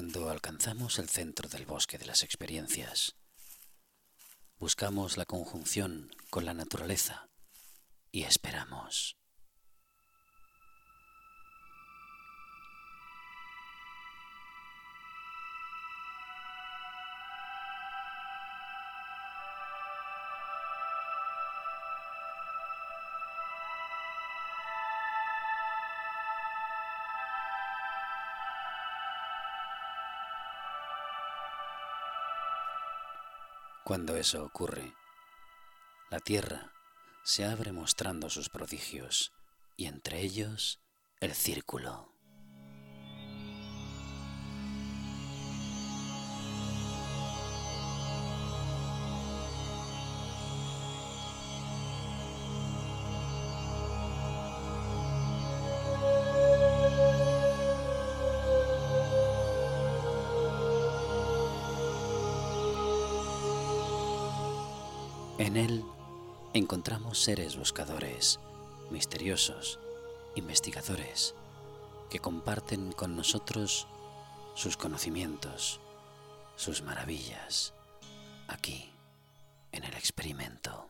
Cuando 0.00 0.30
alcanzamos 0.30 0.98
el 0.98 1.10
centro 1.10 1.46
del 1.50 1.66
bosque 1.66 1.98
de 1.98 2.06
las 2.06 2.22
experiencias, 2.22 3.16
buscamos 4.58 5.18
la 5.18 5.26
conjunción 5.26 6.10
con 6.30 6.46
la 6.46 6.54
naturaleza 6.54 7.28
y 8.10 8.22
esperamos. 8.22 9.19
Cuando 33.90 34.14
eso 34.14 34.44
ocurre, 34.44 34.94
la 36.12 36.20
tierra 36.20 36.72
se 37.24 37.44
abre 37.44 37.72
mostrando 37.72 38.30
sus 38.30 38.48
prodigios 38.48 39.32
y 39.76 39.86
entre 39.86 40.20
ellos 40.20 40.80
el 41.18 41.34
círculo. 41.34 42.14
Encontramos 66.70 67.18
seres 67.18 67.56
buscadores, 67.56 68.38
misteriosos, 68.92 69.80
investigadores, 70.36 71.34
que 72.08 72.20
comparten 72.20 72.92
con 72.92 73.16
nosotros 73.16 73.88
sus 74.54 74.76
conocimientos, 74.76 75.80
sus 76.54 76.82
maravillas, 76.82 77.74
aquí, 78.46 78.88
en 79.72 79.82
el 79.82 79.94
experimento. 79.94 80.86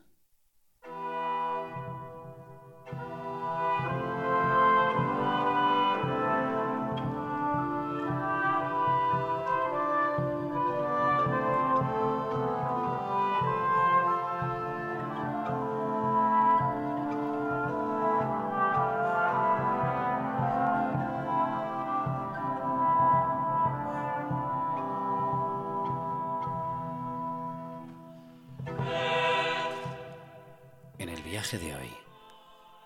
Viaje 31.41 31.57
de 31.57 31.75
hoy, 31.75 31.89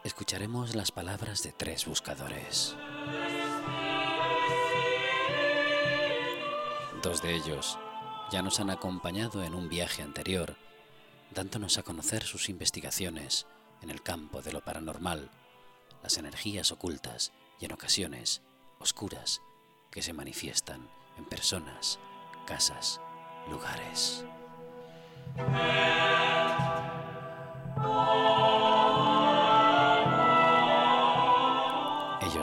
escucharemos 0.06 0.76
las 0.76 0.90
palabras 0.90 1.44
de 1.44 1.52
tres 1.52 1.86
buscadores. 1.86 2.74
Dos 7.04 7.22
de 7.22 7.36
ellos 7.36 7.78
ya 8.32 8.42
nos 8.42 8.62
han 8.62 8.70
acompañado 8.70 9.44
en 9.44 9.56
un 9.56 9.68
viaje 9.68 10.04
anterior, 10.04 10.56
dándonos 11.32 11.78
a 11.78 11.84
conocer 11.84 12.24
sus 12.24 12.48
investigaciones 12.48 13.46
en 13.82 13.90
el 13.90 14.02
campo 14.02 14.42
de 14.42 14.54
lo 14.54 14.62
paranormal, 14.62 15.30
las 16.02 16.18
energías 16.18 16.72
ocultas 16.72 17.34
y 17.60 17.66
en 17.66 17.74
ocasiones 17.74 18.42
oscuras 18.80 19.42
que 19.92 20.02
se 20.02 20.14
manifiestan 20.14 20.90
en 21.18 21.26
personas, 21.26 22.00
casas, 22.48 23.02
lugares. 23.50 24.24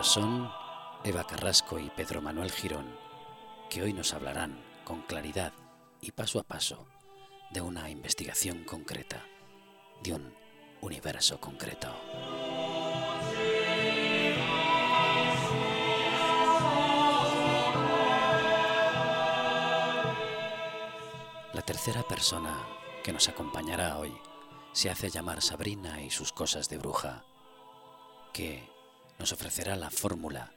Son 0.02 0.50
Eva 1.04 1.24
Carrasco 1.24 1.78
y 1.78 1.88
Pedro 1.90 2.20
Manuel 2.20 2.50
Girón, 2.50 2.98
que 3.70 3.82
hoy 3.82 3.92
nos 3.92 4.12
hablarán 4.12 4.60
con 4.84 5.02
claridad 5.02 5.52
y 6.00 6.10
paso 6.10 6.40
a 6.40 6.42
paso 6.42 6.88
de 7.52 7.60
una 7.60 7.88
investigación 7.88 8.64
concreta, 8.64 9.24
de 10.02 10.14
un 10.14 10.34
universo 10.80 11.40
concreto. 11.40 11.88
La 21.54 21.62
tercera 21.64 22.02
persona 22.02 22.58
que 23.04 23.12
nos 23.12 23.28
acompañará 23.28 23.98
hoy 23.98 24.12
se 24.72 24.90
hace 24.90 25.10
llamar 25.10 25.42
Sabrina 25.42 26.02
y 26.02 26.10
sus 26.10 26.32
cosas 26.32 26.68
de 26.68 26.78
bruja, 26.78 27.24
que 28.32 28.71
nos 29.18 29.32
ofrecerá 29.32 29.76
la 29.76 29.90
fórmula 29.90 30.52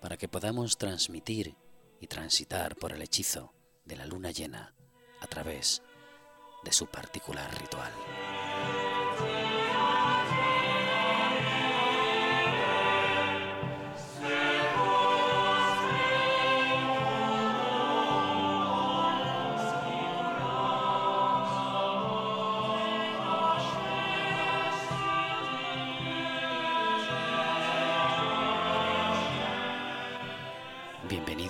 para 0.00 0.16
que 0.16 0.28
podamos 0.28 0.76
transmitir 0.76 1.54
y 2.00 2.06
transitar 2.06 2.76
por 2.76 2.92
el 2.92 3.02
hechizo 3.02 3.54
de 3.84 3.96
la 3.96 4.06
luna 4.06 4.30
llena 4.30 4.74
a 5.20 5.26
través 5.26 5.82
de 6.64 6.72
su 6.72 6.86
particular 6.86 7.50
ritual. 7.60 7.92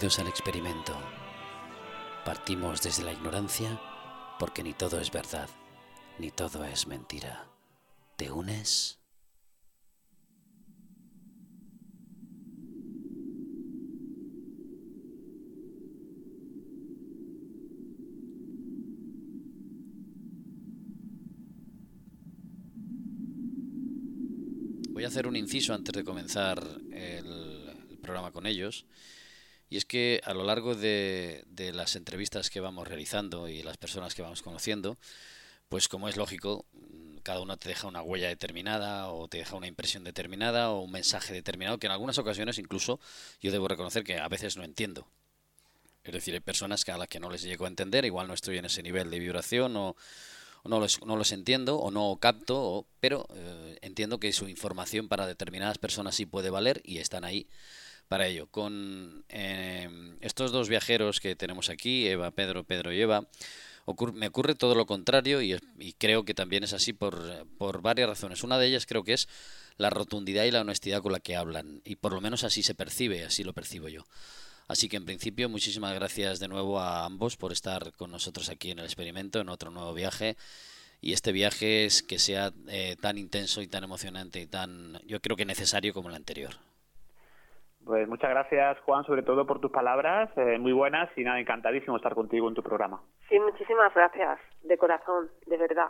Al 0.03 0.27
experimento. 0.27 0.99
Partimos 2.25 2.83
desde 2.83 3.05
la 3.05 3.13
ignorancia 3.13 3.81
porque 4.37 4.65
ni 4.65 4.75
todo 4.75 4.99
es 4.99 5.13
verdad, 5.13 5.49
ni 6.19 6.33
todo 6.33 6.65
es 6.65 6.89
mentira. 6.89 7.47
¿Te 8.17 8.29
unes? 8.33 8.99
Voy 24.91 25.05
a 25.05 25.07
hacer 25.07 25.29
un 25.29 25.37
inciso 25.37 25.75
antes 25.75 25.95
de 25.95 26.03
comenzar 26.03 26.61
el 26.91 27.99
programa 28.03 28.33
con 28.33 28.49
ellos. 28.49 28.84
Y 29.72 29.78
es 29.78 29.87
que 29.87 30.21
a 30.25 30.34
lo 30.34 30.44
largo 30.44 30.75
de, 30.75 31.44
de, 31.47 31.72
las 31.72 31.97
entrevistas 31.97 32.51
que 32.51 32.60
vamos 32.60 32.86
realizando 32.86 33.48
y 33.48 33.63
las 33.63 33.78
personas 33.78 34.15
que 34.15 34.21
vamos 34.21 34.42
conociendo, 34.42 34.98
pues 35.71 35.89
como 35.89 36.10
es 36.10 36.19
lógico, 36.19 36.66
cada 37.22 37.41
uno 37.41 37.57
te 37.57 37.71
deja 37.71 37.89
una 37.89 38.03
huella 38.03 38.28
determinada 38.28 39.09
o 39.09 39.28
te 39.28 39.39
deja 39.39 39.57
una 39.57 39.69
impresión 39.69 40.04
determinada 40.04 40.69
o 40.69 40.83
un 40.83 40.91
mensaje 40.91 41.33
determinado 41.33 41.78
que 41.78 41.86
en 41.86 41.92
algunas 41.92 42.19
ocasiones 42.19 42.59
incluso 42.59 43.01
yo 43.41 43.51
debo 43.51 43.66
reconocer 43.66 44.04
que 44.04 44.19
a 44.19 44.28
veces 44.28 44.59
no 44.59 44.63
entiendo. 44.63 45.09
Es 46.04 46.13
decir, 46.13 46.34
hay 46.34 46.41
personas 46.41 46.86
a 46.86 46.98
las 46.98 47.09
que 47.09 47.19
no 47.19 47.30
les 47.30 47.41
llego 47.41 47.65
a 47.65 47.69
entender, 47.69 48.04
igual 48.04 48.28
no 48.28 48.34
estoy 48.34 48.59
en 48.59 48.66
ese 48.66 48.83
nivel 48.83 49.09
de 49.10 49.21
vibración 49.21 49.74
o, 49.78 49.97
o 50.65 50.69
no, 50.69 50.80
los, 50.80 51.03
no 51.07 51.16
los 51.16 51.33
entiendo 51.33 51.78
o 51.78 51.91
no 51.91 52.19
capto, 52.21 52.60
o, 52.63 52.86
pero 53.01 53.27
eh, 53.34 53.78
entiendo 53.80 54.21
que 54.21 54.34
su 54.34 54.51
información 54.51 55.09
para 55.09 55.27
determinadas 55.27 55.78
personas 55.78 56.15
sí 56.15 56.27
puede 56.27 56.51
valer 56.51 56.83
y 56.84 56.98
están 56.98 57.24
ahí 57.24 57.48
para 58.09 58.27
ello. 58.27 58.47
Con 58.47 59.25
eh, 59.28 60.16
estos 60.21 60.53
dos 60.53 60.69
viajeros 60.69 61.21
que 61.21 61.37
tenemos 61.37 61.71
aquí, 61.71 62.07
Eva, 62.07 62.31
Pedro, 62.31 62.65
Pedro 62.65 62.93
y 62.93 63.01
Eva, 63.01 63.27
me 64.15 64.27
ocurre 64.28 64.54
todo 64.54 64.75
lo 64.75 64.87
contrario 64.87 65.43
y, 65.43 65.59
y, 65.78 65.93
creo 65.95 66.25
que 66.25 66.34
también 66.34 66.63
es 66.63 66.72
así 66.72 66.93
por, 66.93 67.47
por 67.59 67.83
varias 67.83 68.09
razones. 68.09 68.45
Una 68.45 68.59
de 68.59 68.66
ellas 68.69 68.87
creo 68.87 69.03
que 69.03 69.15
es 69.15 69.28
la 69.77 69.91
rotundidad 69.91 70.45
y 70.45 70.51
la 70.51 70.60
honestidad 70.60 71.03
con 71.03 71.13
la 71.13 71.21
que 71.21 71.37
hablan 71.37 71.83
y 71.84 71.97
por 71.97 72.13
lo 72.13 72.21
menos 72.21 72.45
así 72.45 72.63
se 72.63 72.75
percibe, 72.75 73.25
así 73.25 73.43
lo 73.43 73.53
percibo 73.53 73.89
yo. 73.89 74.05
Así 74.69 74.89
que 74.89 74.97
en 74.97 75.05
principio 75.05 75.48
muchísimas 75.48 75.95
gracias 75.95 76.39
de 76.39 76.48
nuevo 76.48 76.81
a 76.81 77.05
ambos 77.05 77.37
por 77.37 77.53
estar 77.53 77.93
con 77.93 78.10
nosotros 78.10 78.48
aquí 78.48 78.71
en 78.71 78.78
el 78.78 78.84
experimento, 78.84 79.41
en 79.41 79.48
otro 79.48 79.71
nuevo 79.71 79.93
viaje. 79.93 80.37
Y 81.01 81.13
este 81.13 81.33
viaje 81.33 81.84
es 81.84 82.03
que 82.03 82.21
sea 82.21 82.53
eh, 82.69 82.97
tan 83.01 83.19
intenso 83.19 83.60
y 83.60 83.66
tan 83.66 83.83
emocionante 83.83 84.41
y 84.41 84.47
tan, 84.47 85.01
yo 85.05 85.21
creo 85.21 85.37
que 85.37 85.45
necesario 85.45 85.93
como 85.93 86.09
el 86.09 86.15
anterior. 86.15 86.57
Pues 87.84 88.09
muchas 88.09 88.31
gracias, 88.31 88.79
Juan, 88.84 89.05
sobre 89.05 89.23
todo 89.23 89.47
por 89.47 89.61
tus 89.61 89.71
palabras, 89.71 90.31
eh, 90.37 90.59
muy 90.59 90.73
buenas 90.73 91.11
y 91.17 91.23
nada, 91.23 91.41
encantadísimo 91.41 91.97
estar 91.97 92.15
contigo 92.15 92.49
en 92.49 92.55
tu 92.55 92.63
programa. 92.63 93.03
Sí, 93.29 93.39
muchísimas 93.41 93.93
gracias, 93.95 94.39
de 94.63 94.79
corazón, 94.79 95.31
de 95.47 95.57
verdad. 95.57 95.89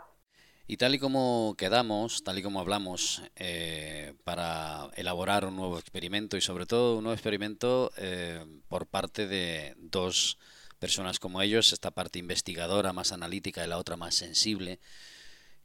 Y 0.65 0.77
tal 0.77 0.95
y 0.95 0.99
como 0.99 1.55
quedamos, 1.57 2.23
tal 2.23 2.39
y 2.39 2.43
como 2.43 2.61
hablamos, 2.61 3.29
eh, 3.35 4.13
para 4.23 4.87
elaborar 4.95 5.45
un 5.45 5.57
nuevo 5.57 5.77
experimento 5.77 6.37
y 6.37 6.41
sobre 6.41 6.65
todo 6.65 6.97
un 6.97 7.03
nuevo 7.03 7.13
experimento 7.13 7.91
eh, 7.97 8.43
por 8.69 8.87
parte 8.87 9.27
de 9.27 9.75
dos 9.77 10.39
personas 10.79 11.19
como 11.19 11.41
ellos, 11.41 11.73
esta 11.73 11.91
parte 11.91 12.19
investigadora 12.19 12.93
más 12.93 13.11
analítica 13.11 13.63
y 13.63 13.67
la 13.67 13.77
otra 13.77 13.97
más 13.97 14.15
sensible, 14.15 14.79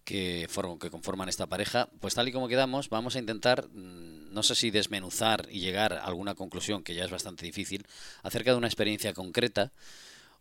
que, 0.04 0.48
que 0.80 0.90
conforman 0.90 1.28
esta 1.28 1.46
pareja, 1.46 1.88
pues 2.00 2.14
tal 2.14 2.28
y 2.28 2.32
como 2.32 2.48
quedamos, 2.48 2.88
vamos 2.88 3.14
a 3.14 3.18
intentar, 3.18 3.68
mm, 3.68 4.17
no 4.30 4.42
sé 4.42 4.54
si 4.54 4.70
desmenuzar 4.70 5.46
y 5.50 5.60
llegar 5.60 5.92
a 5.92 6.04
alguna 6.04 6.34
conclusión, 6.34 6.82
que 6.82 6.94
ya 6.94 7.04
es 7.04 7.10
bastante 7.10 7.44
difícil, 7.44 7.86
acerca 8.22 8.50
de 8.52 8.56
una 8.56 8.66
experiencia 8.66 9.14
concreta 9.14 9.72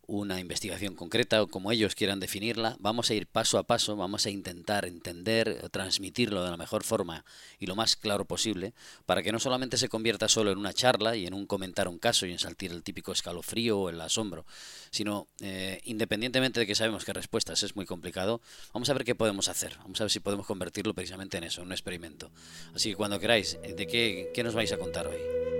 una 0.08 0.40
investigación 0.40 0.94
concreta 0.94 1.42
o 1.42 1.48
como 1.48 1.70
ellos 1.70 1.94
quieran 1.94 2.18
definirla, 2.18 2.76
vamos 2.80 3.10
a 3.10 3.14
ir 3.14 3.26
paso 3.26 3.58
a 3.58 3.64
paso, 3.64 3.94
vamos 3.94 4.24
a 4.24 4.30
intentar 4.30 4.86
entender, 4.86 5.68
transmitirlo 5.70 6.42
de 6.42 6.50
la 6.50 6.56
mejor 6.56 6.82
forma 6.82 7.26
y 7.58 7.66
lo 7.66 7.76
más 7.76 7.94
claro 7.94 8.24
posible, 8.24 8.72
para 9.04 9.22
que 9.22 9.32
no 9.32 9.38
solamente 9.38 9.76
se 9.76 9.90
convierta 9.90 10.26
solo 10.26 10.50
en 10.50 10.58
una 10.58 10.72
charla 10.72 11.14
y 11.14 11.26
en 11.26 11.34
un 11.34 11.46
comentar 11.46 11.88
un 11.88 11.98
caso 11.98 12.24
y 12.24 12.32
en 12.32 12.38
saltir 12.38 12.72
el 12.72 12.82
típico 12.82 13.12
escalofrío 13.12 13.78
o 13.78 13.90
el 13.90 14.00
asombro, 14.00 14.46
sino 14.90 15.28
eh, 15.40 15.82
independientemente 15.84 16.58
de 16.58 16.66
que 16.66 16.74
sabemos 16.74 17.04
que 17.04 17.12
respuestas 17.12 17.62
es 17.62 17.76
muy 17.76 17.84
complicado, 17.84 18.40
vamos 18.72 18.88
a 18.88 18.94
ver 18.94 19.04
qué 19.04 19.14
podemos 19.14 19.48
hacer, 19.48 19.76
vamos 19.82 20.00
a 20.00 20.04
ver 20.04 20.10
si 20.10 20.20
podemos 20.20 20.46
convertirlo 20.46 20.94
precisamente 20.94 21.36
en 21.36 21.44
eso, 21.44 21.60
en 21.60 21.66
un 21.66 21.72
experimento. 21.72 22.30
Así 22.74 22.88
que 22.88 22.96
cuando 22.96 23.20
queráis, 23.20 23.58
¿de 23.60 23.86
qué, 23.86 24.30
qué 24.34 24.42
nos 24.42 24.54
vais 24.54 24.72
a 24.72 24.78
contar 24.78 25.06
hoy? 25.06 25.57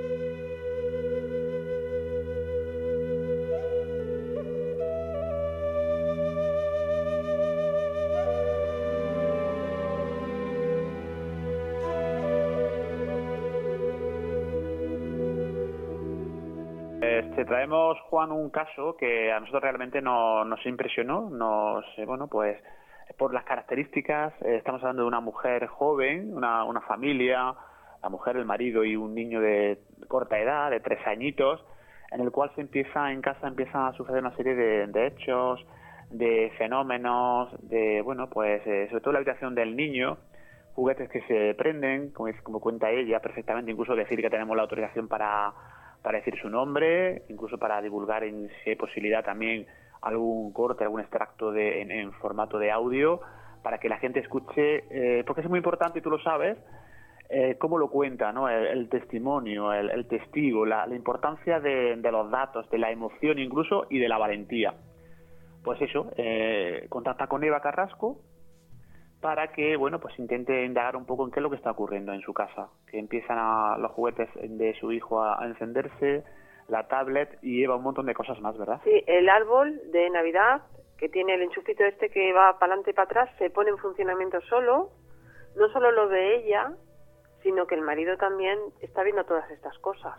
Traemos, 17.68 18.00
Juan, 18.08 18.32
un 18.32 18.48
caso 18.48 18.96
que 18.96 19.30
a 19.30 19.40
nosotros 19.40 19.62
realmente 19.62 20.00
nos 20.00 20.64
impresionó, 20.64 21.28
nos, 21.28 21.84
eh, 21.98 22.06
bueno, 22.06 22.26
pues 22.26 22.56
por 23.18 23.34
las 23.34 23.44
características, 23.44 24.32
eh, 24.42 24.56
estamos 24.56 24.80
hablando 24.82 25.02
de 25.02 25.08
una 25.08 25.20
mujer 25.20 25.66
joven, 25.66 26.34
una, 26.34 26.64
una 26.64 26.80
familia, 26.80 27.54
la 28.02 28.08
mujer, 28.08 28.36
el 28.36 28.46
marido 28.46 28.84
y 28.84 28.96
un 28.96 29.14
niño 29.14 29.40
de 29.40 29.80
corta 30.08 30.38
edad, 30.38 30.70
de 30.70 30.80
tres 30.80 30.98
añitos, 31.06 31.62
en 32.10 32.22
el 32.22 32.30
cual 32.30 32.50
se 32.54 32.62
empieza, 32.62 33.12
en 33.12 33.20
casa 33.20 33.46
empieza 33.46 33.88
a 33.88 33.92
suceder 33.92 34.20
una 34.20 34.34
serie 34.36 34.54
de, 34.54 35.06
hechos, 35.06 35.60
de 36.10 36.50
fenómenos, 36.56 37.50
de, 37.68 38.00
bueno, 38.00 38.30
pues 38.30 38.66
eh, 38.66 38.86
sobre 38.88 39.02
todo 39.02 39.12
la 39.12 39.18
habitación 39.18 39.54
del 39.54 39.76
niño, 39.76 40.16
juguetes 40.74 41.10
que 41.10 41.20
se 41.22 41.54
prenden, 41.54 42.12
como, 42.12 42.32
como 42.42 42.60
cuenta 42.60 42.90
ella 42.90 43.20
perfectamente, 43.20 43.72
incluso 43.72 43.94
decir 43.94 44.22
que 44.22 44.30
tenemos 44.30 44.56
la 44.56 44.62
autorización 44.62 45.06
para 45.08 45.52
para 46.02 46.18
decir 46.18 46.38
su 46.40 46.48
nombre, 46.48 47.22
incluso 47.28 47.58
para 47.58 47.80
divulgar 47.82 48.24
en 48.24 48.48
si 48.62 48.70
hay 48.70 48.76
posibilidad 48.76 49.24
también 49.24 49.66
algún 50.02 50.52
corte, 50.52 50.84
algún 50.84 51.00
extracto 51.00 51.50
de, 51.50 51.82
en, 51.82 52.12
formato 52.12 52.58
de 52.58 52.70
audio, 52.70 53.20
para 53.62 53.78
que 53.78 53.88
la 53.88 53.98
gente 53.98 54.20
escuche, 54.20 54.84
eh, 54.90 55.24
porque 55.26 55.42
es 55.42 55.48
muy 55.48 55.58
importante, 55.58 55.98
y 55.98 56.02
tú 56.02 56.10
lo 56.10 56.20
sabes, 56.20 56.56
eh, 57.30 57.56
cómo 57.58 57.76
lo 57.76 57.90
cuenta, 57.90 58.32
¿no? 58.32 58.48
el, 58.48 58.88
testimonio, 58.88 59.72
el, 59.72 60.06
testigo, 60.06 60.64
la, 60.64 60.86
importancia 60.88 61.60
de, 61.60 61.96
los 61.96 62.30
datos, 62.30 62.70
de 62.70 62.78
la 62.78 62.90
emoción 62.90 63.38
incluso 63.38 63.86
y 63.90 63.98
de 63.98 64.08
la 64.08 64.16
valentía. 64.16 64.74
Pues 65.62 65.80
eso, 65.82 66.10
eh, 66.16 66.86
contacta 66.88 67.26
con 67.26 67.44
Eva 67.44 67.60
Carrasco, 67.60 68.20
para 69.20 69.48
que 69.48 69.76
bueno 69.76 69.98
pues 69.98 70.18
intente 70.18 70.64
indagar 70.64 70.96
un 70.96 71.04
poco 71.04 71.24
en 71.24 71.30
qué 71.30 71.40
es 71.40 71.42
lo 71.42 71.50
que 71.50 71.56
está 71.56 71.70
ocurriendo 71.70 72.12
en 72.12 72.20
su 72.20 72.32
casa. 72.32 72.68
Que 72.90 72.98
empiezan 72.98 73.38
a, 73.38 73.76
los 73.78 73.92
juguetes 73.92 74.28
de 74.34 74.74
su 74.80 74.92
hijo 74.92 75.22
a, 75.22 75.44
encenderse 75.44 76.24
la 76.68 76.86
tablet 76.86 77.38
y 77.42 77.58
lleva 77.58 77.76
un 77.76 77.82
montón 77.82 78.06
de 78.06 78.14
cosas 78.14 78.38
más 78.42 78.58
verdad 78.58 78.78
sí 78.84 79.02
el 79.06 79.30
árbol 79.30 79.80
de 79.90 80.10
navidad 80.10 80.60
que 80.98 81.08
tiene 81.08 81.34
el 81.34 81.42
enchufito 81.42 81.84
este 81.84 82.10
que 82.10 82.32
va 82.32 82.58
para 82.58 82.72
adelante 82.72 82.90
y 82.90 82.94
para 82.94 83.06
atrás 83.06 83.30
se 83.38 83.50
pone 83.50 83.70
en 83.70 83.78
funcionamiento 83.78 84.40
solo. 84.42 84.90
No 85.56 85.68
solo 85.70 85.90
lo 85.92 86.08
ve 86.08 86.36
ella 86.36 86.72
sino 87.42 87.66
que 87.66 87.74
el 87.74 87.82
marido 87.82 88.16
también 88.16 88.58
está 88.80 89.02
viendo 89.02 89.24
todas 89.24 89.50
estas 89.50 89.78
cosas. 89.78 90.18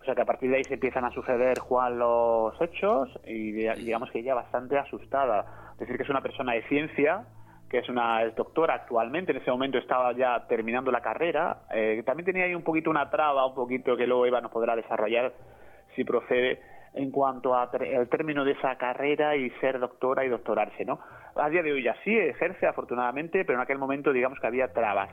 O 0.00 0.04
sea 0.04 0.14
que 0.14 0.22
a 0.22 0.24
partir 0.24 0.50
de 0.50 0.58
ahí 0.58 0.64
se 0.64 0.74
empiezan 0.74 1.04
a 1.04 1.10
suceder 1.10 1.58
Juan 1.58 1.98
los 1.98 2.60
hechos 2.60 3.08
y 3.24 3.50
digamos 3.50 4.10
que 4.10 4.20
ella 4.20 4.34
bastante 4.34 4.78
asustada. 4.78 5.74
Decir 5.78 5.96
que 5.96 6.04
es 6.04 6.08
una 6.08 6.22
persona 6.22 6.52
de 6.52 6.62
ciencia 6.68 7.26
que 7.68 7.78
es 7.78 7.88
una 7.88 8.24
doctora 8.30 8.74
actualmente, 8.74 9.32
en 9.32 9.38
ese 9.38 9.50
momento 9.50 9.78
estaba 9.78 10.12
ya 10.12 10.46
terminando 10.46 10.90
la 10.90 11.00
carrera, 11.00 11.62
eh, 11.72 12.02
también 12.06 12.26
tenía 12.26 12.44
ahí 12.44 12.54
un 12.54 12.62
poquito 12.62 12.90
una 12.90 13.10
traba, 13.10 13.46
un 13.46 13.54
poquito 13.54 13.96
que 13.96 14.06
luego 14.06 14.26
Eva 14.26 14.40
nos 14.40 14.52
podrá 14.52 14.76
desarrollar 14.76 15.32
si 15.94 16.04
procede 16.04 16.60
en 16.94 17.10
cuanto 17.10 17.54
al 17.54 17.70
término 18.08 18.44
de 18.44 18.52
esa 18.52 18.76
carrera 18.76 19.36
y 19.36 19.50
ser 19.60 19.78
doctora 19.78 20.24
y 20.24 20.28
doctorarse, 20.28 20.84
¿no? 20.84 20.98
A 21.34 21.48
día 21.50 21.62
de 21.62 21.72
hoy 21.72 21.82
ya 21.82 21.94
sí 22.02 22.16
ejerce 22.16 22.66
afortunadamente, 22.66 23.44
pero 23.44 23.58
en 23.58 23.62
aquel 23.62 23.78
momento 23.78 24.12
digamos 24.12 24.40
que 24.40 24.46
había 24.46 24.72
trabas. 24.72 25.10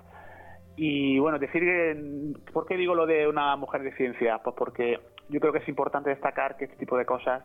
Y 0.75 1.19
bueno, 1.19 1.39
decir 1.39 1.61
que, 1.61 2.51
¿por 2.53 2.65
qué 2.65 2.77
digo 2.77 2.95
lo 2.95 3.05
de 3.05 3.27
una 3.27 3.55
mujer 3.57 3.83
de 3.83 3.93
ciencia? 3.95 4.39
Pues 4.43 4.55
porque 4.57 4.99
yo 5.29 5.39
creo 5.39 5.51
que 5.51 5.59
es 5.59 5.67
importante 5.67 6.09
destacar 6.09 6.55
que 6.55 6.65
este 6.65 6.77
tipo 6.77 6.97
de 6.97 7.05
cosas 7.05 7.43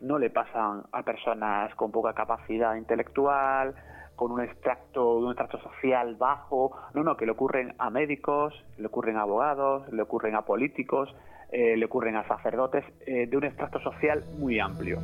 no 0.00 0.18
le 0.18 0.30
pasan 0.30 0.82
a 0.90 1.02
personas 1.02 1.74
con 1.74 1.92
poca 1.92 2.14
capacidad 2.14 2.74
intelectual, 2.76 3.74
con 4.16 4.32
un 4.32 4.40
extracto, 4.40 5.16
un 5.16 5.28
extracto 5.28 5.58
social 5.60 6.16
bajo, 6.16 6.72
no, 6.94 7.02
no, 7.02 7.16
que 7.16 7.26
le 7.26 7.32
ocurren 7.32 7.74
a 7.78 7.90
médicos, 7.90 8.54
le 8.78 8.86
ocurren 8.86 9.16
a 9.16 9.22
abogados, 9.22 9.90
le 9.92 10.02
ocurren 10.02 10.34
a 10.34 10.42
políticos, 10.42 11.14
eh, 11.50 11.76
le 11.76 11.84
ocurren 11.84 12.16
a 12.16 12.26
sacerdotes, 12.26 12.84
eh, 13.06 13.26
de 13.26 13.36
un 13.36 13.44
extracto 13.44 13.80
social 13.80 14.24
muy 14.38 14.58
amplio. 14.58 14.98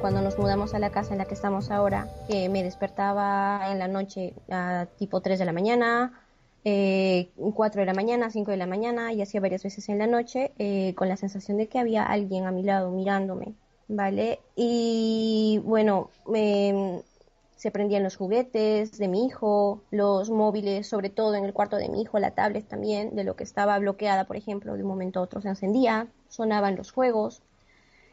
Cuando 0.00 0.22
nos 0.22 0.38
mudamos 0.38 0.74
a 0.74 0.78
la 0.78 0.90
casa 0.90 1.14
en 1.14 1.18
la 1.18 1.24
que 1.24 1.34
estamos 1.34 1.70
ahora, 1.70 2.06
eh, 2.28 2.48
me 2.48 2.62
despertaba 2.62 3.72
en 3.72 3.78
la 3.78 3.88
noche 3.88 4.34
a 4.50 4.86
tipo 4.98 5.20
3 5.20 5.38
de 5.38 5.44
la 5.44 5.52
mañana, 5.52 6.25
eh, 6.68 7.30
4 7.54 7.80
de 7.80 7.86
la 7.86 7.94
mañana, 7.94 8.28
5 8.28 8.50
de 8.50 8.56
la 8.56 8.66
mañana 8.66 9.12
y 9.12 9.22
hacía 9.22 9.40
varias 9.40 9.62
veces 9.62 9.88
en 9.88 9.98
la 9.98 10.08
noche 10.08 10.52
eh, 10.58 10.94
con 10.96 11.08
la 11.08 11.16
sensación 11.16 11.58
de 11.58 11.68
que 11.68 11.78
había 11.78 12.02
alguien 12.02 12.44
a 12.44 12.50
mi 12.50 12.64
lado 12.64 12.90
mirándome, 12.90 13.54
¿vale? 13.86 14.40
Y 14.56 15.60
bueno, 15.62 16.10
se 17.54 17.70
prendían 17.70 18.02
los 18.02 18.16
juguetes 18.16 18.98
de 18.98 19.06
mi 19.06 19.26
hijo, 19.26 19.84
los 19.92 20.28
móviles, 20.28 20.88
sobre 20.88 21.08
todo 21.08 21.36
en 21.36 21.44
el 21.44 21.52
cuarto 21.52 21.76
de 21.76 21.88
mi 21.88 22.02
hijo, 22.02 22.18
la 22.18 22.32
tablet 22.32 22.66
también, 22.66 23.14
de 23.14 23.22
lo 23.22 23.36
que 23.36 23.44
estaba 23.44 23.78
bloqueada, 23.78 24.24
por 24.24 24.34
ejemplo, 24.34 24.74
de 24.74 24.82
un 24.82 24.88
momento 24.88 25.20
a 25.20 25.22
otro 25.22 25.40
se 25.40 25.50
encendía, 25.50 26.08
sonaban 26.28 26.74
los 26.74 26.90
juegos, 26.90 27.42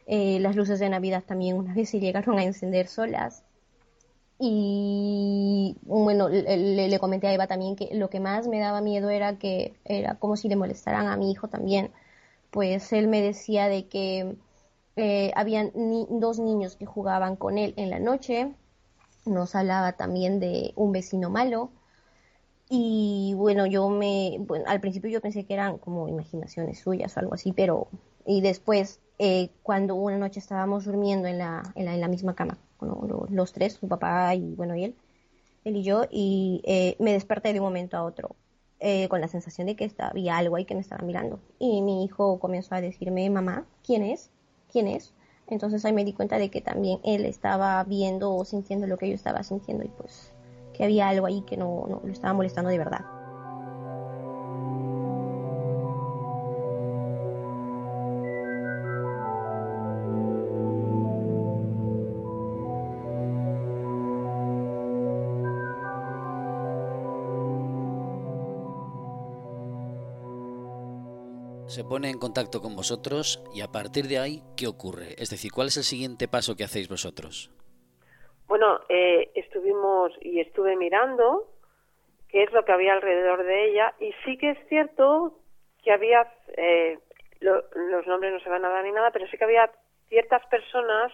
eh, 0.06 0.40
las 0.40 0.56
luces 0.56 0.80
de 0.80 0.90
Navidad 0.90 1.24
también 1.26 1.58
una 1.58 1.74
vez 1.74 1.90
se 1.90 2.00
llegaron 2.00 2.38
a 2.38 2.44
encender 2.44 2.88
solas. 2.88 3.44
Y 4.40 5.78
bueno, 5.84 6.28
le, 6.30 7.00
comenté 7.00 7.28
a 7.28 7.34
Eva 7.34 7.48
también 7.48 7.76
que 7.76 7.90
lo 7.94 8.10
que 8.10 8.20
más 8.20 8.48
me 8.48 8.60
daba 8.60 8.82
miedo 8.82 9.10
era 9.10 9.38
que 9.38 9.76
era 9.86 10.16
como 10.16 10.36
si 10.36 10.50
le 10.50 10.56
molestaran 10.56 11.08
a 11.08 11.18
mi 11.18 11.32
hijo 11.32 11.48
también. 11.48 11.92
Pues 12.52 12.94
él 12.94 13.08
me 13.08 13.22
decía 13.22 13.68
de 13.68 13.88
que 13.88 14.36
eh, 14.96 15.32
habían 15.36 15.72
dos 16.10 16.40
niños 16.40 16.76
que 16.76 16.86
jugaban 16.86 17.36
con 17.36 17.58
él 17.58 17.74
en 17.78 17.90
la 17.90 18.00
noche. 18.00 18.54
Nos 19.26 19.56
hablaba 19.56 19.94
también 19.94 20.40
de 20.40 20.74
un 20.76 20.92
vecino 20.92 21.30
malo. 21.30 21.72
Y 22.70 23.34
bueno, 23.36 23.66
yo 23.68 23.90
me, 23.90 24.40
al 24.66 24.82
principio 24.82 25.10
yo 25.10 25.22
pensé 25.22 25.46
que 25.46 25.54
eran 25.54 25.78
como 25.78 26.08
imaginaciones 26.08 26.80
suyas 26.80 27.16
o 27.16 27.20
algo 27.20 27.36
así, 27.36 27.54
pero 27.54 27.88
y 28.26 28.42
después 28.42 29.00
eh, 29.20 29.52
cuando 29.64 29.96
una 29.96 30.18
noche 30.18 30.40
estábamos 30.40 30.86
durmiendo 30.86 31.28
en 31.28 31.38
la, 31.38 31.64
en 31.76 32.02
la 32.02 32.08
misma 32.08 32.36
cama 32.36 32.58
los 33.30 33.54
tres, 33.54 33.74
su 33.74 33.88
papá 33.88 34.36
y 34.36 34.56
bueno, 34.56 34.76
y 34.76 34.86
él, 34.86 34.96
él 35.64 35.78
y 35.78 35.84
yo, 35.84 36.04
y 36.12 36.62
eh, 36.66 36.96
me 37.00 37.14
desperté 37.14 37.54
de 37.54 37.60
un 37.60 37.66
momento 37.66 37.98
a 37.98 38.04
otro. 38.04 38.36
Eh, 38.86 39.08
con 39.08 39.22
la 39.22 39.30
sensación 39.30 39.68
de 39.68 39.78
que 39.78 39.90
había 39.98 40.36
algo 40.36 40.58
ahí 40.58 40.66
que 40.66 40.76
me 40.76 40.82
estaba 40.82 41.06
mirando. 41.06 41.40
Y 41.58 41.82
mi 41.82 42.04
hijo 42.04 42.38
comenzó 42.40 42.76
a 42.76 42.82
decirme, 42.82 43.30
mamá, 43.30 43.66
¿quién 43.82 44.04
es? 44.04 44.30
¿Quién 44.70 44.88
es? 44.90 45.14
Entonces 45.48 45.86
ahí 45.86 45.94
me 45.94 46.04
di 46.04 46.12
cuenta 46.12 46.38
de 46.38 46.50
que 46.50 46.60
también 46.60 47.00
él 47.06 47.24
estaba 47.24 47.82
viendo 47.86 48.36
o 48.36 48.44
sintiendo 48.44 48.86
lo 48.86 48.98
que 48.98 49.08
yo 49.08 49.16
estaba 49.16 49.42
sintiendo 49.44 49.86
y 49.86 49.88
pues 49.88 50.34
que 50.74 50.84
había 50.84 51.08
algo 51.08 51.28
ahí 51.28 51.44
que 51.44 51.56
no, 51.56 51.86
no 51.88 52.02
lo 52.04 52.12
estaba 52.12 52.34
molestando 52.34 52.70
de 52.70 52.78
verdad. 52.78 53.23
Pone 71.94 72.10
en 72.10 72.18
contacto 72.18 72.60
con 72.60 72.76
vosotros 72.76 73.40
y 73.54 73.62
a 73.62 73.68
partir 73.68 74.06
de 74.06 74.18
ahí, 74.18 74.42
¿qué 74.58 74.66
ocurre? 74.66 75.14
Es 75.20 75.30
decir, 75.30 75.52
¿cuál 75.52 75.68
es 75.68 75.78
el 75.78 75.84
siguiente 75.84 76.28
paso 76.28 76.56
que 76.58 76.64
hacéis 76.64 76.90
vosotros? 76.90 77.52
Bueno, 78.48 78.80
eh, 78.90 79.30
estuvimos 79.36 80.12
y 80.20 80.40
estuve 80.40 80.76
mirando 80.76 81.46
qué 82.30 82.42
es 82.42 82.52
lo 82.52 82.66
que 82.66 82.72
había 82.72 82.94
alrededor 82.94 83.44
de 83.44 83.70
ella 83.70 83.94
y 84.00 84.12
sí 84.26 84.40
que 84.40 84.50
es 84.50 84.58
cierto 84.70 85.38
que 85.84 85.92
había, 85.92 86.34
eh, 86.58 86.98
los 87.42 88.08
nombres 88.08 88.34
no 88.34 88.40
se 88.40 88.50
van 88.50 88.66
a 88.66 88.70
dar 88.70 88.84
ni 88.84 88.92
nada, 88.92 89.12
pero 89.12 89.28
sí 89.28 89.38
que 89.38 89.44
había 89.44 89.70
ciertas 90.10 90.44
personas 90.48 91.12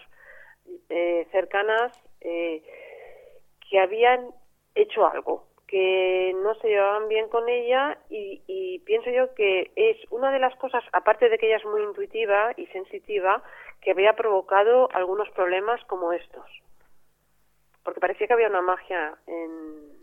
eh, 0.87 1.27
cercanas 1.33 1.91
que 2.21 3.79
habían 3.81 4.29
hecho 4.75 5.05
algo, 5.05 5.48
que 5.69 6.33
no 6.41 6.55
se 6.55 6.67
llevaban 6.67 7.07
bien 7.07 7.29
con 7.29 7.47
ella 7.47 7.99
y, 8.09 8.79
pienso 8.85 9.11
yo 9.11 9.33
que 9.35 9.71
es 9.75 9.97
una 10.09 10.31
de 10.31 10.39
las 10.39 10.55
cosas, 10.55 10.83
aparte 10.93 11.29
de 11.29 11.37
que 11.37 11.45
ella 11.47 11.57
es 11.57 11.65
muy 11.65 11.83
intuitiva 11.83 12.53
y 12.57 12.65
sensitiva, 12.67 13.43
que 13.81 13.91
había 13.91 14.13
provocado 14.13 14.89
algunos 14.93 15.29
problemas 15.31 15.83
como 15.85 16.11
estos 16.11 16.49
porque 17.83 18.01
parecía 18.01 18.27
que 18.27 18.33
había 18.33 18.49
una 18.49 18.61
magia 18.61 19.17
en 19.25 19.97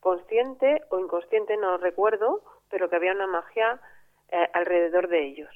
consciente 0.00 0.82
o 0.90 0.98
inconsciente, 0.98 1.56
no 1.56 1.78
recuerdo, 1.78 2.42
pero 2.68 2.90
que 2.90 2.96
había 2.96 3.12
una 3.12 3.26
magia 3.26 3.80
eh, 4.28 4.48
alrededor 4.52 5.08
de 5.08 5.24
ellos. 5.24 5.48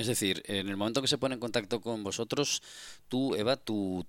Es 0.00 0.06
decir, 0.06 0.40
en 0.46 0.70
el 0.70 0.78
momento 0.78 1.02
que 1.02 1.08
se 1.08 1.18
pone 1.18 1.34
en 1.34 1.40
contacto 1.40 1.82
con 1.82 2.02
vosotros, 2.02 2.62
tú, 3.10 3.34
Eva, 3.34 3.56
tu, 3.56 4.02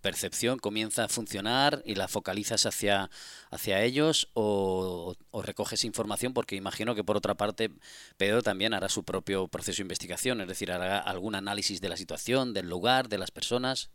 percepción 0.00 0.60
comienza 0.60 1.02
a 1.02 1.08
funcionar 1.08 1.82
y 1.84 1.96
la 1.96 2.06
focalizas 2.06 2.66
hacia, 2.66 3.10
hacia 3.50 3.82
ellos 3.82 4.30
o, 4.34 5.16
o, 5.32 5.42
recoges 5.42 5.84
información, 5.84 6.34
porque 6.34 6.54
imagino 6.54 6.94
que 6.94 7.02
por 7.02 7.16
otra 7.16 7.34
parte 7.34 7.70
Pedro 8.16 8.42
también 8.42 8.74
hará 8.74 8.88
su 8.88 9.04
propio 9.04 9.48
proceso 9.48 9.78
de 9.78 9.86
investigación, 9.86 10.40
es 10.40 10.46
decir, 10.46 10.70
hará 10.70 11.00
algún 11.00 11.34
análisis 11.34 11.80
de 11.80 11.88
la 11.88 11.96
situación, 11.96 12.54
del 12.54 12.68
lugar, 12.68 13.08
de 13.08 13.18
las 13.18 13.32
personas. 13.32 13.90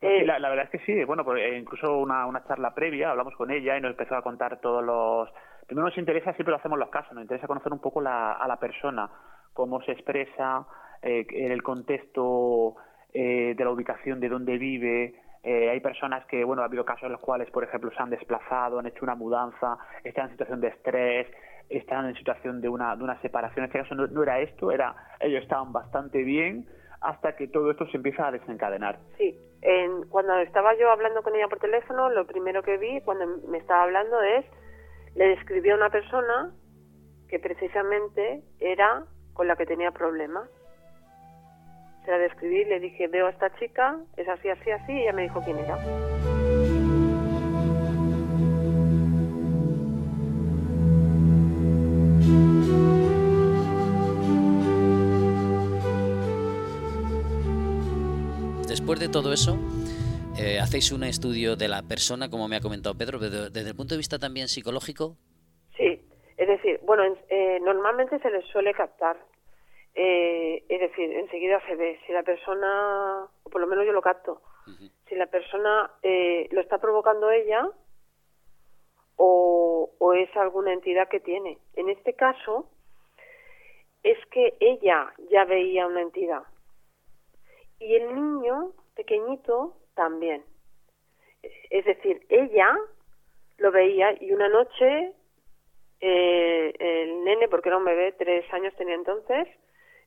Eh, 0.00 0.26
la, 0.26 0.40
verdad 0.40 0.64
es 0.64 0.70
que 0.70 0.84
sí, 0.86 1.04
bueno, 1.04 1.24
pues, 1.24 1.40
eh, 1.40 1.56
incluso 1.56 1.98
una, 1.98 2.26
una 2.26 2.44
charla 2.48 2.74
previa, 2.74 3.12
hablamos 3.12 3.36
con 3.36 3.52
ella 3.52 3.78
y 3.78 3.80
nos 3.80 3.92
empezó 3.92 4.16
a 4.16 4.22
contar 4.22 4.60
todos 4.60 4.84
los... 4.84 5.28
Primero 5.68 5.86
nos 5.86 5.98
interesa, 5.98 6.32
siempre 6.32 6.50
lo 6.50 6.56
hacemos 6.56 6.80
los 6.80 6.88
casos, 6.88 7.12
nos 7.12 7.22
interesa 7.22 7.46
conocer 7.46 7.72
un 7.72 7.80
poco 7.80 8.00
la, 8.00 8.32
a 8.32 8.48
la 8.48 8.56
persona, 8.56 9.08
cómo 9.58 9.82
se 9.82 9.90
expresa, 9.90 10.68
eh, 11.02 11.26
en 11.30 11.50
el 11.50 11.64
contexto 11.64 12.76
de 13.12 13.56
la 13.58 13.70
ubicación, 13.70 14.20
de 14.20 14.28
dónde 14.28 14.56
vive, 14.58 15.14
hay 15.42 15.80
personas 15.80 16.24
que, 16.26 16.44
bueno, 16.44 16.62
ha 16.62 16.66
habido 16.66 16.84
casos 16.84 17.04
en 17.04 17.12
los 17.12 17.20
cuales, 17.20 17.50
por 17.50 17.64
ejemplo, 17.64 17.90
se 17.90 18.00
han 18.00 18.10
desplazado, 18.10 18.78
han 18.78 18.86
hecho 18.86 19.02
una 19.02 19.16
mudanza, 19.16 19.76
están 20.04 20.26
en 20.26 20.32
situación 20.32 20.60
de 20.60 20.68
estrés, 20.68 21.26
están 21.68 22.06
en 22.06 22.14
situación 22.14 22.60
de 22.60 22.68
una, 22.68 22.94
de 22.94 23.02
una 23.02 23.20
separación. 23.20 23.64
En 23.64 23.70
este 23.70 23.80
caso 23.80 23.94
no, 23.96 24.22
era 24.22 24.38
esto, 24.38 24.70
era 24.70 24.94
ellos 25.18 25.42
estaban 25.42 25.72
bastante 25.72 26.22
bien, 26.22 26.68
hasta 27.00 27.34
que 27.34 27.48
todo 27.48 27.72
esto 27.72 27.86
se 27.88 27.96
empieza 27.96 28.28
a 28.28 28.30
desencadenar. 28.30 29.00
Sí, 29.16 29.36
cuando 30.10 30.36
estaba 30.38 30.76
yo 30.76 30.88
hablando 30.92 31.22
con 31.22 31.34
ella 31.34 31.48
por 31.48 31.58
teléfono, 31.58 32.10
lo 32.10 32.24
primero 32.26 32.62
que 32.62 32.76
vi 32.76 33.00
cuando 33.00 33.26
me 33.48 33.58
estaba 33.58 33.82
hablando 33.82 34.20
es, 34.22 34.44
le 35.16 35.28
describí 35.28 35.70
a 35.70 35.74
una 35.74 35.90
persona 35.90 36.52
que 37.28 37.40
precisamente 37.40 38.42
era 38.60 39.04
con 39.38 39.46
la 39.46 39.54
que 39.54 39.66
tenía 39.66 39.92
problemas. 39.92 40.48
Se 42.04 42.10
la 42.10 42.18
describí, 42.18 42.64
le 42.64 42.80
dije, 42.80 43.06
veo 43.06 43.28
a 43.28 43.30
esta 43.30 43.56
chica, 43.56 43.96
es 44.16 44.28
así, 44.28 44.48
así, 44.48 44.68
así, 44.72 44.92
y 44.92 45.02
ella 45.02 45.12
me 45.12 45.22
dijo 45.22 45.40
quién 45.44 45.58
era. 45.58 45.78
después 58.66 58.98
de 59.00 59.08
todo 59.08 59.32
eso, 59.32 59.58
eh, 60.36 60.58
hacéis 60.60 60.92
un 60.92 61.04
estudio 61.04 61.56
de 61.56 61.68
la 61.68 61.82
persona, 61.82 62.28
como 62.28 62.48
me 62.48 62.56
ha 62.56 62.60
comentado 62.60 62.96
Pedro, 62.96 63.18
desde 63.18 63.68
el 63.68 63.74
punto 63.76 63.94
de 63.94 63.98
vista 63.98 64.18
también 64.18 64.48
psicológico. 64.48 65.16
Es 66.48 66.62
decir, 66.62 66.80
bueno, 66.82 67.14
eh, 67.28 67.60
normalmente 67.60 68.18
se 68.20 68.30
les 68.30 68.42
suele 68.46 68.72
captar. 68.72 69.18
Eh, 69.94 70.64
es 70.66 70.80
decir, 70.80 71.12
enseguida 71.12 71.60
se 71.66 71.76
ve 71.76 72.00
si 72.06 72.12
la 72.12 72.22
persona, 72.22 73.26
o 73.42 73.50
por 73.50 73.60
lo 73.60 73.66
menos 73.66 73.84
yo 73.84 73.92
lo 73.92 74.00
capto, 74.00 74.40
si 75.06 75.14
la 75.14 75.26
persona 75.26 75.90
lo 76.02 76.60
está 76.60 76.78
provocando 76.78 77.30
ella 77.30 77.68
o, 79.16 79.90
o 79.98 80.12
es 80.14 80.34
alguna 80.38 80.72
entidad 80.72 81.08
que 81.08 81.20
tiene. 81.20 81.58
En 81.74 81.90
este 81.90 82.14
caso, 82.14 82.70
es 84.02 84.18
que 84.30 84.56
ella 84.58 85.12
ya 85.30 85.44
veía 85.44 85.86
una 85.86 86.00
entidad 86.00 86.44
y 87.78 87.94
el 87.94 88.14
niño 88.14 88.72
pequeñito 88.94 89.76
también. 89.94 90.44
Es 91.68 91.84
decir, 91.84 92.24
ella 92.30 92.74
lo 93.58 93.70
veía 93.70 94.16
y 94.18 94.32
una 94.32 94.48
noche 94.48 95.12
eh, 96.00 96.74
el 96.78 97.24
nene, 97.24 97.48
porque 97.48 97.68
era 97.68 97.78
un 97.78 97.84
bebé, 97.84 98.12
tres 98.12 98.44
años 98.52 98.74
tenía 98.76 98.94
entonces, 98.94 99.48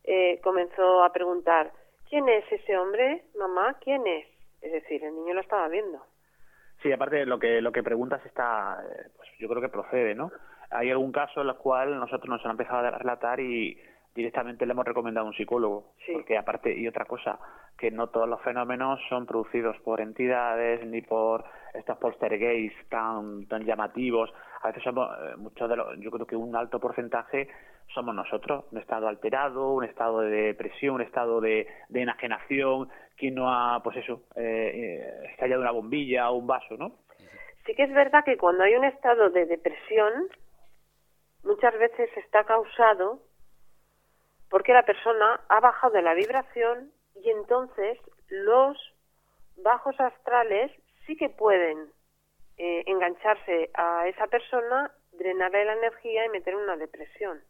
eh, 0.04 0.40
comenzó 0.44 1.04
a 1.04 1.12
preguntar, 1.12 1.72
¿quién 2.10 2.28
es 2.30 2.50
ese 2.52 2.78
hombre, 2.78 3.24
mamá? 3.38 3.78
¿Quién 3.82 4.06
es? 4.08 4.26
Es 4.62 4.72
decir, 4.72 5.04
el 5.04 5.16
niño 5.16 5.34
lo 5.34 5.42
estaba 5.42 5.68
viendo. 5.68 6.04
Sí, 6.82 6.92
aparte 6.92 7.26
lo 7.26 7.38
que 7.40 7.62
lo 7.62 7.72
que 7.72 7.84
preguntas 7.84 8.26
está, 8.26 8.84
eh, 8.84 9.10
pues 9.16 9.30
yo 9.40 9.48
creo 9.48 9.62
que 9.62 9.70
procede, 9.70 10.16
¿no? 10.16 10.32
Hay 10.72 10.90
algún 10.90 11.12
caso 11.12 11.42
en 11.42 11.50
el 11.50 11.56
cual 11.56 12.00
nosotros 12.00 12.30
nos 12.30 12.44
han 12.46 12.52
empezado 12.52 12.88
a 12.88 12.92
relatar 12.92 13.40
y 13.40 13.80
directamente 14.14 14.66
le 14.66 14.74
hemos 14.74 14.86
recomendado 14.86 15.26
a 15.26 15.30
un 15.30 15.36
psicólogo. 15.36 15.94
Porque 16.12 16.38
aparte, 16.38 16.74
y 16.78 16.88
otra 16.88 17.06
cosa, 17.06 17.40
que 17.78 17.92
no 17.92 18.08
todos 18.08 18.28
los 18.28 18.42
fenómenos 18.42 19.00
son 19.10 19.26
producidos 19.26 19.78
por 19.80 20.02
entidades 20.02 20.86
ni 20.86 21.02
por 21.02 21.46
estos 21.74 21.98
poltergeists 21.98 22.90
tan, 22.90 23.48
tan 23.48 23.64
llamativos. 23.66 24.32
A 24.62 24.68
veces 24.68 24.84
somos, 24.84 25.10
eh, 25.10 25.36
muchos 25.38 25.70
de 25.70 25.76
los, 25.76 26.00
yo 26.00 26.12
creo 26.12 26.26
que 26.26 26.36
un 26.36 26.56
alto 26.56 26.80
porcentaje 26.80 27.48
somos 27.94 28.14
nosotros, 28.14 28.66
un 28.72 28.78
estado 28.78 29.08
alterado, 29.08 29.74
un 29.74 29.84
estado 29.84 30.20
de 30.22 30.30
depresión, 30.30 30.96
un 30.96 31.02
estado 31.02 31.42
de, 31.42 31.68
de 31.90 32.02
enajenación, 32.02 32.90
quien 33.18 33.36
no 33.36 33.52
ha, 33.52 33.82
pues 33.84 33.98
eso, 33.98 34.24
eh, 34.36 34.72
eh, 34.74 35.30
estallado 35.32 35.62
una 35.62 35.72
bombilla 35.72 36.30
o 36.30 36.36
un 36.36 36.48
vaso, 36.48 36.78
¿no? 36.78 37.00
Sí 37.66 37.76
que 37.76 37.84
es 37.84 37.94
verdad 37.94 38.24
que 38.24 38.38
cuando 38.38 38.64
hay 38.64 38.76
un 38.76 38.86
estado 38.86 39.30
de 39.30 39.46
depresión, 39.46 40.28
muchas 41.44 41.78
veces 41.78 42.10
está 42.18 42.44
causado 42.44 43.20
porque 44.52 44.74
la 44.74 44.84
persona 44.84 45.40
ha 45.48 45.60
bajado 45.62 45.94
de 45.94 46.02
la 46.02 46.14
vibración 46.14 46.92
y 47.16 47.30
entonces 47.30 47.98
los 48.28 48.78
bajos 49.56 49.98
astrales 50.00 50.72
sí 51.08 51.16
que 51.16 51.30
pueden 51.30 51.90
eh, 52.58 52.84
engancharse 52.86 53.72
a 53.74 54.08
esa 54.10 54.28
persona, 54.28 54.92
drenarle 55.14 55.64
la 55.66 55.74
energía 55.74 56.26
y 56.26 56.30
meter 56.30 56.56
una 56.56 56.76
depresión. 56.76 57.42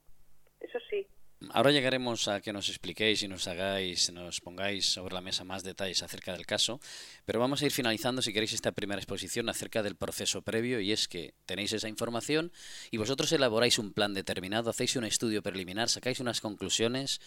Eso 0.59 0.79
sí. 0.91 1.07
Ahora 1.49 1.71
llegaremos 1.71 2.27
a 2.27 2.39
que 2.39 2.53
nos 2.53 2.69
expliquéis 2.69 3.23
y 3.23 3.27
nos 3.27 3.47
hagáis, 3.47 4.13
nos 4.13 4.41
pongáis 4.41 4.85
sobre 4.85 5.15
la 5.15 5.21
mesa 5.21 5.43
más 5.43 5.63
detalles 5.63 6.03
acerca 6.03 6.33
del 6.33 6.45
caso, 6.45 6.79
pero 7.25 7.39
vamos 7.39 7.61
a 7.61 7.65
ir 7.65 7.71
finalizando, 7.71 8.21
si 8.21 8.31
queréis, 8.31 8.53
esta 8.53 8.71
primera 8.71 8.99
exposición 8.99 9.49
acerca 9.49 9.81
del 9.81 9.95
proceso 9.95 10.43
previo, 10.43 10.79
y 10.79 10.91
es 10.91 11.07
que 11.07 11.33
tenéis 11.47 11.73
esa 11.73 11.89
información 11.89 12.51
y 12.91 12.97
vosotros 12.97 13.31
elaboráis 13.33 13.79
un 13.79 13.91
plan 13.91 14.13
determinado, 14.13 14.69
hacéis 14.69 14.95
un 14.95 15.03
estudio 15.03 15.41
preliminar, 15.41 15.89
sacáis 15.89 16.19
unas 16.19 16.41
conclusiones. 16.41 17.19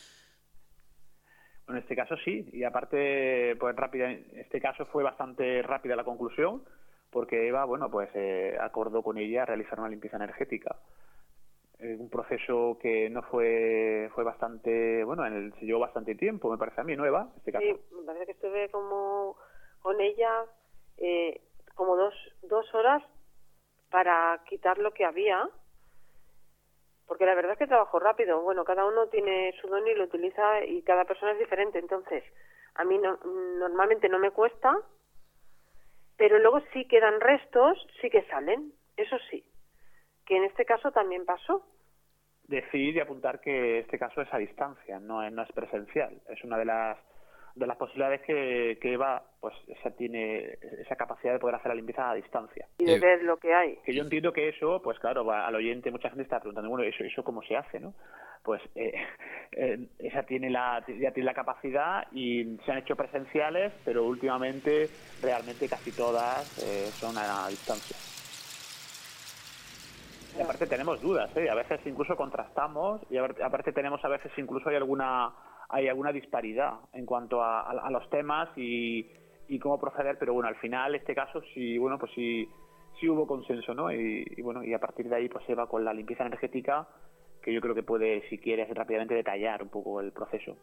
En 1.68 1.76
este 1.76 1.96
caso 1.96 2.14
sí, 2.24 2.48
y 2.52 2.62
aparte, 2.62 3.56
pues 3.56 3.74
rápida, 3.74 4.12
en 4.12 4.24
este 4.36 4.60
caso 4.60 4.86
fue 4.86 5.02
bastante 5.02 5.60
rápida 5.62 5.96
la 5.96 6.04
conclusión, 6.04 6.62
porque 7.10 7.48
Eva, 7.48 7.64
bueno, 7.64 7.90
pues 7.90 8.10
eh, 8.14 8.56
acordó 8.60 9.02
con 9.02 9.18
ella 9.18 9.44
realizar 9.44 9.80
una 9.80 9.88
limpieza 9.88 10.18
energética 10.18 10.76
eh, 11.78 11.96
un 11.98 12.08
proceso 12.08 12.78
que 12.80 13.10
no 13.10 13.22
fue 13.22 14.10
fue 14.14 14.24
bastante 14.24 15.04
bueno 15.04 15.26
en 15.26 15.34
el, 15.34 15.54
se 15.54 15.66
llevó 15.66 15.80
bastante 15.80 16.14
tiempo 16.14 16.50
me 16.50 16.58
parece 16.58 16.80
a 16.80 16.84
mí 16.84 16.96
nueva 16.96 17.32
este 17.36 17.52
caso. 17.52 17.64
sí 17.64 17.94
me 17.94 18.06
parece 18.06 18.26
que 18.26 18.32
estuve 18.32 18.70
como 18.70 19.36
con 19.80 20.00
ella 20.00 20.44
eh, 20.98 21.40
como 21.74 21.96
dos 21.96 22.14
dos 22.42 22.72
horas 22.74 23.02
para 23.90 24.42
quitar 24.48 24.78
lo 24.78 24.92
que 24.92 25.04
había 25.04 25.48
porque 27.06 27.26
la 27.26 27.34
verdad 27.34 27.52
es 27.52 27.58
que 27.58 27.66
trabajo 27.66 27.98
rápido. 27.98 28.40
Bueno 28.42 28.64
cada 28.64 28.84
uno 28.86 29.08
tiene 29.08 29.52
su 29.60 29.68
don 29.68 29.86
y 29.86 29.94
lo 29.94 30.04
utiliza 30.04 30.64
y 30.64 30.82
cada 30.82 31.04
persona 31.04 31.32
es 31.32 31.38
diferente. 31.38 31.78
Entonces 31.78 32.24
a 32.76 32.84
mí 32.84 32.98
no, 32.98 33.18
normalmente 33.58 34.08
no 34.08 34.18
me 34.18 34.30
cuesta 34.30 34.74
pero 36.16 36.38
luego 36.38 36.60
sí 36.72 36.86
quedan 36.86 37.20
restos 37.20 37.78
sí 38.00 38.10
que 38.10 38.22
salen 38.26 38.72
eso 38.96 39.16
sí 39.30 39.43
que 40.26 40.36
en 40.36 40.44
este 40.44 40.64
caso 40.64 40.90
también 40.92 41.24
pasó. 41.24 41.64
Decir 42.46 42.94
y 42.94 43.00
apuntar 43.00 43.40
que 43.40 43.78
este 43.78 43.98
caso 43.98 44.20
es 44.20 44.32
a 44.32 44.38
distancia, 44.38 45.00
no 45.00 45.22
es, 45.22 45.32
no 45.32 45.42
es 45.42 45.52
presencial. 45.52 46.20
Es 46.28 46.42
una 46.44 46.58
de 46.58 46.64
las 46.66 46.98
de 47.54 47.66
las 47.68 47.76
posibilidades 47.76 48.20
que, 48.22 48.78
que 48.80 48.94
Eva 48.94 49.22
pues 49.40 49.54
esa 49.68 49.90
tiene 49.92 50.58
esa 50.80 50.96
capacidad 50.96 51.32
de 51.32 51.38
poder 51.38 51.54
hacer 51.54 51.68
la 51.68 51.76
limpieza 51.76 52.10
a 52.10 52.14
distancia. 52.14 52.66
Y 52.78 52.84
de 52.84 52.98
ver 52.98 53.22
lo 53.22 53.36
que 53.36 53.54
hay. 53.54 53.76
Que 53.84 53.94
yo 53.94 54.02
entiendo 54.02 54.32
que 54.32 54.48
eso 54.48 54.82
pues 54.82 54.98
claro 54.98 55.30
al 55.30 55.54
oyente 55.54 55.90
mucha 55.90 56.08
gente 56.08 56.24
está 56.24 56.40
preguntando 56.40 56.68
bueno 56.68 56.84
eso 56.84 57.04
eso 57.04 57.22
cómo 57.22 57.42
se 57.42 57.56
hace 57.56 57.78
no 57.78 57.94
pues 58.42 58.60
eh, 58.74 58.92
eh, 59.52 59.86
esa 59.98 60.24
tiene 60.24 60.50
la 60.50 60.84
ya 60.86 61.12
tiene 61.12 61.26
la 61.26 61.34
capacidad 61.34 62.06
y 62.12 62.58
se 62.64 62.72
han 62.72 62.78
hecho 62.78 62.96
presenciales 62.96 63.72
pero 63.84 64.04
últimamente 64.04 64.88
realmente 65.22 65.68
casi 65.68 65.92
todas 65.92 66.58
eh, 66.58 66.86
son 66.90 67.16
a 67.16 67.48
distancia 67.48 68.13
y 70.36 70.40
aparte 70.40 70.66
tenemos 70.66 71.00
dudas, 71.00 71.34
¿eh? 71.36 71.48
a 71.48 71.54
veces 71.54 71.80
incluso 71.86 72.16
contrastamos 72.16 73.00
y 73.10 73.16
aparte 73.16 73.72
tenemos 73.72 74.04
a 74.04 74.08
veces 74.08 74.32
incluso 74.36 74.68
hay 74.68 74.76
alguna 74.76 75.32
hay 75.68 75.88
alguna 75.88 76.12
disparidad 76.12 76.74
en 76.92 77.06
cuanto 77.06 77.42
a, 77.42 77.90
los 77.90 78.08
temas 78.10 78.48
y, 78.56 79.08
cómo 79.60 79.78
proceder, 79.78 80.18
pero 80.18 80.34
bueno, 80.34 80.48
al 80.48 80.56
final 80.56 80.94
este 80.94 81.14
caso 81.14 81.40
sí, 81.54 81.78
bueno, 81.78 81.98
pues 81.98 82.12
sí, 82.14 82.48
sí 83.00 83.08
hubo 83.08 83.26
consenso, 83.26 83.74
¿no? 83.74 83.90
Y, 83.90 84.24
bueno, 84.42 84.62
y 84.62 84.74
a 84.74 84.78
partir 84.78 85.08
de 85.08 85.16
ahí 85.16 85.28
pues 85.28 85.44
se 85.46 85.54
va 85.54 85.66
con 85.66 85.84
la 85.84 85.94
limpieza 85.94 86.24
energética, 86.24 86.86
que 87.42 87.52
yo 87.52 87.60
creo 87.60 87.74
que 87.74 87.82
puede, 87.82 88.28
si 88.28 88.38
quieres, 88.38 88.68
rápidamente 88.74 89.14
detallar 89.14 89.62
un 89.62 89.68
poco 89.68 90.00
el 90.00 90.12
proceso. 90.12 90.56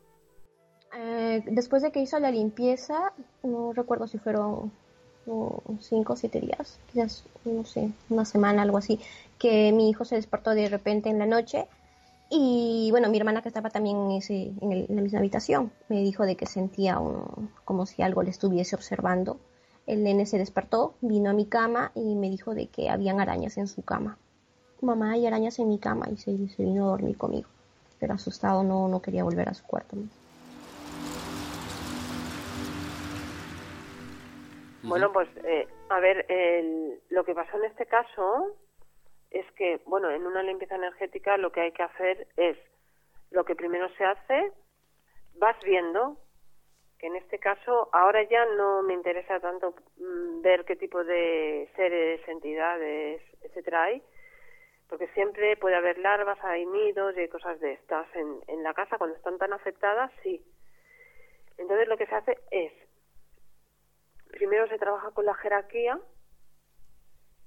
Eh, 0.98 1.42
después 1.46 1.82
de 1.84 1.92
que 1.92 2.02
hizo 2.02 2.20
la 2.20 2.32
limpieza, 2.32 3.14
no 3.44 3.72
recuerdo 3.74 4.08
si 4.08 4.18
fueron 4.18 4.72
cinco 5.80 6.14
o 6.14 6.16
siete 6.16 6.40
días, 6.40 6.80
quizás, 6.92 7.24
no 7.46 7.66
sé, 7.66 7.92
una 8.10 8.26
semana, 8.26 8.62
algo 8.62 8.78
así, 8.78 9.00
que 9.38 9.72
mi 9.72 9.90
hijo 9.90 10.06
se 10.06 10.16
despertó 10.16 10.52
de 10.52 10.70
repente 10.70 11.10
en 11.10 11.20
la 11.20 11.26
noche 11.26 11.68
y 12.34 12.88
bueno, 12.92 13.10
mi 13.10 13.18
hermana 13.18 13.42
que 13.42 13.50
estaba 13.50 13.70
también 13.70 13.98
en, 13.98 14.12
ese, 14.12 14.54
en, 14.62 14.96
la 14.96 15.02
misma 15.02 15.20
habitación 15.20 15.70
me 15.90 16.00
dijo 16.02 16.26
de 16.26 16.38
que 16.38 16.46
sentía 16.46 16.98
como 17.66 17.86
si 17.86 18.02
algo 18.02 18.24
le 18.24 18.30
estuviese 18.30 18.74
observando. 18.74 19.38
El 19.86 20.04
nene 20.04 20.26
se 20.26 20.38
despertó, 20.38 20.94
vino 21.02 21.30
a 21.30 21.34
mi 21.34 21.46
cama 21.46 21.92
y 21.94 22.16
me 22.16 22.30
dijo 22.30 22.56
de 22.56 22.68
que 22.68 22.90
habían 22.90 23.20
arañas 23.20 23.58
en 23.58 23.68
su 23.68 23.82
cama. 23.82 24.18
Mamá, 24.80 25.12
hay 25.12 25.28
arañas 25.28 25.60
en 25.60 25.68
mi 25.68 25.78
cama 25.78 26.08
y 26.10 26.16
se, 26.16 26.32
vino 26.32 26.86
a 26.86 26.92
dormir 26.92 27.18
conmigo. 27.18 27.50
Pero 28.00 28.14
asustado 28.14 28.64
no, 28.64 28.88
no 28.88 29.02
quería 29.02 29.26
volver 29.26 29.50
a 29.50 29.54
su 29.54 29.66
cuarto. 29.66 29.98
Bueno, 34.84 35.12
pues 35.12 35.30
eh, 35.44 35.68
a 35.90 36.00
ver, 36.00 36.26
lo 37.10 37.24
que 37.24 37.36
pasó 37.36 37.58
en 37.58 37.66
este 37.66 37.86
caso 37.86 38.56
es 39.30 39.50
que, 39.54 39.82
bueno, 39.86 40.10
en 40.10 40.26
una 40.26 40.44
limpieza 40.44 40.76
energética 40.76 41.38
lo 41.38 41.52
que 41.52 41.62
hay 41.62 41.72
que 41.72 41.84
hacer 41.84 42.28
es, 42.36 42.58
lo 43.30 43.46
que 43.46 43.56
primero 43.56 43.90
se 43.96 44.04
hace, 44.04 44.52
vas 45.36 45.58
viendo, 45.64 46.18
que 47.00 47.08
en 47.08 47.16
este 47.16 47.40
caso 47.40 47.90
ahora 47.94 48.24
ya 48.24 48.46
no 48.58 48.84
me 48.84 48.94
interesa 48.94 49.40
tanto 49.40 49.74
mm, 49.98 50.42
ver 50.42 50.66
qué 50.66 50.76
tipo 50.76 51.04
de 51.04 51.70
seres, 51.76 52.28
entidades, 52.28 53.22
etcétera 53.42 53.84
hay, 53.84 54.04
porque 54.90 55.08
siempre 55.10 55.56
puede 55.56 55.76
haber 55.76 55.98
larvas, 55.98 56.38
hay 56.44 56.66
nidos 56.66 57.16
y 57.18 57.28
cosas 57.30 57.60
de 57.62 57.74
estas 57.74 58.14
en, 58.16 58.40
en 58.48 58.64
la 58.64 58.74
casa 58.74 58.98
cuando 58.98 59.16
están 59.16 59.38
tan 59.38 59.54
afectadas, 59.54 60.12
sí. 60.22 60.44
Entonces 61.58 61.88
lo 61.88 61.98
que 61.98 62.08
se 62.08 62.16
hace 62.16 62.38
es, 62.52 62.74
primero 64.32 64.68
se 64.68 64.78
trabaja 64.78 65.12
con 65.12 65.26
la 65.26 65.36
jerarquía, 65.36 66.00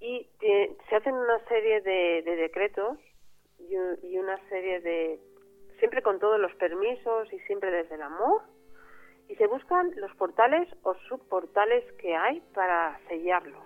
y 0.01 0.29
se 0.41 0.97
hacen 0.97 1.15
una 1.15 1.39
serie 1.47 1.81
de, 1.81 2.23
decretos 2.37 2.99
y, 3.59 4.19
una 4.19 4.39
serie 4.49 4.81
de 4.81 5.19
siempre 5.79 6.03
con 6.03 6.19
todos 6.19 6.39
los 6.39 6.55
permisos 6.57 7.33
y 7.33 7.39
siempre 7.41 7.71
desde 7.71 7.95
el 7.95 8.03
amor 8.03 8.43
y 9.29 9.37
se 9.37 9.47
buscan 9.47 9.93
los 9.97 10.15
portales 10.17 10.69
o 10.83 10.95
subportales 11.09 11.91
que 11.95 12.15
hay 12.15 12.41
para 12.53 13.01
sellarlos 13.09 13.65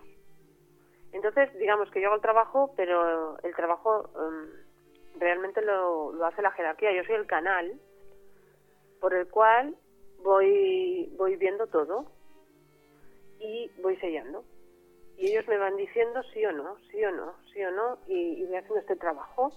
entonces 1.12 1.52
digamos 1.58 1.90
que 1.90 2.00
yo 2.00 2.06
hago 2.06 2.16
el 2.16 2.22
trabajo 2.22 2.72
pero 2.76 3.36
el 3.42 3.54
trabajo 3.56 4.08
em, 4.16 4.68
realmente 5.18 5.60
lo, 5.62 6.12
lo 6.12 6.26
hace 6.26 6.42
la 6.42 6.52
jerarquía. 6.52 6.92
Yo 6.92 7.02
soy 7.04 7.16
el 7.16 7.26
canal 7.26 7.80
por 9.00 9.14
el 9.14 9.28
cual 9.28 9.74
voy 10.22 11.12
voy 11.16 11.36
viendo 11.36 11.66
todo 11.66 12.06
y 13.40 13.70
voy 13.80 13.96
sellando 13.96 14.44
y 15.18 15.32
ellos 15.32 15.48
me 15.48 15.58
van 15.58 15.76
diciendo 15.76 16.22
sí 16.32 16.44
o 16.46 16.52
no, 16.52 16.76
sí 16.90 17.04
o 17.04 17.10
no, 17.10 17.34
sí 17.52 17.62
o 17.64 17.70
no, 17.72 17.98
y, 18.06 18.44
voy 18.44 18.56
haciendo 18.56 18.78
este 18.78 18.94
trabajo. 18.96 19.52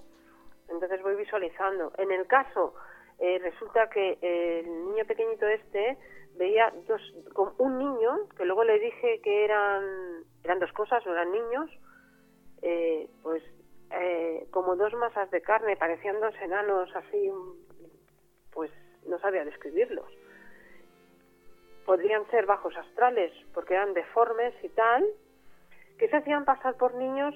Entonces 0.67 1.01
voy 1.03 1.15
visualizando. 1.15 1.93
En 1.99 2.11
el 2.11 2.25
caso, 2.25 2.73
eh, 3.19 3.37
resulta 3.37 3.87
que 3.89 4.17
el 4.21 4.87
niño 4.87 5.05
pequeñito 5.05 5.47
este 5.47 5.99
veía 6.35 6.73
dos, 6.87 7.01
con 7.33 7.53
un 7.59 7.77
niño, 7.77 8.27
que 8.35 8.45
luego 8.45 8.63
le 8.63 8.79
dije 8.79 9.21
que 9.21 9.45
eran, 9.45 10.23
eran 10.43 10.57
dos 10.57 10.71
cosas, 10.73 11.05
o 11.05 11.11
eran 11.11 11.31
niños, 11.31 11.69
eh, 12.63 13.07
pues 13.21 13.43
eh, 13.91 14.47
como 14.49 14.75
dos 14.75 14.93
masas 14.95 15.29
de 15.29 15.41
carne, 15.43 15.77
parecían 15.77 16.19
dos 16.19 16.33
enanos 16.41 16.89
así, 16.95 17.31
pues 18.51 18.71
no 19.05 19.19
sabía 19.19 19.45
describirlos. 19.45 20.11
Podrían 21.85 22.29
ser 22.29 22.45
bajos 22.45 22.75
astrales, 22.77 23.31
porque 23.53 23.73
eran 23.73 23.93
deformes 23.93 24.53
y 24.63 24.69
tal, 24.69 25.05
que 25.97 26.09
se 26.09 26.15
hacían 26.15 26.45
pasar 26.45 26.75
por 26.77 26.95
niños 26.95 27.35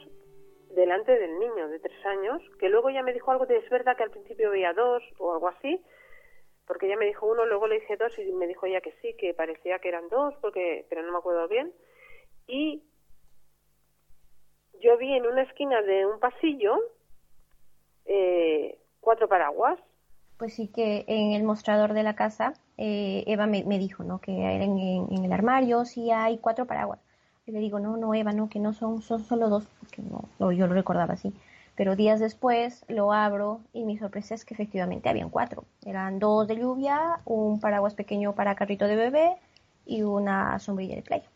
delante 0.76 1.18
del 1.18 1.40
niño 1.40 1.68
de 1.70 1.80
tres 1.80 2.06
años, 2.06 2.42
que 2.60 2.70
luego 2.70 2.90
ya 2.90 3.04
me 3.04 3.14
dijo 3.14 3.32
algo 3.32 3.46
de 3.46 3.58
es 3.58 3.70
verdad 3.70 3.96
que 3.96 4.04
al 4.04 4.12
principio 4.12 4.52
veía 4.52 4.74
dos 4.74 5.04
o 5.18 5.34
algo 5.34 5.48
así, 5.48 5.84
porque 6.68 6.88
ya 6.88 6.98
me 6.98 7.06
dijo 7.06 7.28
uno, 7.28 7.46
luego 7.46 7.68
le 7.68 7.80
dije 7.80 7.98
dos 7.98 8.18
y 8.18 8.32
me 8.34 8.48
dijo 8.48 8.68
ya 8.68 8.82
que 8.82 8.92
sí, 9.02 9.16
que 9.18 9.34
parecía 9.34 9.80
que 9.80 9.90
eran 9.90 10.10
dos, 10.10 10.36
porque 10.42 10.86
pero 10.90 11.04
no 11.04 11.12
me 11.12 11.18
acuerdo 11.18 11.48
bien. 11.48 11.74
Y 12.48 12.84
yo 14.82 14.98
vi 14.98 15.16
en 15.16 15.26
una 15.26 15.44
esquina 15.44 15.82
de 15.82 16.06
un 16.06 16.20
pasillo 16.20 16.78
eh, 18.06 18.78
cuatro 19.00 19.28
paraguas. 19.28 19.80
Pues 20.38 20.54
sí 20.54 20.68
que 20.68 21.06
en 21.08 21.32
el 21.32 21.44
mostrador 21.44 21.94
de 21.94 22.04
la 22.04 22.16
casa 22.16 22.54
eh, 22.78 23.24
Eva 23.28 23.48
me, 23.48 23.64
dijo, 23.80 24.04
¿no? 24.04 24.20
Que 24.20 24.32
en, 24.32 24.78
en 25.10 25.26
el 25.26 25.32
armario 25.32 25.86
sí 25.86 26.12
hay 26.12 26.38
cuatro 26.38 26.66
paraguas. 26.66 27.00
Y 27.48 27.52
le 27.52 27.60
digo, 27.60 27.80
no, 27.80 27.96
no, 27.96 28.14
Eva, 28.16 28.34
no, 28.34 28.50
que 28.50 28.60
no 28.60 28.74
son, 28.74 29.02
son 29.02 29.24
solo 29.24 29.50
dos, 29.50 29.68
porque 29.80 30.02
no, 30.02 30.52
yo 30.52 30.66
lo 30.66 30.74
recordaba 30.74 31.14
así. 31.14 31.34
Pero 31.76 31.96
días 31.96 32.20
después 32.20 32.86
lo 32.88 33.14
abro 33.14 33.60
y 33.72 33.84
mi 33.84 33.98
sorpresa 33.98 34.34
es 34.34 34.46
que 34.46 34.54
efectivamente 34.56 35.10
habían 35.10 35.30
cuatro. 35.30 35.66
Eran 35.86 36.20
dos 36.20 36.48
de 36.48 36.56
lluvia, 36.56 37.20
un 37.26 37.60
paraguas 37.60 37.94
pequeño 37.94 38.34
para 38.34 38.56
carrito 38.56 38.88
de 38.88 38.96
bebé 38.96 39.36
y 39.86 40.02
una 40.02 40.58
sombrilla 40.60 40.96
de 40.96 41.02
playa. 41.04 41.30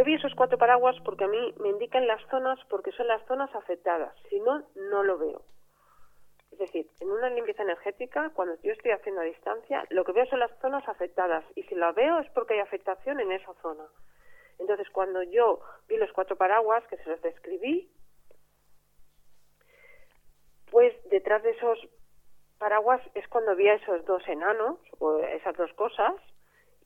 Yo 0.00 0.04
vi 0.04 0.14
esos 0.14 0.34
cuatro 0.34 0.56
paraguas 0.56 0.96
porque 1.04 1.24
a 1.24 1.28
mí 1.28 1.54
me 1.60 1.68
indican 1.68 2.06
las 2.06 2.26
zonas 2.30 2.58
porque 2.70 2.90
son 2.92 3.06
las 3.06 3.22
zonas 3.26 3.54
afectadas. 3.54 4.14
Si 4.30 4.40
no, 4.40 4.64
no 4.74 5.02
lo 5.02 5.18
veo. 5.18 5.42
Es 6.52 6.58
decir, 6.58 6.88
en 7.00 7.10
una 7.10 7.28
limpieza 7.28 7.64
energética, 7.64 8.30
cuando 8.30 8.54
yo 8.62 8.72
estoy 8.72 8.92
haciendo 8.92 9.20
a 9.20 9.24
distancia, 9.24 9.84
lo 9.90 10.02
que 10.04 10.12
veo 10.12 10.24
son 10.24 10.38
las 10.38 10.58
zonas 10.62 10.88
afectadas. 10.88 11.44
Y 11.54 11.64
si 11.64 11.74
la 11.74 11.92
veo 11.92 12.18
es 12.18 12.30
porque 12.30 12.54
hay 12.54 12.60
afectación 12.60 13.20
en 13.20 13.30
esa 13.30 13.52
zona. 13.60 13.84
Entonces, 14.58 14.88
cuando 14.88 15.22
yo 15.22 15.60
vi 15.86 15.98
los 15.98 16.10
cuatro 16.14 16.34
paraguas, 16.34 16.82
que 16.88 16.96
se 16.96 17.10
los 17.10 17.20
describí, 17.20 17.92
pues 20.70 20.94
detrás 21.10 21.42
de 21.42 21.50
esos 21.50 21.78
paraguas 22.56 23.02
es 23.12 23.28
cuando 23.28 23.54
vi 23.54 23.68
a 23.68 23.74
esos 23.74 24.02
dos 24.06 24.26
enanos, 24.28 24.78
o 24.98 25.18
esas 25.18 25.54
dos 25.58 25.70
cosas, 25.74 26.14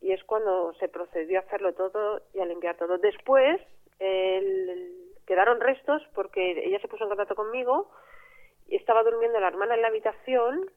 y 0.04 0.12
es 0.12 0.22
cuando 0.24 0.74
se 0.74 0.88
procedió 0.88 1.38
a 1.38 1.42
hacerlo 1.44 1.72
todo 1.72 2.20
y 2.34 2.40
a 2.40 2.44
limpiar 2.44 2.76
todo. 2.76 2.98
Después 2.98 3.58
quedaron 5.26 5.60
restos 5.60 6.02
porque 6.14 6.62
ella 6.66 6.78
se 6.80 6.88
puso 6.88 7.04
en 7.04 7.08
contacto 7.08 7.34
conmigo 7.34 7.90
y 8.68 8.76
estaba 8.76 9.02
durmiendo 9.02 9.40
la 9.40 9.48
hermana 9.48 9.74
en 9.74 9.80
la 9.80 9.88
habitación 9.88 10.70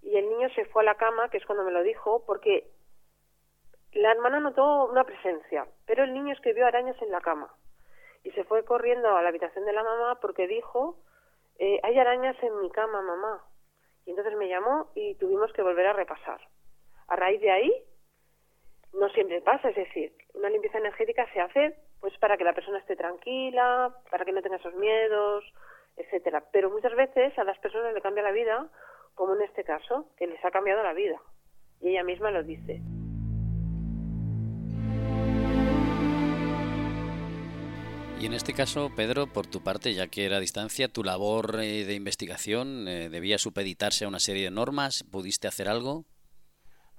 y 0.00 0.16
el 0.16 0.26
niño 0.30 0.48
se 0.54 0.64
fue 0.64 0.84
a 0.84 0.86
la 0.86 0.94
cama, 0.94 1.28
que 1.28 1.36
es 1.36 1.44
cuando 1.44 1.64
me 1.64 1.70
lo 1.70 1.82
dijo, 1.82 2.24
porque 2.24 2.66
la 3.92 4.12
hermana 4.12 4.40
notó 4.40 4.86
una 4.86 5.04
presencia, 5.04 5.66
pero 5.84 6.04
el 6.04 6.14
niño 6.14 6.32
es 6.32 6.40
que 6.40 6.54
vio 6.54 6.66
arañas 6.66 6.96
en 7.02 7.10
la 7.10 7.20
cama 7.20 7.52
y 8.24 8.30
se 8.30 8.44
fue 8.44 8.64
corriendo 8.64 9.14
a 9.14 9.20
la 9.20 9.28
habitación 9.28 9.66
de 9.66 9.74
la 9.74 9.82
mamá 9.82 10.18
porque 10.22 10.46
dijo, 10.46 10.96
eh, 11.58 11.78
hay 11.82 11.98
arañas 11.98 12.42
en 12.42 12.58
mi 12.62 12.70
cama, 12.70 13.02
mamá. 13.02 13.44
Y 14.06 14.10
entonces 14.10 14.34
me 14.38 14.48
llamó 14.48 14.92
y 14.94 15.14
tuvimos 15.16 15.52
que 15.52 15.60
volver 15.60 15.88
a 15.88 15.92
repasar. 15.92 16.40
A 17.08 17.16
raíz 17.16 17.42
de 17.42 17.50
ahí 17.50 17.86
no 18.92 19.08
siempre 19.10 19.40
pasa, 19.42 19.68
es 19.70 19.76
decir, 19.76 20.12
una 20.34 20.50
limpieza 20.50 20.78
energética 20.78 21.26
se 21.32 21.40
hace 21.40 21.76
pues 22.00 22.16
para 22.18 22.36
que 22.36 22.44
la 22.44 22.54
persona 22.54 22.78
esté 22.78 22.96
tranquila, 22.96 23.94
para 24.10 24.24
que 24.24 24.32
no 24.32 24.42
tenga 24.42 24.56
esos 24.56 24.74
miedos, 24.74 25.44
etcétera. 25.96 26.44
Pero 26.52 26.70
muchas 26.70 26.94
veces 26.94 27.36
a 27.38 27.44
las 27.44 27.58
personas 27.58 27.94
le 27.94 28.02
cambia 28.02 28.22
la 28.22 28.32
vida, 28.32 28.68
como 29.14 29.34
en 29.34 29.42
este 29.42 29.64
caso, 29.64 30.06
que 30.16 30.26
les 30.26 30.44
ha 30.44 30.50
cambiado 30.50 30.82
la 30.82 30.92
vida. 30.92 31.20
Y 31.80 31.90
ella 31.90 32.04
misma 32.04 32.30
lo 32.30 32.42
dice. 32.42 32.80
Y 38.18 38.24
en 38.24 38.32
este 38.32 38.54
caso, 38.54 38.90
Pedro, 38.96 39.26
por 39.26 39.46
tu 39.46 39.62
parte, 39.62 39.92
ya 39.92 40.06
que 40.06 40.24
era 40.24 40.38
a 40.38 40.40
distancia, 40.40 40.88
tu 40.88 41.04
labor 41.04 41.60
eh, 41.60 41.84
de 41.84 41.94
investigación 41.94 42.88
eh, 42.88 43.10
debía 43.10 43.36
supeditarse 43.36 44.06
a 44.06 44.08
una 44.08 44.20
serie 44.20 44.44
de 44.44 44.50
normas. 44.50 45.04
¿Pudiste 45.04 45.48
hacer 45.48 45.68
algo? 45.68 46.04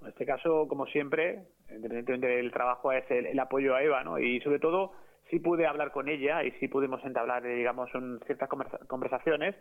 En 0.02 0.10
este 0.10 0.28
caso, 0.28 0.67
como 0.67 0.86
siempre, 0.86 1.47
independientemente 1.70 2.28
del 2.28 2.52
trabajo, 2.52 2.92
es 2.92 3.10
el, 3.10 3.38
apoyo 3.40 3.76
a 3.76 3.84
Eva, 3.84 4.04
¿no? 4.04 4.20
Y 4.20 4.40
sobre 4.42 4.60
todo, 4.60 4.94
sí 5.30 5.40
pude 5.40 5.68
hablar 5.68 5.92
con 5.92 6.08
ella 6.08 6.44
y 6.44 6.52
sí 6.60 6.68
pudimos 6.68 7.04
entablar, 7.04 7.44
digamos, 7.44 7.90
ciertas 8.26 8.50
conversaciones 8.88 9.56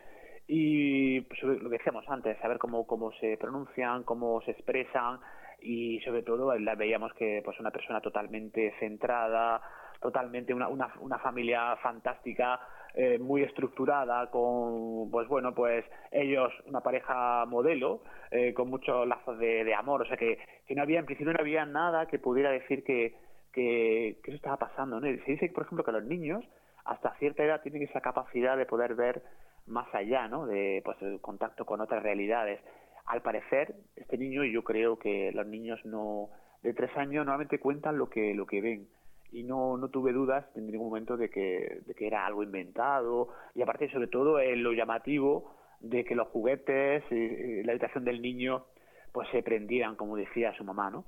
y 0.47 1.21
pues, 1.23 1.43
lo 1.43 1.71
que 1.71 1.79
decíamos 1.79 2.05
antes, 2.09 2.39
saber 2.39 2.59
cómo, 2.59 2.87
cómo 2.87 3.13
se 3.13 3.37
pronuncian, 3.37 4.05
cómo 4.05 4.41
se 4.43 4.53
expresan 4.53 5.19
y 5.61 6.01
sobre 6.01 6.23
todo 6.23 6.57
la 6.59 6.75
veíamos 6.75 7.13
que 7.15 7.43
pues 7.45 7.59
una 7.59 7.71
persona 7.71 8.01
totalmente 8.01 8.75
centrada, 8.79 9.61
totalmente 10.01 10.55
una, 10.55 10.69
una, 10.69 10.93
una 11.01 11.19
familia 11.19 11.77
fantástica, 11.77 12.61
eh, 12.95 13.19
muy 13.19 13.43
estructurada, 13.43 14.31
con, 14.31 15.11
pues 15.11 15.29
bueno, 15.29 15.55
pues 15.55 15.85
ellos, 16.11 16.51
una 16.67 16.81
pareja 16.81 17.45
modelo, 17.45 18.03
eh, 18.31 18.55
con 18.55 18.71
muchos 18.71 19.07
lazos 19.07 19.39
de, 19.39 19.65
de, 19.65 19.75
amor, 19.75 20.03
o 20.03 20.07
sea 20.07 20.17
que, 20.17 20.39
que 20.67 20.75
no 20.75 20.83
había, 20.83 21.01
en 21.01 21.05
principio 21.05 21.33
no 21.35 21.41
había 21.41 21.67
nada 21.67 22.07
que 22.07 22.19
pudiera 22.19 22.51
decir 22.51 22.85
que, 22.85 23.15
que, 23.53 24.17
eso 24.25 24.37
estaba 24.37 24.57
pasando, 24.57 25.01
¿no? 25.01 25.07
Se 25.07 25.31
dice, 25.31 25.51
por 25.51 25.65
ejemplo, 25.65 25.85
que 25.85 25.93
los 25.93 26.05
niños, 26.05 26.45
hasta 26.85 27.15
cierta 27.19 27.43
edad, 27.43 27.63
tienen 27.63 27.83
esa 27.83 28.01
capacidad 28.01 28.57
de 28.57 28.67
poder 28.67 28.95
ver 28.95 29.23
más 29.67 29.93
allá, 29.95 30.29
¿no? 30.29 30.47
De, 30.47 30.83
pues, 30.85 30.97
el 31.03 31.21
contacto 31.21 31.65
con 31.65 31.81
otras 31.81 32.03
realidades. 32.03 32.61
Al 33.07 33.23
parecer, 33.23 33.75
este 33.97 34.19
niño, 34.19 34.45
y 34.45 34.53
yo 34.53 34.63
creo 34.63 34.99
que 34.99 35.33
los 35.33 35.47
niños 35.47 35.85
no, 35.85 36.31
de 36.63 36.75
tres 36.75 36.97
años 36.97 37.25
normalmente 37.25 37.59
cuentan 37.59 37.99
lo 37.99 38.09
que, 38.09 38.35
lo 38.35 38.47
que 38.47 38.61
ven 38.61 38.89
y 39.33 39.43
no, 39.43 39.77
no 39.77 39.89
tuve 39.89 40.13
dudas 40.13 40.47
en 40.57 40.67
ningún 40.67 40.89
momento 40.89 41.17
de 41.17 41.29
que, 41.31 41.81
de 41.85 41.95
que 41.95 42.07
era 42.07 42.27
algo 42.27 42.43
inventado. 42.43 43.29
Y 43.55 43.63
aparte 43.63 43.91
sobre 43.91 44.09
todo 44.09 44.41
en 44.41 44.63
lo 44.63 44.73
llamativo 44.73 45.57
de 45.81 46.05
que 46.05 46.15
los 46.15 46.29
juguetes 46.29 47.05
y, 47.11 47.63
la 47.63 47.73
habitación 47.73 48.05
del 48.05 48.23
niño 48.23 48.67
pues 49.13 49.29
se 49.31 49.43
prendieran 49.43 49.97
como 49.97 50.17
decía 50.17 50.55
su 50.57 50.65
mamá 50.65 50.91
no 50.91 51.05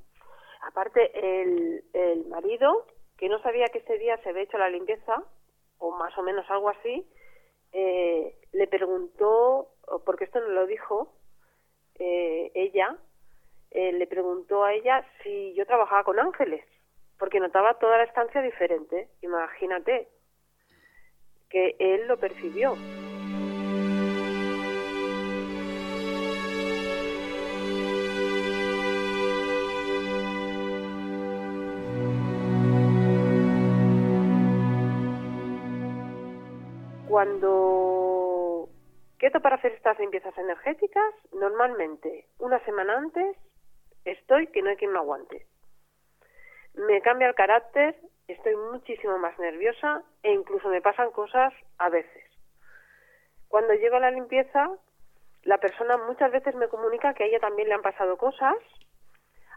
aparte 0.62 1.10
el, 1.14 1.84
el 1.92 2.26
marido 2.26 2.86
que 3.16 3.28
no 3.28 3.40
sabía 3.42 3.66
que 3.66 3.78
ese 3.78 3.98
día 3.98 4.16
se 4.18 4.30
había 4.30 4.42
hecho 4.42 4.58
la 4.58 4.70
limpieza 4.70 5.24
o 5.78 5.90
más 5.96 6.16
o 6.18 6.22
menos 6.22 6.48
algo 6.50 6.70
así 6.70 7.06
eh, 7.72 8.34
le 8.52 8.66
preguntó 8.66 9.68
porque 10.04 10.24
esto 10.24 10.40
no 10.40 10.48
lo 10.48 10.66
dijo 10.66 11.12
eh, 11.98 12.50
ella 12.54 12.96
eh, 13.70 13.92
le 13.92 14.06
preguntó 14.06 14.64
a 14.64 14.72
ella 14.72 15.04
si 15.22 15.54
yo 15.54 15.66
trabajaba 15.66 16.04
con 16.04 16.18
ángeles 16.18 16.64
porque 17.18 17.40
notaba 17.40 17.74
toda 17.74 17.98
la 17.98 18.04
estancia 18.04 18.40
diferente. 18.42 19.08
Imagínate 19.22 20.08
que 21.50 21.76
él 21.78 22.06
lo 22.06 22.18
percibió. 22.18 22.76
Cuando 37.08 38.68
quedo 39.18 39.40
para 39.40 39.56
hacer 39.56 39.72
estas 39.72 39.98
limpiezas 39.98 40.36
energéticas, 40.38 41.14
normalmente 41.32 42.26
una 42.38 42.62
semana 42.64 42.96
antes 42.96 43.36
estoy 44.04 44.46
que 44.48 44.62
no 44.62 44.70
hay 44.70 44.76
quien 44.76 44.92
me 44.92 44.98
aguante 44.98 45.46
me 46.78 47.00
cambia 47.02 47.28
el 47.28 47.34
carácter, 47.34 47.96
estoy 48.28 48.56
muchísimo 48.56 49.18
más 49.18 49.38
nerviosa 49.38 50.02
e 50.22 50.32
incluso 50.32 50.68
me 50.68 50.80
pasan 50.80 51.10
cosas 51.10 51.52
a 51.78 51.88
veces. 51.88 52.24
Cuando 53.48 53.74
llego 53.74 53.96
a 53.96 54.00
la 54.00 54.10
limpieza, 54.10 54.70
la 55.42 55.58
persona 55.58 55.96
muchas 55.96 56.30
veces 56.30 56.54
me 56.54 56.68
comunica 56.68 57.14
que 57.14 57.24
a 57.24 57.26
ella 57.26 57.40
también 57.40 57.68
le 57.68 57.74
han 57.74 57.82
pasado 57.82 58.16
cosas, 58.16 58.56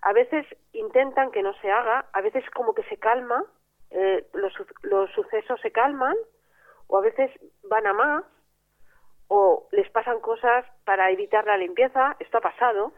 a 0.01 0.13
veces 0.13 0.45
intentan 0.73 1.31
que 1.31 1.43
no 1.43 1.53
se 1.61 1.71
haga, 1.71 2.05
a 2.13 2.21
veces 2.21 2.43
como 2.51 2.73
que 2.73 2.83
se 2.83 2.97
calma, 2.97 3.43
eh, 3.91 4.25
los, 4.33 4.53
los 4.83 5.11
sucesos 5.11 5.59
se 5.61 5.71
calman, 5.71 6.15
o 6.87 6.97
a 6.97 7.01
veces 7.01 7.29
van 7.63 7.85
a 7.87 7.93
más, 7.93 8.23
o 9.27 9.67
les 9.71 9.89
pasan 9.91 10.19
cosas 10.21 10.65
para 10.85 11.11
evitar 11.11 11.45
la 11.45 11.57
limpieza, 11.57 12.15
esto 12.19 12.37
ha 12.37 12.41
pasado, 12.41 12.93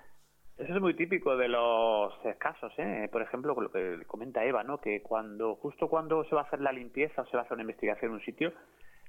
eso 0.58 0.76
es 0.76 0.82
muy 0.82 0.94
típico 0.96 1.36
de 1.36 1.48
los 1.48 2.14
casos, 2.38 2.72
¿eh? 2.78 3.10
Por 3.12 3.22
ejemplo, 3.22 3.56
lo 3.60 3.72
que 3.72 4.04
comenta 4.06 4.46
Eva, 4.46 4.64
¿no? 4.64 4.80
Que 4.80 5.02
cuando, 5.02 5.56
justo 5.56 5.88
cuando 5.88 6.24
se 6.26 6.36
va 6.36 6.42
a 6.42 6.44
hacer 6.46 6.62
la 6.62 6.72
limpieza 6.72 7.22
o 7.22 7.26
se 7.26 7.36
va 7.36 7.42
a 7.42 7.46
hacer 7.46 7.56
una 7.56 7.64
investigación 7.64 8.12
en 8.12 8.16
un 8.16 8.26
sitio, 8.26 8.54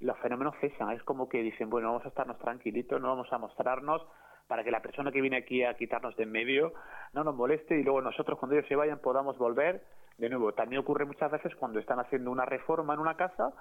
los 0.01 0.19
fenómenos 0.19 0.55
cesan. 0.61 0.91
Es 0.91 1.03
como 1.03 1.29
que 1.29 1.43
dicen, 1.43 1.71
bueno, 1.71 1.89
vamos 1.89 2.05
a 2.05 2.09
estarnos 2.09 2.39
tranquilitos, 2.39 3.01
no 3.01 3.09
vamos 3.09 3.33
a 3.33 3.39
mostrarnos 3.39 4.03
para 4.47 4.65
que 4.65 4.71
la 4.71 4.83
persona 4.83 5.11
que 5.11 5.21
viene 5.21 5.37
aquí 5.37 5.63
a 5.63 5.75
quitarnos 5.75 6.17
de 6.17 6.25
en 6.25 6.33
medio 6.33 6.75
no 7.13 7.25
nos 7.25 7.35
moleste 7.35 7.79
y 7.79 7.83
luego 7.83 8.03
nosotros 8.03 8.39
cuando 8.39 8.57
ellos 8.57 8.69
se 8.69 8.77
vayan 8.77 8.99
podamos 8.99 9.39
volver 9.39 9.83
de 10.19 10.29
nuevo. 10.29 10.53
También 10.53 10.81
ocurre 10.81 11.05
muchas 11.05 11.31
veces 11.31 11.55
cuando 11.57 11.79
están 11.79 11.99
haciendo 11.99 12.31
una 12.31 12.45
reforma 12.45 12.95
en 12.95 13.01
una 13.01 13.17
casa, 13.17 13.53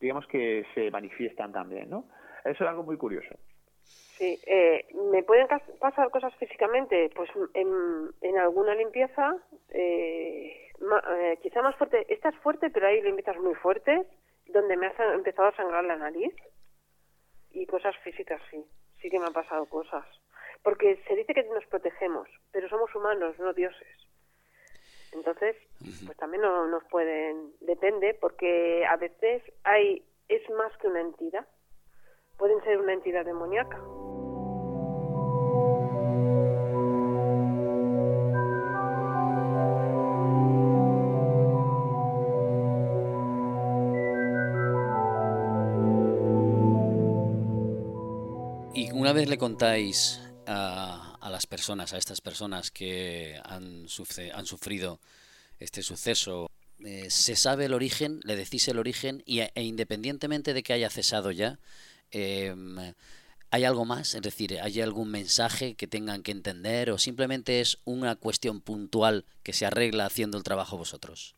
digamos 0.00 0.26
que 0.26 0.66
se 0.74 0.90
manifiestan 0.90 1.52
también, 1.52 1.88
¿no? 1.90 2.06
Eso 2.44 2.64
es 2.64 2.70
algo 2.70 2.82
muy 2.82 2.96
curioso. 2.96 3.34
Sí, 4.18 4.38
eh, 4.46 4.86
¿me 5.10 5.22
pueden 5.22 5.46
pasar 5.80 6.10
cosas 6.10 6.34
físicamente? 6.36 7.10
Pues 7.14 7.30
en, 7.54 8.10
en 8.20 8.38
alguna 8.38 8.74
limpieza, 8.74 9.36
eh, 9.70 10.70
eh, 10.80 11.38
quizá 11.42 11.62
más 11.62 11.76
fuerte. 11.76 12.06
Esta 12.12 12.28
es 12.28 12.36
fuerte, 12.36 12.70
pero 12.70 12.86
hay 12.86 13.00
limpiezas 13.02 13.38
muy 13.38 13.54
fuertes, 13.54 14.06
donde 14.46 14.76
me 14.76 14.86
ha 14.86 15.14
empezado 15.14 15.48
a 15.48 15.56
sangrar 15.56 15.84
la 15.84 15.96
nariz. 15.96 16.34
Y 17.50 17.66
cosas 17.66 17.96
físicas, 17.98 18.40
sí. 18.50 18.64
Sí 19.00 19.10
que 19.10 19.18
me 19.18 19.26
han 19.26 19.32
pasado 19.32 19.66
cosas. 19.66 20.04
Porque 20.62 21.02
se 21.08 21.16
dice 21.16 21.34
que 21.34 21.42
nos 21.44 21.66
protegemos, 21.66 22.28
pero 22.52 22.68
somos 22.68 22.94
humanos, 22.94 23.38
no 23.38 23.52
dioses. 23.52 24.02
Entonces, 25.12 25.56
pues 26.06 26.16
también 26.16 26.42
no 26.42 26.66
nos 26.68 26.84
pueden, 26.84 27.52
depende, 27.60 28.14
porque 28.14 28.84
a 28.86 28.96
veces 28.96 29.42
hay, 29.64 30.04
es 30.28 30.48
más 30.50 30.74
que 30.78 30.86
una 30.86 31.00
entidad 31.00 31.46
pueden 32.42 32.60
ser 32.64 32.76
una 32.76 32.92
entidad 32.92 33.24
demoníaca. 33.24 33.78
Y 48.74 48.90
una 48.90 49.12
vez 49.12 49.28
le 49.28 49.38
contáis 49.38 50.20
a, 50.48 51.16
las 51.30 51.46
personas, 51.46 51.92
a 51.92 51.98
estas 51.98 52.20
personas 52.20 52.72
que 52.72 53.40
han, 53.44 53.86
han 54.34 54.46
sufrido 54.46 54.98
este 55.60 55.84
suceso, 55.84 56.50
eh, 56.84 57.08
¿se 57.08 57.36
sabe 57.36 57.66
el 57.66 57.74
origen? 57.74 58.18
¿Le 58.24 58.34
decís 58.34 58.66
el 58.66 58.80
origen? 58.80 59.22
Y, 59.26 59.38
e 59.40 59.62
independientemente 59.62 60.54
de 60.54 60.64
que 60.64 60.72
haya 60.72 60.90
cesado 60.90 61.30
ya, 61.30 61.60
eh, 62.12 62.54
¿Hay 63.54 63.66
algo 63.66 63.84
más? 63.84 64.14
Es 64.14 64.22
decir, 64.22 64.58
¿hay 64.62 64.80
algún 64.80 65.10
mensaje 65.10 65.76
que 65.76 65.86
tengan 65.86 66.22
que 66.22 66.32
entender 66.32 66.90
o 66.90 66.96
simplemente 66.96 67.60
es 67.60 67.82
una 67.84 68.16
cuestión 68.16 68.62
puntual 68.62 69.26
que 69.44 69.52
se 69.52 69.66
arregla 69.66 70.06
haciendo 70.06 70.38
el 70.38 70.42
trabajo 70.42 70.78
vosotros? 70.78 71.36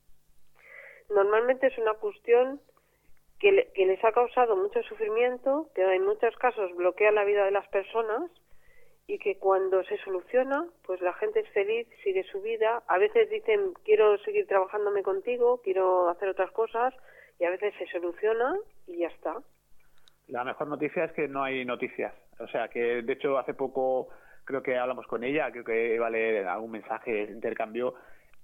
Normalmente 1.11 1.67
es 1.67 1.77
una 1.77 1.95
cuestión 1.95 2.61
que, 3.41 3.69
que 3.75 3.87
les 3.87 4.03
ha 4.05 4.13
causado 4.13 4.55
mucho 4.55 4.81
sufrimiento, 4.85 5.69
que 5.75 5.83
en 5.83 6.05
muchos 6.05 6.37
casos 6.37 6.71
bloquea 6.77 7.11
la 7.11 7.25
vida 7.25 7.45
de 7.47 7.51
las 7.51 7.67
personas 7.67 8.31
y 9.09 9.19
que 9.19 9.37
cuando 9.39 9.83
se 9.83 9.99
soluciona, 10.05 10.69
pues 10.87 11.01
la 11.01 11.15
gente 11.15 11.41
es 11.41 11.49
feliz, 11.51 11.89
sigue 12.05 12.23
su 12.31 12.41
vida. 12.41 12.85
A 12.87 12.97
veces 12.99 13.29
dicen, 13.29 13.75
quiero 13.85 14.19
seguir 14.19 14.47
trabajándome 14.47 15.03
contigo, 15.03 15.61
quiero 15.65 16.09
hacer 16.09 16.29
otras 16.29 16.53
cosas, 16.53 16.95
y 17.41 17.45
a 17.45 17.51
veces 17.51 17.75
se 17.77 17.87
soluciona 17.89 18.57
y 18.87 18.99
ya 18.99 19.09
está. 19.09 19.43
La 20.29 20.45
mejor 20.45 20.69
noticia 20.69 21.05
es 21.05 21.13
que 21.13 21.29
no 21.29 21.43
hay 21.43 21.65
noticias. 21.65 22.15
O 22.39 22.47
sea, 22.49 22.69
que 22.69 23.03
de 23.03 23.13
hecho 23.13 23.39
hace 23.39 23.55
poco 23.55 24.09
creo 24.45 24.63
que 24.63 24.77
hablamos 24.77 25.07
con 25.07 25.25
ella, 25.25 25.51
creo 25.51 25.65
que 25.65 25.99
vale 25.99 26.47
algún 26.47 26.73
mensaje, 26.73 27.23
intercambio, 27.31 27.95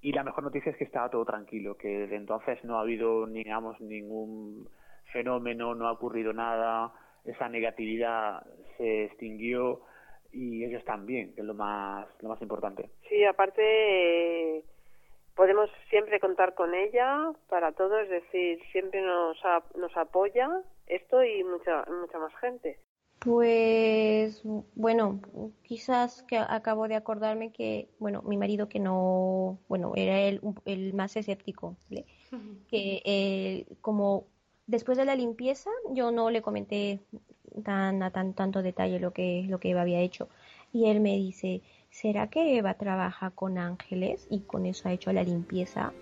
y 0.01 0.13
la 0.13 0.25
mejor 0.25 0.45
noticia 0.45 0.73
es 0.73 0.79
que 0.79 0.85
estaba 0.85 1.11
todo 1.11 1.25
tranquilo, 1.25 1.77
que 1.77 1.89
desde 1.89 2.17
entonces 2.17 2.63
no 2.65 2.79
ha 2.79 2.83
habido, 2.83 3.27
digamos, 3.27 3.79
ningún 3.81 4.69
fenómeno, 5.13 5.75
no 5.75 5.87
ha 5.87 5.93
ocurrido 5.93 6.33
nada, 6.33 6.93
esa 7.25 7.49
negatividad 7.49 8.43
se 8.79 9.05
extinguió 9.05 9.83
y 10.33 10.65
ellos 10.65 10.85
también, 10.85 11.35
que 11.35 11.43
es 11.43 11.47
lo 11.47 11.55
más, 11.55 12.07
lo 12.23 12.31
más 12.31 12.41
importante. 12.41 12.89
Sí, 13.09 13.25
aparte 13.25 14.65
podemos 15.35 15.71
siempre 15.89 16.21
contar 16.21 16.55
con 16.55 16.75
ella 16.75 17.33
para 17.49 17.73
todo, 17.73 17.99
es 17.99 18.09
decir, 18.09 18.61
siempre 18.73 19.03
nos, 19.03 19.39
nos 19.75 19.95
apoya 19.97 20.49
esto 20.91 21.23
y 21.25 21.45
mucha, 21.45 21.85
mucha 22.01 22.19
más 22.19 22.35
gente. 22.41 22.81
Pues 23.21 24.43
bueno, 24.75 25.21
quizás 25.63 26.23
que 26.23 26.39
acabo 26.39 26.89
de 26.89 26.95
acordarme 26.95 27.53
que, 27.53 27.89
bueno, 27.99 28.23
mi 28.23 28.39
marido 28.39 28.69
que 28.69 28.79
no, 28.79 29.59
bueno, 29.69 29.93
era 29.95 30.21
el, 30.21 30.41
el 30.65 30.95
más 30.95 31.17
escéptico, 31.17 31.77
que 32.71 33.67
como 33.83 34.27
después 34.67 34.97
de 34.97 35.05
la 35.05 35.17
limpieza, 35.17 35.71
yo 35.91 36.13
no 36.13 36.31
le 36.31 36.41
comenté 36.41 37.01
tan 37.65 38.03
a 38.03 38.11
tan, 38.11 38.33
tanto 38.35 38.63
detalle 38.63 39.01
lo 39.01 39.13
que, 39.13 39.45
lo 39.49 39.59
que 39.59 39.71
Eva 39.71 39.83
había 39.83 40.01
hecho. 40.01 40.29
Y 40.73 40.87
él 40.87 41.01
me 41.01 41.17
dice, 41.17 41.63
¿será 41.91 42.29
que 42.29 42.57
Eva 42.57 42.75
trabaja 42.75 43.31
con 43.31 43.59
ángeles 43.59 44.27
y 44.31 44.41
con 44.41 44.67
eso 44.67 44.89
ha 44.89 44.93
hecho 44.93 45.13
la 45.13 45.25
limpieza? 45.25 45.93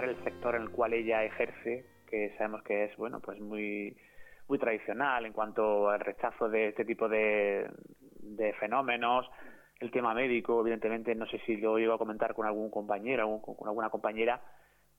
Destacar 0.00 0.16
el 0.16 0.24
sector 0.24 0.54
en 0.54 0.62
el 0.62 0.70
cual 0.70 0.92
ella 0.92 1.24
ejerce, 1.24 1.84
que 2.06 2.32
sabemos 2.36 2.62
que 2.62 2.84
es 2.84 2.96
bueno, 2.96 3.20
pues 3.20 3.40
muy 3.40 3.96
muy 4.46 4.58
tradicional 4.58 5.26
en 5.26 5.32
cuanto 5.32 5.90
al 5.90 5.98
rechazo 6.00 6.48
de 6.48 6.68
este 6.68 6.84
tipo 6.84 7.08
de, 7.08 7.68
de 8.20 8.52
fenómenos, 8.54 9.28
el 9.80 9.90
tema 9.90 10.14
médico, 10.14 10.60
evidentemente, 10.60 11.14
no 11.14 11.26
sé 11.26 11.40
si 11.44 11.56
lo 11.56 11.78
iba 11.80 11.96
a 11.96 11.98
comentar 11.98 12.32
con 12.32 12.46
algún 12.46 12.70
compañero, 12.70 13.42
con 13.42 13.68
alguna 13.68 13.90
compañera, 13.90 14.40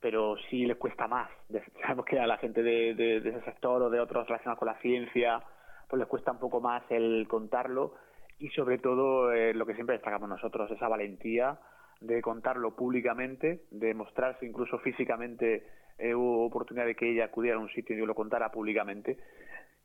pero 0.02 0.36
sí 0.50 0.66
les 0.66 0.78
cuesta 0.78 1.08
más. 1.08 1.30
Sabemos 1.82 2.06
que 2.06 2.20
a 2.20 2.28
la 2.28 2.38
gente 2.38 2.62
de, 2.62 2.94
de, 2.94 3.18
ese 3.18 3.42
sector 3.44 3.82
o 3.82 3.90
de 3.90 4.02
otros 4.02 4.28
relacionados 4.28 4.60
con 4.60 4.68
la 4.68 4.80
ciencia, 4.82 5.42
pues 5.88 6.00
les 6.00 6.10
cuesta 6.10 6.32
un 6.32 6.40
poco 6.40 6.60
más 6.60 6.84
el 6.90 7.26
contarlo 7.28 7.94
y 8.38 8.50
sobre 8.50 8.78
todo 8.78 9.32
eh, 9.32 9.54
lo 9.54 9.66
que 9.66 9.76
siempre 9.76 9.96
destacamos 9.96 10.28
nosotros, 10.28 10.70
esa 10.72 10.90
valentía 10.90 11.58
de 12.02 12.22
contarlo 12.22 12.76
públicamente, 12.76 13.66
de 13.72 13.94
mostrarse 13.94 14.46
incluso 14.46 14.80
físicamente, 14.80 15.66
eh, 15.98 16.16
hubo 16.16 16.46
oportunidad 16.46 16.86
de 16.86 16.96
que 16.96 17.12
ella 17.12 17.26
acudiera 17.26 17.58
a 17.58 17.60
un 17.60 17.70
sitio 17.70 17.96
y 17.96 18.06
lo 18.06 18.16
contara 18.16 18.52
públicamente. 18.52 19.18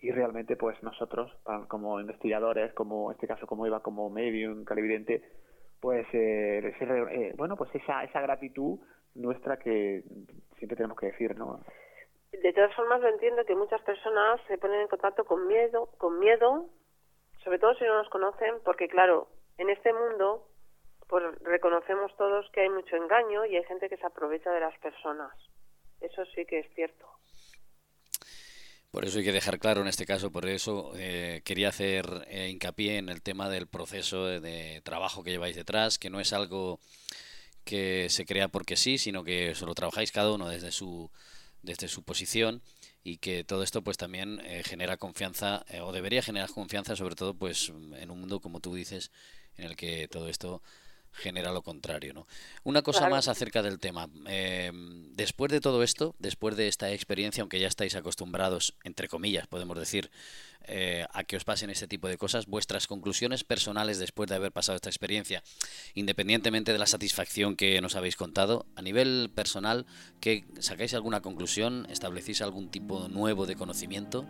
Y 0.00 0.10
realmente 0.10 0.56
pues 0.56 0.80
nosotros 0.82 1.32
como 1.68 1.98
investigadores 1.98 2.72
como 2.74 3.10
en 3.10 3.14
este 3.14 3.26
caso 3.26 3.46
como 3.46 3.66
iba 3.66 3.80
como 3.80 4.10
medium 4.10 4.64
calividente 4.64 5.22
pues 5.80 6.06
eh, 6.12 6.74
eh, 6.80 7.32
bueno 7.36 7.56
pues 7.56 7.74
esa 7.74 8.04
esa 8.04 8.20
gratitud 8.20 8.78
nuestra 9.14 9.58
que 9.58 10.02
siempre 10.58 10.76
tenemos 10.76 10.98
que 10.98 11.06
decir 11.06 11.34
no 11.38 11.60
de 12.32 12.52
todas 12.52 12.74
formas 12.74 13.00
lo 13.00 13.08
entiendo 13.08 13.46
que 13.46 13.54
muchas 13.54 13.80
personas 13.80 14.42
se 14.46 14.58
ponen 14.58 14.82
en 14.82 14.88
contacto 14.88 15.24
con 15.24 15.46
miedo 15.46 15.88
con 15.96 16.18
miedo 16.18 16.66
sobre 17.42 17.58
todo 17.58 17.74
si 17.76 17.84
no 17.84 17.96
nos 17.96 18.10
conocen 18.10 18.56
porque 18.62 18.88
claro 18.88 19.28
en 19.56 19.70
este 19.70 19.92
mundo 19.94 20.48
pues 21.08 21.24
reconocemos 21.42 22.16
todos 22.16 22.50
que 22.50 22.62
hay 22.62 22.70
mucho 22.70 22.96
engaño 22.96 23.44
y 23.46 23.56
hay 23.56 23.64
gente 23.64 23.88
que 23.88 23.96
se 23.96 24.06
aprovecha 24.06 24.50
de 24.50 24.60
las 24.60 24.78
personas. 24.78 25.32
Eso 26.00 26.24
sí 26.34 26.44
que 26.44 26.60
es 26.60 26.66
cierto. 26.74 27.06
Por 28.94 29.04
eso 29.04 29.18
hay 29.18 29.24
que 29.24 29.32
dejar 29.32 29.58
claro 29.58 29.80
en 29.80 29.88
este 29.88 30.06
caso, 30.06 30.30
por 30.30 30.46
eso 30.46 30.92
eh, 30.94 31.42
quería 31.44 31.70
hacer 31.70 32.06
eh, 32.28 32.48
hincapié 32.48 32.98
en 32.98 33.08
el 33.08 33.22
tema 33.22 33.48
del 33.48 33.66
proceso 33.66 34.26
de, 34.26 34.80
trabajo 34.84 35.24
que 35.24 35.32
lleváis 35.32 35.56
detrás, 35.56 35.98
que 35.98 36.10
no 36.10 36.20
es 36.20 36.32
algo 36.32 36.78
que 37.64 38.08
se 38.08 38.24
crea 38.24 38.46
porque 38.46 38.76
sí, 38.76 38.98
sino 38.98 39.24
que 39.24 39.56
solo 39.56 39.74
trabajáis 39.74 40.12
cada 40.12 40.32
uno 40.32 40.48
desde 40.48 40.70
su, 40.70 41.10
desde 41.62 41.88
su 41.88 42.04
posición 42.04 42.62
y 43.02 43.16
que 43.16 43.42
todo 43.42 43.64
esto 43.64 43.82
pues 43.82 43.96
también 43.96 44.40
eh, 44.44 44.62
genera 44.64 44.96
confianza 44.96 45.64
o 45.82 45.90
debería 45.90 46.22
generar 46.22 46.50
confianza 46.50 46.94
sobre 46.94 47.16
todo 47.16 47.34
pues 47.34 47.70
en 47.70 48.10
un 48.12 48.20
mundo 48.20 48.38
como 48.38 48.60
tú 48.60 48.76
dices 48.76 49.10
en 49.56 49.64
el 49.64 49.76
que 49.76 50.06
todo 50.06 50.28
esto 50.28 50.62
genera 51.14 51.52
lo 51.52 51.62
contrario. 51.62 52.12
¿no? 52.12 52.26
Una 52.64 52.82
cosa 52.82 53.08
más 53.08 53.28
acerca 53.28 53.62
del 53.62 53.78
tema. 53.78 54.08
Eh, 54.26 54.70
después 55.14 55.50
de 55.50 55.60
todo 55.60 55.82
esto, 55.82 56.14
después 56.18 56.56
de 56.56 56.68
esta 56.68 56.92
experiencia, 56.92 57.42
aunque 57.42 57.60
ya 57.60 57.68
estáis 57.68 57.94
acostumbrados, 57.94 58.74
entre 58.84 59.08
comillas, 59.08 59.46
podemos 59.46 59.78
decir, 59.78 60.10
eh, 60.66 61.06
a 61.12 61.24
que 61.24 61.36
os 61.36 61.44
pasen 61.44 61.70
este 61.70 61.86
tipo 61.86 62.08
de 62.08 62.16
cosas, 62.16 62.46
vuestras 62.46 62.86
conclusiones 62.86 63.44
personales 63.44 63.98
después 63.98 64.28
de 64.28 64.36
haber 64.36 64.50
pasado 64.52 64.76
esta 64.76 64.88
experiencia, 64.88 65.42
independientemente 65.94 66.72
de 66.72 66.78
la 66.78 66.86
satisfacción 66.86 67.56
que 67.56 67.80
nos 67.80 67.96
habéis 67.96 68.16
contado, 68.16 68.66
a 68.74 68.82
nivel 68.82 69.30
personal, 69.34 69.86
que 70.20 70.44
¿sacáis 70.60 70.94
alguna 70.94 71.20
conclusión? 71.20 71.86
¿Establecís 71.90 72.40
algún 72.42 72.70
tipo 72.70 73.08
nuevo 73.08 73.46
de 73.46 73.56
conocimiento? 73.56 74.26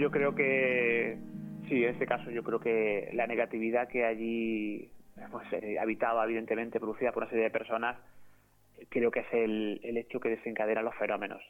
Yo 0.00 0.10
creo 0.10 0.34
que 0.34 1.18
sí, 1.68 1.84
en 1.84 1.90
este 1.90 2.06
caso 2.06 2.30
yo 2.30 2.42
creo 2.42 2.58
que 2.58 3.10
la 3.12 3.26
negatividad 3.26 3.86
que 3.86 4.06
allí 4.06 4.90
pues, 5.30 5.52
eh, 5.52 5.78
habitaba, 5.78 6.24
evidentemente, 6.24 6.80
producida 6.80 7.12
por 7.12 7.22
una 7.22 7.30
serie 7.30 7.44
de 7.44 7.50
personas, 7.50 7.98
creo 8.88 9.10
que 9.10 9.20
es 9.20 9.32
el, 9.32 9.80
el 9.84 9.98
hecho 9.98 10.18
que 10.18 10.30
desencadena 10.30 10.82
los 10.82 10.94
fenómenos. 10.96 11.42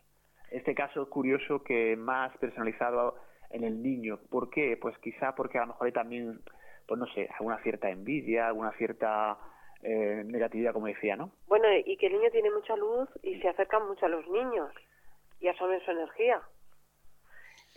En 0.50 0.58
este 0.58 0.74
caso 0.74 1.02
es 1.02 1.08
curioso 1.08 1.62
que 1.62 1.96
más 1.96 2.36
personalizado 2.38 3.16
en 3.50 3.62
el 3.62 3.80
niño. 3.82 4.18
¿Por 4.30 4.50
qué? 4.50 4.76
Pues 4.76 4.98
quizá 4.98 5.34
porque 5.36 5.58
a 5.58 5.62
lo 5.62 5.68
mejor 5.68 5.86
hay 5.86 5.92
también, 5.92 6.40
pues 6.88 6.98
no 6.98 7.06
sé, 7.14 7.28
alguna 7.38 7.62
cierta 7.62 7.88
envidia, 7.88 8.48
alguna 8.48 8.72
cierta 8.72 9.38
eh, 9.82 10.24
negatividad, 10.26 10.72
como 10.72 10.86
decía, 10.86 11.14
¿no? 11.14 11.30
Bueno, 11.46 11.66
y 11.84 11.96
que 11.96 12.06
el 12.08 12.14
niño 12.14 12.30
tiene 12.32 12.50
mucha 12.50 12.74
luz 12.74 13.08
y 13.22 13.40
se 13.40 13.48
acerca 13.48 13.78
mucho 13.78 14.06
a 14.06 14.08
los 14.08 14.28
niños 14.28 14.74
y 15.40 15.46
absorben 15.46 15.80
su 15.84 15.92
energía. 15.92 16.42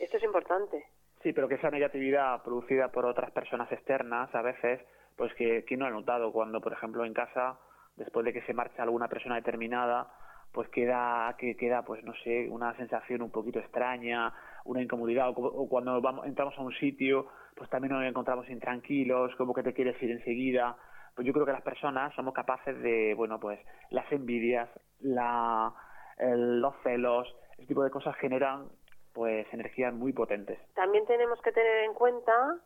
Esto 0.03 0.17
es 0.17 0.23
importante. 0.23 0.83
Sí, 1.21 1.31
pero 1.31 1.47
que 1.47 1.55
esa 1.55 1.71
negatividad 1.71 2.43
producida 2.43 2.89
por 2.89 3.05
otras 3.05 3.31
personas 3.31 3.71
externas, 3.71 4.35
a 4.35 4.41
veces, 4.41 4.81
pues 5.15 5.33
que 5.35 5.63
¿quién 5.63 5.79
no 5.79 5.85
ha 5.85 5.91
notado 5.91 6.33
cuando, 6.33 6.59
por 6.59 6.73
ejemplo, 6.73 7.05
en 7.05 7.13
casa, 7.13 7.57
después 7.95 8.25
de 8.25 8.33
que 8.33 8.41
se 8.41 8.53
marcha 8.53 8.83
alguna 8.83 9.07
persona 9.07 9.35
determinada, 9.35 10.11
pues 10.51 10.67
queda, 10.69 11.33
que 11.37 11.55
queda, 11.55 11.83
pues 11.83 12.03
no 12.03 12.13
sé, 12.15 12.49
una 12.49 12.75
sensación 12.75 13.21
un 13.21 13.31
poquito 13.31 13.59
extraña, 13.59 14.33
una 14.65 14.81
incomodidad, 14.81 15.29
o, 15.29 15.69
cuando 15.69 16.01
vamos, 16.01 16.27
entramos 16.27 16.53
a 16.57 16.61
un 16.61 16.73
sitio, 16.73 17.27
pues 17.55 17.69
también 17.69 17.93
nos 17.93 18.03
encontramos 18.03 18.49
intranquilos, 18.49 19.33
como 19.37 19.53
que 19.53 19.63
te 19.63 19.73
quieres 19.73 20.01
ir 20.03 20.11
enseguida. 20.11 20.75
Pues 21.15 21.25
yo 21.25 21.31
creo 21.31 21.45
que 21.45 21.53
las 21.53 21.61
personas 21.61 22.13
somos 22.13 22.33
capaces 22.33 22.77
de, 22.81 23.13
bueno, 23.15 23.39
pues 23.39 23.57
las 23.89 24.11
envidias, 24.11 24.69
la, 24.99 25.73
los 26.19 26.73
celos, 26.83 27.33
ese 27.57 27.67
tipo 27.67 27.85
de 27.85 27.89
cosas 27.89 28.17
generan 28.17 28.67
pues 29.13 29.45
energías 29.53 29.93
muy 29.93 30.11
potentes. 30.13 30.59
También 30.73 31.05
tenemos 31.05 31.41
que 31.41 31.51
tener 31.51 31.83
en 31.85 31.93
cuenta 31.93 32.59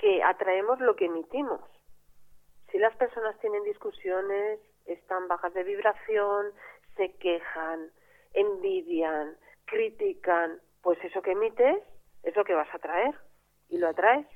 que 0.00 0.22
atraemos 0.22 0.80
lo 0.80 0.96
que 0.96 1.06
emitimos. 1.06 1.60
Si 2.70 2.78
las 2.78 2.94
personas 2.96 3.38
tienen 3.40 3.64
discusiones, 3.64 4.60
están 4.86 5.28
bajas 5.28 5.52
de 5.54 5.64
vibración, 5.64 6.46
se 6.96 7.12
quejan, 7.16 7.90
envidian, 8.34 9.36
critican, 9.64 10.60
pues 10.82 10.98
eso 11.04 11.22
que 11.22 11.32
emites 11.32 11.78
es 12.22 12.36
lo 12.36 12.44
que 12.44 12.54
vas 12.54 12.68
a 12.72 12.76
atraer 12.76 13.14
y 13.68 13.78
lo 13.78 13.88
atraes. 13.88 14.26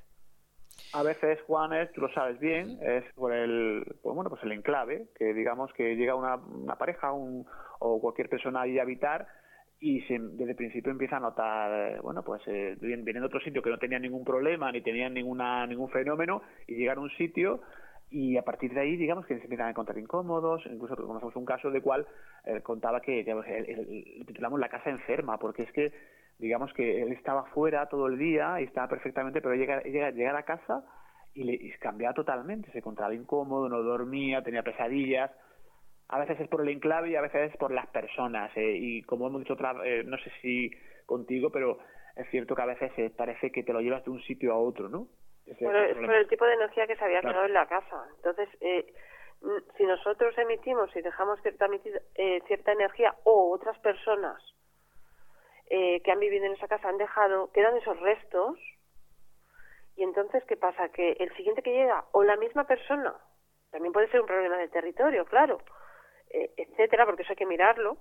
A 0.93 1.03
veces, 1.03 1.41
Juan, 1.43 1.73
es, 1.73 1.93
tú 1.93 2.01
lo 2.01 2.13
sabes 2.13 2.39
bien, 2.41 2.79
es 2.83 3.05
por 3.15 3.33
el, 3.33 3.85
pues 4.03 4.15
bueno, 4.15 4.31
pues 4.31 4.43
el 4.43 4.53
enclave, 4.53 5.09
que 5.17 5.33
digamos 5.33 5.73
que 5.73 5.97
llega 5.97 6.15
una, 6.15 6.37
una 6.37 6.77
pareja 6.77 7.13
un, 7.13 7.47
o 7.79 8.01
cualquier 8.01 8.29
persona 8.29 8.63
ahí 8.63 8.79
a 8.79 8.83
habitar 8.83 9.27
y 9.85 10.01
desde 10.01 10.51
el 10.53 10.57
principio 10.57 10.91
empieza 10.91 11.19
a 11.19 11.21
notar, 11.21 11.71
eh, 11.71 12.01
bueno, 12.01 12.23
pues 12.23 12.41
eh, 12.47 12.75
vienen 12.81 13.05
de 13.05 13.21
otro 13.21 13.39
sitio 13.41 13.61
que 13.61 13.69
no 13.69 13.77
tenían 13.77 14.01
ningún 14.01 14.25
problema 14.25 14.73
ni 14.73 14.81
tenían 14.81 15.13
ninguna 15.13 15.67
ningún 15.67 15.91
fenómeno 15.91 16.41
y 16.67 16.77
llegan 16.77 16.97
a 16.97 17.01
un 17.03 17.11
sitio 17.11 17.61
y 18.11 18.39
a 18.39 18.43
partir 18.43 18.73
de 18.73 18.81
ahí, 18.81 18.97
digamos 18.97 19.27
que 19.27 19.37
se 19.37 19.43
empiezan 19.43 19.67
a 19.67 19.71
encontrar 19.71 19.99
incómodos, 19.99 20.63
incluso 20.65 20.97
conocemos 20.97 21.37
un 21.37 21.45
caso 21.45 21.71
de 21.71 21.83
cual 21.83 22.07
eh, 22.47 22.63
contaba 22.63 23.03
que, 23.03 23.25
le 23.25 24.25
titulamos 24.25 24.59
la 24.59 24.71
casa 24.71 24.89
enferma, 24.89 25.37
porque 25.37 25.65
es 25.65 25.73
que, 25.73 25.93
digamos 26.39 26.73
que 26.73 27.03
él 27.03 27.13
estaba 27.13 27.45
fuera 27.53 27.87
todo 27.87 28.07
el 28.07 28.17
día 28.17 28.63
y 28.63 28.65
estaba 28.65 28.89
perfectamente, 28.89 29.43
pero 29.43 29.55
llega, 29.55 29.83
llega, 29.83 30.31
a 30.31 30.33
la 30.33 30.45
casa 30.45 30.83
y 31.35 31.45
le 31.45 31.79
cambiaba 31.79 32.15
totalmente, 32.15 32.71
se 32.73 32.79
encontraba 32.79 33.15
incómodo, 33.15 33.69
no 33.69 33.83
dormía, 33.83 34.43
tenía 34.43 34.63
pesadillas, 34.63 35.31
a 36.09 36.19
veces 36.19 36.41
es 36.41 36.49
por 36.49 36.61
el 36.61 36.69
enclave 36.69 37.11
y 37.11 37.17
a 37.17 37.23
veces 37.23 37.53
es 37.53 37.57
por 37.57 37.73
las 37.73 37.87
personas. 37.89 38.51
Eh, 38.57 38.77
y 38.77 39.03
como 39.03 39.27
hemos 39.27 39.41
dicho, 39.41 39.55
otra, 39.55 39.75
eh, 39.85 40.03
no 40.05 40.19
sé 40.19 40.31
si 40.41 40.71
contigo, 41.07 41.51
pero 41.51 41.79
es 42.17 42.29
cierto 42.31 42.55
que 42.55 42.63
a 42.63 42.67
veces 42.67 42.93
eh, 42.97 43.11
parece 43.15 43.51
que 43.51 43.63
te 43.63 43.73
lo 43.73 43.81
llevas 43.81 44.05
de 44.05 44.11
un 44.11 44.23
sitio 44.23 44.53
a 44.53 44.59
otro, 44.59 44.89
¿no? 44.89 45.09
Bueno, 45.61 45.79
es 45.79 45.97
por 45.97 46.15
el 46.15 46.29
tipo 46.29 46.47
de 46.47 46.55
energía 46.55 46.87
que 46.87 46.97
se 46.97 47.05
había 47.05 47.21
quedado 47.21 47.45
en 47.45 47.53
la 47.53 47.67
casa. 47.67 48.07
Entonces, 48.17 48.49
si 49.77 49.85
nosotros 49.85 50.37
emitimos 50.39 50.95
y 50.97 51.03
dejamos 51.03 51.39
cierta, 51.43 51.69
cierta 52.47 52.73
energía 52.73 53.15
o 53.25 53.53
otras 53.53 53.79
personas 53.81 54.43
que 55.69 56.11
han 56.11 56.19
vivido 56.19 56.47
en 56.47 56.53
esa 56.53 56.67
casa 56.67 56.89
han 56.89 56.97
dejado, 56.97 57.53
quedan 57.53 57.77
esos 57.77 58.01
restos. 58.01 58.59
Y 59.97 60.03
entonces, 60.03 60.43
¿qué 60.45 60.57
pasa? 60.57 60.89
Que 60.89 61.13
el 61.13 61.31
siguiente 61.37 61.61
que 61.61 61.75
llega, 61.75 62.07
o 62.13 62.25
la 62.25 62.37
misma 62.37 62.67
persona, 62.67 63.15
también 63.71 63.93
puede 63.93 64.09
ser 64.09 64.23
un 64.23 64.27
problema 64.27 64.57
de 64.57 64.69
territorio, 64.69 65.27
claro, 65.27 65.59
eh, 65.59 65.75
etcétera, 66.57 67.07
porque 67.07 67.23
eso 67.23 67.33
hay 67.33 67.37
que 67.37 67.47
mirarlo 67.47 67.97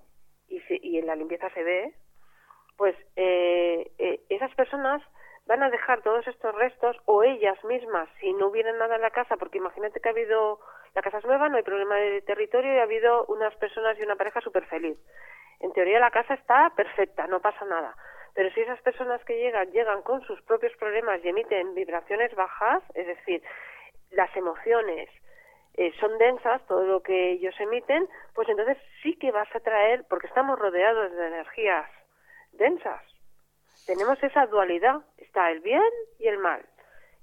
y, 0.48 0.62
y 0.69 1.00
en 1.00 1.08
la 1.08 1.15
limpieza 1.15 1.50
se 1.52 1.63
ve, 1.63 1.93
pues 2.78 2.96
eh, 3.15 3.91
eh, 3.98 4.22
esas 4.30 4.54
personas 4.56 5.02
van 5.46 5.62
a 5.62 5.69
dejar 5.69 6.02
todos 6.02 6.26
estos 6.28 6.56
restos 6.56 6.96
o 7.06 7.24
ellas 7.24 7.62
mismas, 7.65 8.10
si 8.19 8.34
no 8.34 8.48
hubiera 8.48 8.72
nada 8.74 8.96
en 8.96 9.02
la 9.02 9.12
casa, 9.12 9.38
porque 9.38 9.58
imagínate 9.58 10.00
que 10.00 10.10
ha 10.10 10.12
habido, 10.12 10.60
la 10.96 11.02
casa 11.02 11.17
es 11.17 11.26
nueva, 11.26 11.50
no 11.50 11.58
hay 11.58 11.63
problema 11.63 11.96
de 11.96 12.22
territorio 12.22 12.74
y 12.74 12.80
ha 12.80 12.84
habido 12.84 13.26
unas 13.26 13.54
personas 13.56 13.98
y 14.00 14.04
una 14.04 14.15
pareja 14.15 14.41
súper 14.41 14.65
feliz. 14.65 14.98
En 15.60 15.74
teoría 15.74 16.00
la 16.00 16.12
casa 16.12 16.34
está 16.34 16.72
perfecta, 16.76 17.28
no 17.28 17.41
pasa 17.41 17.65
nada. 17.65 17.96
Pero 18.34 18.50
si 18.52 18.62
esas 18.62 18.82
personas 18.82 19.24
que 19.26 19.38
llegan 19.38 19.72
llegan 19.72 20.02
con 20.02 20.22
sus 20.22 20.41
propios 20.43 20.76
problemas 20.78 21.24
y 21.24 21.30
emiten 21.30 21.76
vibraciones 21.76 22.34
bajas, 22.36 22.82
es 22.96 23.06
decir, 23.06 23.43
las 24.12 24.36
emociones 24.36 25.10
eh, 25.75 25.91
son 25.99 26.17
densas, 26.19 26.62
todo 26.67 26.83
lo 26.83 27.01
que 27.01 27.31
ellos 27.31 27.55
emiten, 27.59 28.07
pues 28.36 28.47
entonces 28.49 28.77
sí 29.01 29.15
que 29.15 29.31
vas 29.31 29.47
a 29.55 29.59
traer, 29.59 30.05
porque 30.07 30.27
estamos 30.27 30.59
rodeados 30.59 31.12
de 31.12 31.27
energías 31.27 31.89
densas. 32.51 33.01
Tenemos 33.86 34.21
esa 34.23 34.45
dualidad, 34.45 35.01
está 35.17 35.51
el 35.51 35.62
bien 35.62 35.81
y 36.19 36.27
el 36.27 36.38
mal, 36.38 36.63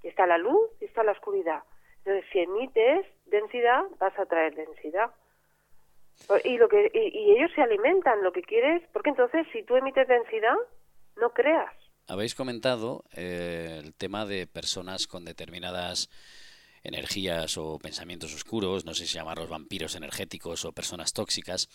está 0.03 0.27
la 0.27 0.39
luz 0.39 0.69
y 0.81 0.87
está 0.87 1.05
la 1.05 1.13
oscuridad. 1.13 1.63
Entonces, 1.99 2.25
si 2.33 2.41
emites 2.41 3.07
densidad, 3.27 3.85
vas 3.99 4.19
a 4.19 4.27
traer 4.27 4.55
densidad. 4.55 5.11
Y, 6.45 6.59
lo 6.59 6.69
que, 6.69 6.91
y, 6.93 7.33
ellos 7.33 7.51
se 7.55 7.63
alimentan, 7.63 8.23
lo 8.23 8.33
que 8.33 8.43
quieres, 8.43 8.83
porque 8.93 9.11
entonces 9.11 9.47
si 9.53 9.63
tú 9.63 9.77
emites 9.77 10.07
densidad, 10.07 10.57
no 11.17 11.31
creas. 11.31 11.73
Habéis 12.09 12.35
comentado 12.35 13.05
eh, 13.17 13.81
el 13.83 13.95
tema 13.95 14.27
de 14.27 14.47
personas 14.47 15.07
con 15.07 15.25
determinadas 15.25 16.11
energías 16.83 17.57
o 17.59 17.79
pensamientos 17.79 18.35
oscuros, 18.35 18.85
no 18.85 18.95
sé 18.95 19.07
si 19.07 19.15
llamarlos 19.15 19.49
vampiros 19.49 19.95
energéticos 19.95 20.65
o 20.65 20.73
personas 20.73 21.13
tóxicas. 21.13 21.69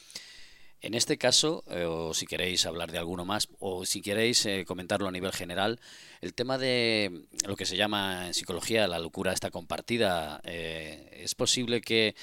En 0.82 0.94
este 0.94 1.18
caso, 1.18 1.64
eh, 1.68 1.86
o 1.86 2.14
si 2.14 2.28
queréis 2.28 2.66
hablar 2.66 2.92
de 2.92 2.98
alguno 2.98 3.26
más, 3.26 3.48
o 3.60 3.86
si 3.86 4.02
queréis 4.02 4.46
eh, 4.46 4.66
comentarlo 4.68 5.08
a 5.08 5.12
nivel 5.12 5.32
general, 5.32 5.80
el 6.22 6.34
tema 6.34 6.58
de 6.58 7.26
lo 7.48 7.56
que 7.56 7.66
se 7.66 7.78
llama 7.78 8.28
en 8.28 8.34
psicología 8.34 8.88
la 8.88 9.00
locura 9.00 9.34
está 9.34 9.50
compartida, 9.50 10.42
eh, 10.44 11.10
¿es 11.24 11.34
posible 11.34 11.82
que, 11.82 12.16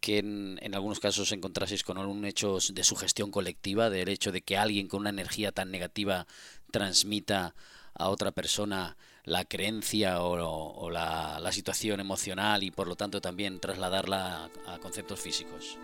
que 0.00 0.18
en, 0.18 0.58
en, 0.62 0.74
algunos 0.74 1.00
casos 1.00 1.30
encontraseis 1.32 1.84
con 1.84 1.98
un 1.98 2.24
hecho 2.24 2.58
de 2.72 2.82
sugestión 2.82 3.30
colectiva, 3.30 3.90
del 3.90 4.08
hecho 4.08 4.32
de 4.32 4.42
que 4.42 4.56
alguien 4.56 4.88
con 4.88 5.00
una 5.00 5.10
energía 5.10 5.52
tan 5.52 5.70
negativa 5.70 6.26
transmita 6.72 7.54
a 7.94 8.08
otra 8.08 8.32
persona 8.32 8.96
la 9.24 9.44
creencia 9.44 10.20
o, 10.20 10.90
la, 10.90 11.38
la, 11.40 11.52
situación 11.52 12.00
emocional 12.00 12.62
y 12.62 12.70
por 12.70 12.88
lo 12.88 12.96
tanto 12.96 13.20
también 13.20 13.60
trasladarla 13.60 14.50
a 14.66 14.78
conceptos 14.78 15.20
físicos. 15.20 15.78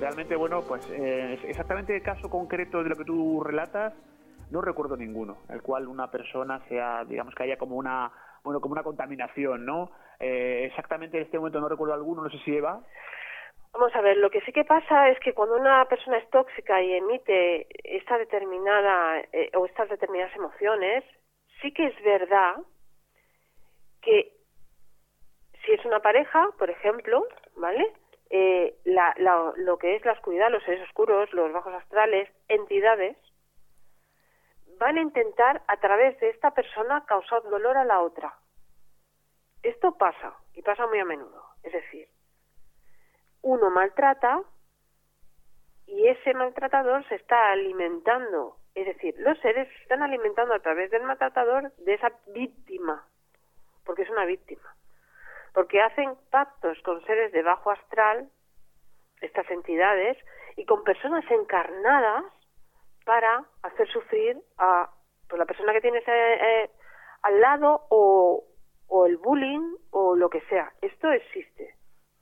Realmente, 0.00 0.36
bueno, 0.36 0.62
pues 0.66 0.88
eh, 0.90 1.38
exactamente 1.46 1.96
el 1.96 2.02
caso 2.02 2.28
concreto 2.28 2.82
de 2.82 2.90
lo 2.90 2.96
que 2.96 3.04
tú 3.04 3.42
relatas, 3.42 3.94
no 4.50 4.60
recuerdo 4.60 4.96
ninguno, 4.96 5.38
el 5.48 5.62
cual 5.62 5.88
una 5.88 6.10
persona 6.10 6.60
sea, 6.68 7.04
digamos 7.04 7.34
que 7.34 7.44
haya 7.44 7.58
como 7.58 7.76
una, 7.76 8.10
bueno, 8.44 8.60
como 8.60 8.72
una 8.72 8.82
contaminación, 8.82 9.64
¿no? 9.64 9.90
Eh, 10.20 10.64
exactamente 10.66 11.16
en 11.16 11.24
este 11.24 11.38
momento 11.38 11.60
no 11.60 11.68
recuerdo 11.68 11.94
alguno, 11.94 12.22
no 12.22 12.30
sé 12.30 12.38
si 12.44 12.56
Eva. 12.56 12.80
Vamos 13.72 13.94
a 13.94 14.00
ver, 14.00 14.16
lo 14.16 14.30
que 14.30 14.40
sí 14.42 14.52
que 14.52 14.64
pasa 14.64 15.10
es 15.10 15.18
que 15.20 15.34
cuando 15.34 15.56
una 15.56 15.84
persona 15.86 16.16
es 16.18 16.30
tóxica 16.30 16.80
y 16.80 16.94
emite 16.94 17.66
esta 17.84 18.16
determinada 18.16 19.20
eh, 19.32 19.50
o 19.54 19.66
estas 19.66 19.90
determinadas 19.90 20.34
emociones, 20.34 21.04
sí 21.60 21.72
que 21.72 21.86
es 21.86 22.02
verdad 22.02 22.56
que 24.00 24.32
si 25.64 25.72
es 25.72 25.84
una 25.84 26.00
pareja, 26.00 26.48
por 26.58 26.70
ejemplo, 26.70 27.26
¿vale? 27.56 27.92
Eh, 28.30 28.76
la, 28.84 29.14
lo 29.56 29.78
que 29.78 29.96
es 29.96 30.04
la 30.04 30.12
oscuridad, 30.12 30.50
los 30.50 30.62
seres 30.64 30.82
oscuros, 30.88 31.32
los 31.32 31.52
bajos 31.52 31.74
astrales, 31.74 32.28
entidades, 32.48 33.16
van 34.78 34.98
a 34.98 35.02
intentar 35.02 35.62
a 35.68 35.76
través 35.78 36.18
de 36.20 36.30
esta 36.30 36.50
persona 36.52 37.04
causar 37.06 37.42
dolor 37.44 37.76
a 37.76 37.84
la 37.84 38.00
otra. 38.00 38.34
Esto 39.62 39.96
pasa, 39.96 40.34
y 40.54 40.62
pasa 40.62 40.86
muy 40.86 40.98
a 40.98 41.04
menudo. 41.04 41.42
Es 41.62 41.72
decir, 41.72 42.08
uno 43.42 43.70
maltrata 43.70 44.42
y 45.86 46.08
ese 46.08 46.34
maltratador 46.34 47.06
se 47.08 47.14
está 47.14 47.52
alimentando, 47.52 48.58
es 48.74 48.86
decir, 48.86 49.14
los 49.18 49.38
seres 49.38 49.68
se 49.68 49.82
están 49.82 50.02
alimentando 50.02 50.52
a 50.52 50.58
través 50.58 50.90
del 50.90 51.04
maltratador 51.04 51.72
de 51.76 51.94
esa 51.94 52.12
víctima, 52.28 53.06
porque 53.84 54.02
es 54.02 54.10
una 54.10 54.24
víctima 54.24 54.76
porque 55.56 55.80
hacen 55.80 56.10
pactos 56.30 56.78
con 56.82 57.02
seres 57.06 57.32
de 57.32 57.42
bajo 57.42 57.70
astral, 57.70 58.28
estas 59.22 59.50
entidades, 59.50 60.18
y 60.54 60.66
con 60.66 60.84
personas 60.84 61.24
encarnadas 61.30 62.24
para 63.06 63.42
hacer 63.62 63.88
sufrir 63.88 64.36
a 64.58 64.90
pues, 65.26 65.38
la 65.38 65.46
persona 65.46 65.72
que 65.72 65.80
tienes 65.80 66.04
eh, 66.06 66.68
al 67.22 67.40
lado 67.40 67.86
o, 67.88 68.44
o 68.86 69.06
el 69.06 69.16
bullying 69.16 69.76
o 69.92 70.14
lo 70.14 70.28
que 70.28 70.42
sea. 70.42 70.74
Esto 70.82 71.10
existe. 71.10 71.74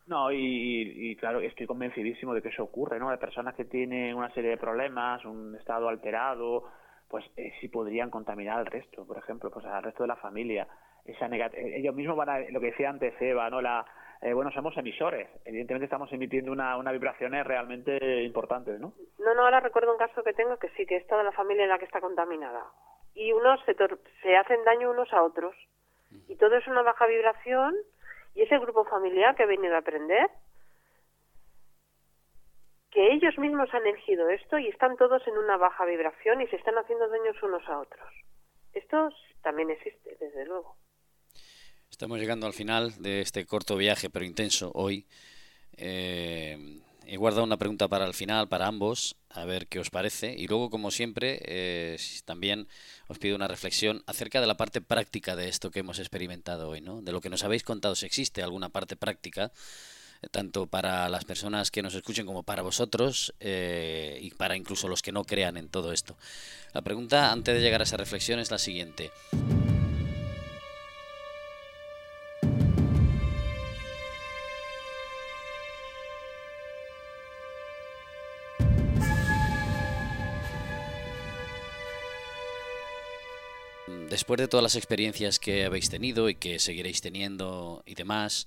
No, 0.07 0.31
y, 0.31 1.17
claro, 1.17 1.41
estoy 1.41 1.67
convencidísimo 1.67 2.35
de 2.35 2.43
que 2.43 2.51
eso 2.51 2.63
ocurre, 2.63 3.01
¿no? 3.01 3.11
Hay 3.11 3.19
personas 3.19 3.57
que 3.57 3.65
tienen 3.65 4.15
una 4.15 4.33
serie 4.33 4.51
de 4.51 4.59
problemas, 4.59 5.25
un 5.25 5.57
estado 5.57 5.89
alterado, 5.89 6.71
pues 7.09 7.25
eh, 7.37 7.53
sí 7.61 7.67
podrían 7.67 8.11
contaminar 8.11 8.61
al 8.61 8.67
resto, 8.67 9.05
por 9.05 9.19
ejemplo, 9.19 9.51
pues 9.51 9.67
al 9.67 9.83
resto 9.83 10.05
de 10.05 10.09
la 10.09 10.17
familia 10.17 10.69
esa 11.05 11.27
eh, 11.27 11.77
ellos 11.77 11.95
mismos 11.95 12.17
van 12.17 12.29
a, 12.29 12.39
lo 12.51 12.61
que 12.61 12.67
decía 12.67 12.91
antes 12.91 13.15
Eva, 13.21 13.51
¿no? 13.51 13.61
La, 13.61 13.85
eh, 14.23 14.33
bueno, 14.33 14.51
somos 14.53 14.77
emisores. 14.77 15.29
Evidentemente 15.45 15.85
estamos 15.85 16.13
emitiendo 16.13 16.53
una, 16.53 16.77
una 16.77 16.93
vibraciones 16.93 17.47
realmente 17.47 18.23
importantes, 18.23 18.81
¿no? 18.81 18.95
No, 19.19 19.35
no, 19.35 19.43
ahora 19.43 19.61
recuerdo 19.61 19.93
un 19.93 19.99
caso 19.99 20.23
que 20.23 20.33
tengo 20.33 20.57
que 20.59 20.71
sí, 20.71 20.87
que 20.87 20.97
es 20.97 21.07
toda 21.07 21.23
la 21.23 21.33
familia 21.33 21.67
la 21.67 21.79
que 21.79 21.85
está 21.85 22.01
contaminada. 22.01 22.65
Y 23.15 23.33
unos 23.33 23.61
se, 23.65 23.77
se 24.23 24.37
hacen 24.37 24.65
daño 24.65 24.91
unos 24.91 25.13
a 25.13 25.23
otros. 25.23 25.55
Y 26.29 26.37
todo 26.37 26.57
es 26.57 26.67
una 26.69 26.83
baja 26.83 27.07
vibración 27.07 27.75
y 28.35 28.43
ese 28.43 28.59
grupo 28.59 28.85
familiar 28.85 29.35
que 29.35 29.43
ha 29.43 29.47
venido 29.47 29.75
a 29.75 29.79
aprender, 29.79 30.31
que 32.91 33.13
ellos 33.13 33.37
mismos 33.39 33.73
han 33.75 33.87
elegido 33.87 34.29
esto 34.29 34.59
y 34.59 34.69
están 34.69 34.97
todos 34.97 35.27
en 35.27 35.37
una 35.37 35.57
baja 35.57 35.85
vibración 35.85 36.41
y 36.41 36.47
se 36.47 36.57
están 36.57 36.79
haciendo 36.79 37.09
daños 37.09 37.43
unos 37.43 37.69
a 37.69 37.81
otros. 37.81 38.09
Esto 38.73 39.11
también 39.43 39.71
existe, 39.71 40.17
desde 40.19 40.47
luego. 40.47 40.77
Estamos 41.95 42.19
llegando 42.19 42.49
al 42.49 42.53
final 42.53 42.93
de 42.99 43.21
este 43.21 43.47
corto 43.47 43.77
viaje, 43.77 44.11
pero 44.11 44.25
intenso, 44.25 44.73
hoy. 44.75 45.07
Eh, 45.77 46.81
he 47.07 47.17
guardado 47.17 47.45
una 47.45 47.57
pregunta 47.57 47.87
para 47.87 48.05
el 48.05 48.15
final, 48.15 48.49
para 48.49 48.67
ambos, 48.67 49.15
a 49.31 49.45
ver 49.45 49.69
qué 49.69 49.79
os 49.79 49.91
parece. 49.91 50.35
Y 50.37 50.49
luego, 50.49 50.71
como 50.71 50.91
siempre, 50.91 51.41
eh, 51.45 51.97
también 52.25 52.67
os 53.07 53.21
pido 53.21 53.37
una 53.37 53.47
reflexión 53.47 54.03
acerca 54.09 54.41
de 54.41 54.49
la 54.49 54.57
parte 54.57 54.81
práctica 54.81 55.37
de 55.37 55.49
esto 55.49 55.71
que 55.71 55.79
hemos 55.79 56.01
experimentado 56.01 56.71
hoy, 56.71 56.81
¿no? 56.81 57.01
De 57.01 57.13
lo 57.13 57.21
que 57.21 57.31
nos 57.31 57.45
habéis 57.45 57.63
contado, 57.63 57.95
si 57.95 58.07
existe 58.07 58.43
alguna 58.43 58.71
parte 58.71 58.97
práctica, 58.97 59.53
eh, 60.21 60.27
tanto 60.33 60.67
para 60.67 61.09
las 61.09 61.25
personas 61.25 61.71
que 61.71 61.83
nos 61.83 61.95
escuchen 61.95 62.27
como 62.27 62.43
para 62.43 62.63
vosotros 62.63 63.33
y 63.39 64.31
para 64.31 64.57
incluso 64.57 64.89
los 64.89 65.01
que 65.01 65.13
no 65.13 65.23
crean 65.23 65.57
en 65.57 65.69
todo 65.69 65.93
esto. 65.93 66.17
La 66.73 66.83
pregunta, 66.83 67.31
antes 67.31 67.55
de 67.55 67.61
llegar 67.61 67.83
a 67.83 67.85
esa 67.85 67.97
reflexión, 67.97 68.41
es 68.41 68.51
la 68.51 68.59
siguiente. 68.59 69.13
Después 84.15 84.39
de 84.39 84.47
todas 84.47 84.63
las 84.63 84.77
experiencias 84.77 85.41
que 85.41 85.65
habéis 85.65 85.91
tenido 85.91 86.29
y 86.29 86.37
que 86.37 86.61
seguiréis 86.61 87.01
teniendo 87.01 87.83
y 87.85 87.97
demás, 87.97 88.47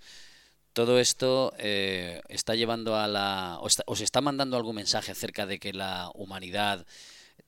todo 0.71 0.97
esto 0.97 1.51
eh, 1.59 2.21
está 2.29 2.55
llevando 2.55 2.95
a 2.95 3.05
la... 3.09 3.57
O 3.59 3.65
os 3.65 4.01
está 4.01 4.21
mandando 4.21 4.55
algún 4.55 4.77
mensaje 4.77 5.11
acerca 5.11 5.45
de 5.45 5.59
que 5.59 5.73
la 5.73 6.09
humanidad 6.15 6.85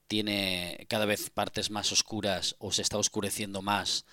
tiene 0.06 0.86
cada 0.90 1.06
vez 1.06 1.30
partes 1.30 1.70
más 1.70 1.92
oscuras 1.92 2.56
o 2.58 2.72
se 2.72 2.82
está 2.82 2.98
oscureciendo 2.98 3.62
más, 3.62 4.04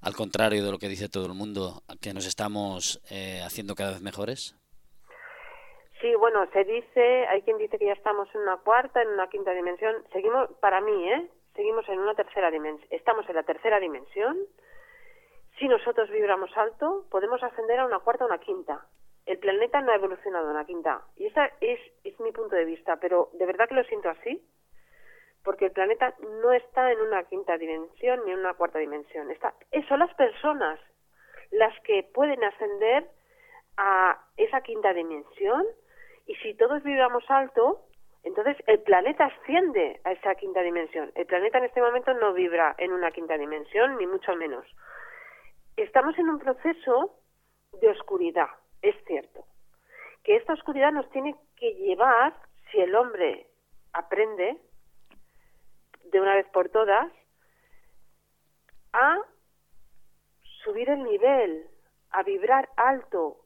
al 0.00 0.16
contrario 0.16 0.64
de 0.64 0.72
lo 0.72 0.80
que 0.80 0.88
dice 0.88 1.08
todo 1.08 1.26
el 1.26 1.34
mundo, 1.34 1.84
que 2.00 2.14
nos 2.14 2.26
estamos 2.26 3.00
eh, 3.10 3.42
haciendo 3.46 3.76
cada 3.76 3.92
vez 3.92 4.00
mejores? 4.00 4.56
Sí, 6.00 6.12
bueno, 6.16 6.48
se 6.52 6.64
dice, 6.64 7.26
hay 7.28 7.42
quien 7.42 7.58
dice 7.58 7.78
que 7.78 7.86
ya 7.86 7.92
estamos 7.92 8.26
en 8.34 8.40
una 8.40 8.56
cuarta, 8.56 9.00
en 9.02 9.08
una 9.10 9.28
quinta 9.28 9.52
dimensión. 9.52 9.94
Seguimos, 10.12 10.50
para 10.58 10.80
mí, 10.80 11.08
¿eh? 11.10 11.30
Seguimos 11.56 11.88
en 11.88 11.98
una 11.98 12.14
tercera 12.14 12.50
dimensión. 12.50 12.86
Estamos 12.90 13.28
en 13.28 13.34
la 13.34 13.42
tercera 13.42 13.80
dimensión. 13.80 14.36
Si 15.58 15.66
nosotros 15.66 16.10
vibramos 16.10 16.54
alto, 16.56 17.06
podemos 17.10 17.42
ascender 17.42 17.80
a 17.80 17.86
una 17.86 17.98
cuarta 18.00 18.24
o 18.24 18.28
una 18.28 18.38
quinta. 18.38 18.86
El 19.24 19.38
planeta 19.38 19.80
no 19.80 19.90
ha 19.90 19.96
evolucionado 19.96 20.48
a 20.48 20.50
una 20.50 20.66
quinta. 20.66 21.00
Y 21.16 21.26
ese 21.26 21.52
es, 21.62 21.80
es 22.04 22.20
mi 22.20 22.30
punto 22.30 22.54
de 22.54 22.66
vista, 22.66 22.96
pero 23.00 23.30
de 23.32 23.46
verdad 23.46 23.66
que 23.68 23.74
lo 23.74 23.84
siento 23.84 24.10
así, 24.10 24.46
porque 25.42 25.66
el 25.66 25.72
planeta 25.72 26.14
no 26.42 26.52
está 26.52 26.92
en 26.92 27.00
una 27.00 27.24
quinta 27.24 27.56
dimensión 27.56 28.20
ni 28.26 28.32
en 28.32 28.40
una 28.40 28.54
cuarta 28.54 28.78
dimensión. 28.78 29.30
Está, 29.30 29.54
son 29.88 30.00
las 30.00 30.12
personas 30.14 30.78
las 31.50 31.72
que 31.84 32.02
pueden 32.02 32.44
ascender 32.44 33.08
a 33.78 34.20
esa 34.36 34.60
quinta 34.60 34.92
dimensión 34.92 35.64
y 36.26 36.34
si 36.36 36.54
todos 36.54 36.82
vibramos 36.82 37.24
alto, 37.28 37.86
entonces 38.26 38.56
el 38.66 38.80
planeta 38.80 39.26
asciende 39.26 40.00
a 40.02 40.10
esa 40.10 40.34
quinta 40.34 40.60
dimensión. 40.60 41.12
El 41.14 41.26
planeta 41.26 41.58
en 41.58 41.64
este 41.64 41.80
momento 41.80 42.12
no 42.12 42.32
vibra 42.32 42.74
en 42.76 42.92
una 42.92 43.12
quinta 43.12 43.38
dimensión, 43.38 43.96
ni 43.98 44.06
mucho 44.08 44.34
menos. 44.34 44.66
Estamos 45.76 46.18
en 46.18 46.28
un 46.30 46.40
proceso 46.40 47.14
de 47.80 47.88
oscuridad, 47.88 48.48
es 48.82 48.96
cierto. 49.04 49.44
Que 50.24 50.34
esta 50.34 50.54
oscuridad 50.54 50.90
nos 50.90 51.08
tiene 51.10 51.36
que 51.54 51.72
llevar, 51.74 52.34
si 52.72 52.80
el 52.80 52.96
hombre 52.96 53.46
aprende 53.92 54.56
de 56.10 56.20
una 56.20 56.34
vez 56.34 56.48
por 56.48 56.68
todas, 56.70 57.06
a 58.92 59.18
subir 60.64 60.90
el 60.90 61.04
nivel, 61.04 61.68
a 62.10 62.24
vibrar 62.24 62.70
alto, 62.76 63.36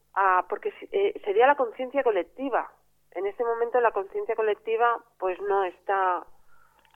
porque 0.49 0.73
eh, 0.91 1.21
sería 1.23 1.45
la 1.45 1.55
conciencia 1.55 2.01
colectiva. 2.01 2.71
En 3.13 3.27
este 3.27 3.43
momento 3.43 3.81
la 3.81 3.91
conciencia 3.91 4.35
colectiva 4.35 5.03
pues 5.19 5.39
no 5.41 5.63
está, 5.65 6.25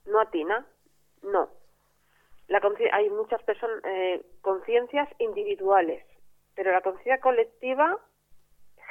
no 0.06 0.20
atina, 0.20 0.66
no. 1.22 1.50
La 2.48 2.62
hay 2.92 3.10
muchas 3.10 3.42
personas, 3.44 3.84
eh, 3.86 4.24
conciencias 4.42 5.10
individuales, 5.18 6.06
pero 6.56 6.72
la 6.72 6.82
conciencia 6.82 7.20
colectiva 7.20 8.00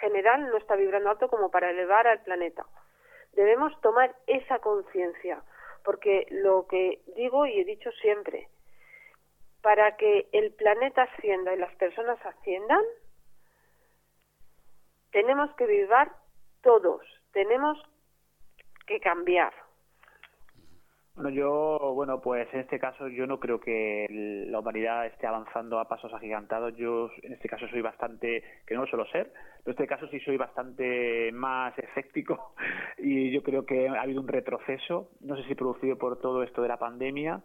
general 0.00 0.48
no 0.48 0.56
está 0.56 0.76
vibrando 0.76 1.10
alto 1.10 1.28
como 1.28 1.50
para 1.50 1.70
elevar 1.70 2.06
al 2.06 2.22
planeta. 2.22 2.66
Debemos 3.32 3.80
tomar 3.80 4.14
esa 4.26 4.58
conciencia, 4.58 5.42
porque 5.84 6.26
lo 6.30 6.66
que 6.66 7.00
digo 7.16 7.46
y 7.46 7.60
he 7.60 7.64
dicho 7.64 7.90
siempre, 8.02 8.48
para 9.62 9.96
que 9.96 10.28
el 10.32 10.52
planeta 10.52 11.02
ascienda 11.02 11.54
y 11.54 11.58
las 11.58 11.74
personas 11.76 12.18
asciendan, 12.26 12.82
tenemos 15.10 15.54
que 15.54 15.66
vivir 15.66 15.88
todos, 16.64 17.02
tenemos 17.32 17.78
que 18.86 18.98
cambiar. 18.98 19.52
Bueno, 21.14 21.30
yo, 21.30 21.92
bueno, 21.94 22.20
pues 22.20 22.52
en 22.52 22.60
este 22.60 22.80
caso 22.80 23.06
yo 23.06 23.24
no 23.28 23.38
creo 23.38 23.60
que 23.60 24.06
la 24.50 24.58
humanidad 24.58 25.06
esté 25.06 25.28
avanzando 25.28 25.78
a 25.78 25.86
pasos 25.86 26.12
agigantados. 26.12 26.76
Yo 26.76 27.08
en 27.22 27.34
este 27.34 27.48
caso 27.48 27.68
soy 27.68 27.82
bastante, 27.82 28.42
que 28.66 28.74
no 28.74 28.80
lo 28.80 28.86
suelo 28.88 29.06
ser, 29.06 29.32
pero 29.62 29.66
en 29.66 29.72
este 29.72 29.86
caso 29.86 30.08
sí 30.08 30.18
soy 30.20 30.36
bastante 30.36 31.30
más 31.32 31.78
escéptico 31.78 32.56
y 32.98 33.30
yo 33.30 33.44
creo 33.44 33.64
que 33.64 33.88
ha 33.88 34.02
habido 34.02 34.20
un 34.20 34.26
retroceso, 34.26 35.10
no 35.20 35.36
sé 35.36 35.44
si 35.44 35.54
producido 35.54 35.96
por 35.96 36.18
todo 36.18 36.42
esto 36.42 36.62
de 36.62 36.68
la 36.68 36.78
pandemia, 36.78 37.42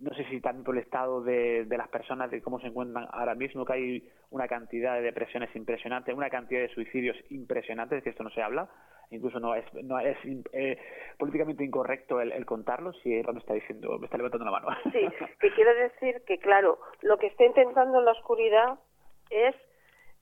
no 0.00 0.14
sé 0.14 0.24
si 0.24 0.40
por 0.40 0.76
el 0.76 0.82
estado 0.82 1.22
de, 1.22 1.64
de, 1.64 1.78
las 1.78 1.88
personas, 1.88 2.30
de 2.30 2.42
cómo 2.42 2.60
se 2.60 2.66
encuentran 2.66 3.08
ahora 3.12 3.34
mismo, 3.34 3.64
que 3.64 3.72
hay 3.72 4.08
una 4.30 4.46
cantidad 4.46 4.94
de 4.94 5.02
depresiones 5.02 5.54
impresionantes, 5.56 6.14
una 6.14 6.28
cantidad 6.28 6.60
de 6.60 6.68
suicidios 6.68 7.16
impresionantes, 7.30 8.02
que 8.02 8.10
esto 8.10 8.22
no 8.22 8.30
se 8.30 8.42
habla, 8.42 8.68
incluso 9.10 9.40
no 9.40 9.54
es, 9.54 9.64
no 9.84 9.98
es 9.98 10.16
eh, 10.52 10.78
políticamente 11.18 11.64
incorrecto 11.64 12.20
el, 12.20 12.44
contarlo, 12.44 12.92
si 12.94 13.08
me 13.10 13.38
está 13.38 13.54
diciendo, 13.54 13.98
me 13.98 14.06
está 14.06 14.16
levantando 14.16 14.44
la 14.44 14.50
mano. 14.50 14.68
Sí, 14.92 15.08
que 15.40 15.50
quiero 15.52 15.74
decir 15.74 16.22
que, 16.26 16.38
claro, 16.38 16.78
lo 17.02 17.18
que 17.18 17.28
está 17.28 17.44
intentando 17.44 18.00
la 18.00 18.12
oscuridad 18.12 18.78
es 19.30 19.54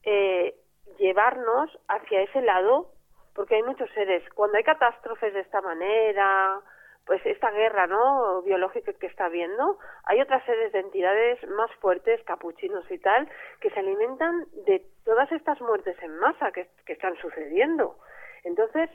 eh, 0.04 0.54
llevarnos 0.98 1.70
hacia 1.88 2.22
ese 2.22 2.42
lado, 2.42 2.92
porque 3.34 3.56
hay 3.56 3.62
muchos 3.64 3.90
seres, 3.90 4.22
cuando 4.34 4.56
hay 4.56 4.64
catástrofes 4.64 5.34
de 5.34 5.40
esta 5.40 5.60
manera, 5.60 6.60
pues 7.06 7.24
esta 7.26 7.50
guerra 7.50 7.86
no 7.86 8.42
biológica 8.42 8.92
que 8.94 9.06
está 9.06 9.26
habiendo, 9.26 9.78
hay 10.04 10.20
otras 10.20 10.44
series 10.44 10.72
de 10.72 10.80
entidades 10.80 11.46
más 11.48 11.70
fuertes, 11.76 12.22
capuchinos 12.24 12.90
y 12.90 12.98
tal, 12.98 13.28
que 13.60 13.70
se 13.70 13.80
alimentan 13.80 14.46
de 14.64 14.86
todas 15.04 15.30
estas 15.32 15.60
muertes 15.60 15.96
en 16.02 16.16
masa 16.18 16.50
que, 16.52 16.68
están 16.86 17.16
sucediendo. 17.16 17.98
Entonces, 18.44 18.88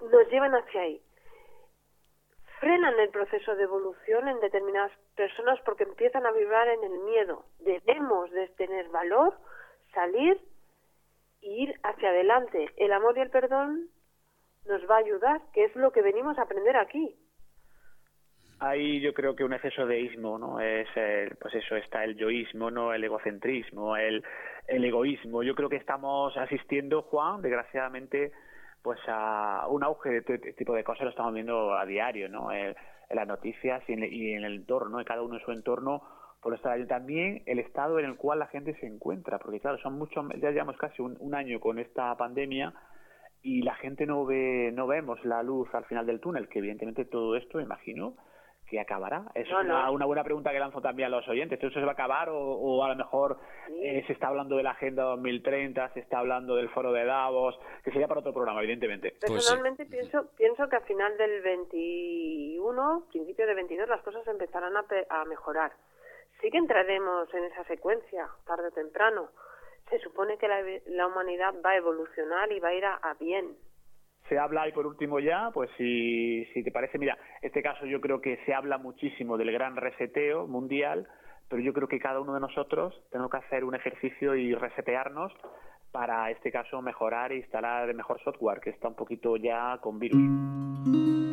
nos 0.00 0.30
llevan 0.30 0.54
hacia 0.54 0.82
ahí. 0.82 1.02
Frenan 2.60 2.98
el 3.00 3.10
proceso 3.10 3.54
de 3.56 3.64
evolución 3.64 4.28
en 4.28 4.40
determinadas 4.40 4.92
personas 5.14 5.60
porque 5.64 5.84
empiezan 5.84 6.26
a 6.26 6.32
vibrar 6.32 6.68
en 6.68 6.84
el 6.84 6.98
miedo. 7.00 7.44
Debemos 7.58 8.30
de 8.30 8.48
tener 8.50 8.88
valor, 8.88 9.34
salir 9.92 10.40
e 11.42 11.48
ir 11.48 11.80
hacia 11.82 12.10
adelante. 12.10 12.70
El 12.76 12.92
amor 12.92 13.18
y 13.18 13.20
el 13.20 13.30
perdón 13.30 13.90
nos 14.66 14.82
va 14.90 14.96
a 14.96 15.00
ayudar, 15.00 15.40
que 15.52 15.64
es 15.64 15.76
lo 15.76 15.92
que 15.92 16.02
venimos 16.02 16.38
a 16.38 16.42
aprender 16.42 16.76
aquí. 16.76 17.16
Ahí 18.58 19.00
yo 19.00 19.12
creo 19.12 19.36
que 19.36 19.44
un 19.44 19.52
exceso 19.52 19.86
de 19.86 20.00
ismo, 20.00 20.38
¿no? 20.38 20.60
Es, 20.60 20.88
pues 21.40 21.54
eso, 21.54 21.76
está 21.76 22.04
el 22.04 22.16
yoísmo, 22.16 22.70
¿no? 22.70 22.94
El 22.94 23.04
egocentrismo, 23.04 23.96
el, 23.96 24.24
el 24.66 24.84
egoísmo. 24.84 25.42
Yo 25.42 25.54
creo 25.54 25.68
que 25.68 25.76
estamos 25.76 26.34
asistiendo, 26.38 27.02
Juan, 27.02 27.42
desgraciadamente, 27.42 28.32
pues 28.82 28.98
a 29.08 29.66
un 29.68 29.84
auge 29.84 30.08
de 30.08 30.18
este 30.18 30.52
tipo 30.54 30.72
de 30.72 30.84
cosas, 30.84 31.04
lo 31.04 31.10
estamos 31.10 31.34
viendo 31.34 31.74
a 31.74 31.84
diario, 31.84 32.28
¿no? 32.30 32.50
en 32.50 32.74
las 33.10 33.28
noticias 33.28 33.82
y 33.88 33.92
en, 33.92 34.44
el 34.44 34.54
entorno, 34.54 35.00
en 35.00 35.04
cada 35.04 35.22
uno 35.22 35.34
en 35.34 35.44
su 35.44 35.52
entorno, 35.52 36.02
por 36.40 36.54
estar 36.54 36.82
también 36.86 37.42
el 37.46 37.58
estado 37.58 37.98
en 37.98 38.06
el 38.06 38.16
cual 38.16 38.38
la 38.38 38.46
gente 38.46 38.74
se 38.80 38.86
encuentra, 38.86 39.38
porque 39.38 39.60
claro, 39.60 39.78
son 39.78 39.98
muchos, 39.98 40.24
ya 40.40 40.50
llevamos 40.50 40.76
casi 40.76 41.02
un 41.02 41.34
año 41.34 41.60
con 41.60 41.78
esta 41.78 42.16
pandemia, 42.16 42.72
y 43.46 43.62
la 43.62 43.76
gente 43.76 44.06
no 44.06 44.26
ve, 44.26 44.72
no 44.74 44.88
vemos 44.88 45.24
la 45.24 45.40
luz 45.44 45.72
al 45.72 45.84
final 45.84 46.04
del 46.04 46.18
túnel, 46.18 46.48
que 46.48 46.58
evidentemente 46.58 47.04
todo 47.04 47.36
esto, 47.36 47.60
imagino, 47.60 48.16
que 48.68 48.80
acabará. 48.80 49.22
Es 49.36 49.48
una, 49.52 49.88
buena 49.88 50.24
pregunta 50.24 50.50
que 50.50 50.58
lanzo 50.58 50.80
también 50.80 51.06
a 51.06 51.16
los 51.16 51.28
oyentes. 51.28 51.62
¿Esto 51.62 51.78
se 51.78 51.84
va 51.84 51.92
a 51.92 51.94
acabar 51.94 52.28
o, 52.28 52.82
a 52.82 52.88
lo 52.88 52.96
mejor 52.96 53.38
eh, 53.68 54.02
se 54.08 54.14
está 54.14 54.26
hablando 54.26 54.56
de 54.56 54.64
la 54.64 54.72
Agenda 54.72 55.04
2030, 55.04 55.90
se 55.90 56.00
está 56.00 56.18
hablando 56.18 56.56
del 56.56 56.68
foro 56.70 56.92
de 56.92 57.04
Davos, 57.04 57.56
que 57.84 57.92
sería 57.92 58.08
para 58.08 58.18
otro 58.18 58.34
programa, 58.34 58.58
evidentemente? 58.58 59.14
Pues 59.20 59.30
Personalmente 59.30 59.86
pienso, 59.86 60.28
pienso 60.36 60.68
que 60.68 60.74
a 60.74 60.80
final 60.80 61.16
del 61.16 61.40
21, 61.42 63.06
principio 63.12 63.46
de 63.46 63.54
22, 63.54 63.88
las 63.88 64.02
cosas 64.02 64.26
empezarán 64.26 64.76
a, 64.76 64.84
a 65.08 65.24
mejorar. 65.26 65.70
Sí 66.40 66.50
que 66.50 66.58
entraremos 66.58 67.32
en 67.32 67.44
esa 67.44 67.62
secuencia, 67.62 68.26
tarde 68.44 68.66
o 68.66 68.72
temprano 68.72 69.28
se 69.90 69.98
supone 70.00 70.36
que 70.38 70.48
la, 70.48 71.06
humanidad 71.06 71.54
va 71.64 71.70
a 71.70 71.76
evolucionar 71.76 72.50
y 72.52 72.60
va 72.60 72.68
a 72.68 72.74
ir 72.74 72.84
a, 72.84 73.14
bien. 73.20 73.56
Se 74.28 74.38
habla, 74.38 74.66
y 74.68 74.72
por 74.72 74.86
último 74.86 75.20
ya, 75.20 75.50
pues 75.52 75.70
si, 75.76 76.44
si 76.46 76.64
te 76.64 76.72
parece, 76.72 76.98
mira, 76.98 77.16
este 77.42 77.62
caso 77.62 77.86
yo 77.86 78.00
creo 78.00 78.20
que 78.20 78.38
se 78.44 78.54
habla 78.54 78.78
muchísimo 78.78 79.36
del 79.36 79.52
gran 79.52 79.76
reseteo 79.76 80.48
mundial, 80.48 81.06
pero 81.48 81.62
yo 81.62 81.72
creo 81.72 81.86
que 81.86 82.00
cada 82.00 82.20
uno 82.20 82.34
de 82.34 82.40
nosotros 82.40 83.00
tenemos 83.10 83.30
que 83.30 83.36
hacer 83.36 83.64
un 83.64 83.76
ejercicio 83.76 84.34
y 84.34 84.54
resetearnos 84.54 85.32
para, 85.92 86.30
este 86.30 86.50
caso, 86.50 86.82
mejorar 86.82 87.32
e 87.32 87.36
instalar 87.36 87.92
mejor 87.94 88.20
software, 88.22 88.60
que 88.60 88.70
está 88.70 88.88
un 88.88 88.96
poquito 88.96 89.36
ya 89.36 89.78
con 89.80 89.98
virus. 89.98 91.25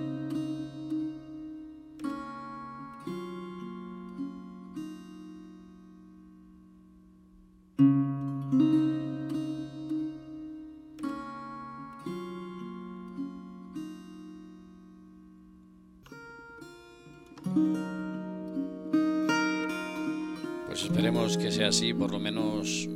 Sea 21.64 21.70
así, 21.70 21.94
por 21.94 22.12
lo 22.12 22.20
menos 22.20 22.90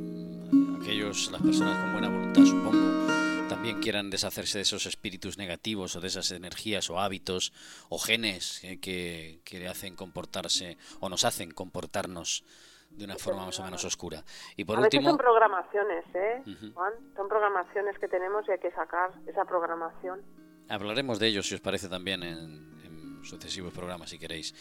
aquellos, 0.82 1.32
las 1.32 1.42
personas 1.42 1.78
con 1.78 1.94
buena 1.94 2.10
voluntad, 2.10 2.44
supongo, 2.44 3.48
también 3.48 3.80
quieran 3.80 4.10
deshacerse 4.10 4.58
de 4.58 4.64
esos 4.64 4.86
espíritus 4.86 5.38
negativos 5.38 5.96
o 5.96 6.02
de 6.02 6.08
esas 6.08 6.32
energías 6.32 6.90
o 6.90 7.00
hábitos 7.00 7.54
o 7.88 7.98
genes 7.98 8.60
que, 8.82 9.40
que, 9.46 9.60
le 9.60 9.70
hacen 9.70 9.96
comportarse 9.96 10.78
o 11.00 11.08
nos 11.08 11.24
hacen 11.24 11.52
comportarnos 11.52 12.44
de 12.90 13.06
una 13.06 13.16
forma 13.16 13.46
más 13.46 13.58
o 13.62 13.64
menos 13.64 13.86
oscura. 13.86 14.26
Y 14.58 14.66
por 14.66 14.80
a 14.80 14.82
último, 14.82 15.02
veces 15.02 15.12
son 15.12 15.18
programaciones, 15.18 16.06
¿eh, 16.14 16.44
Juan? 16.74 16.94
Son 17.16 17.30
programaciones 17.30 17.98
que 18.00 18.10
tenemos 18.10 18.46
y 18.50 18.52
hay 18.52 18.60
que 18.60 18.72
sacar 18.72 19.12
esa 19.28 19.46
programación. 19.46 20.22
Hablaremos 20.68 21.20
de 21.20 21.28
ello, 21.28 21.42
si 21.42 21.56
os 21.56 21.62
parece, 21.62 21.88
también 21.88 22.22
en, 22.24 23.24
sucesivos 23.24 23.74
programas, 23.74 24.10
si 24.10 24.20
queréis. 24.20 24.54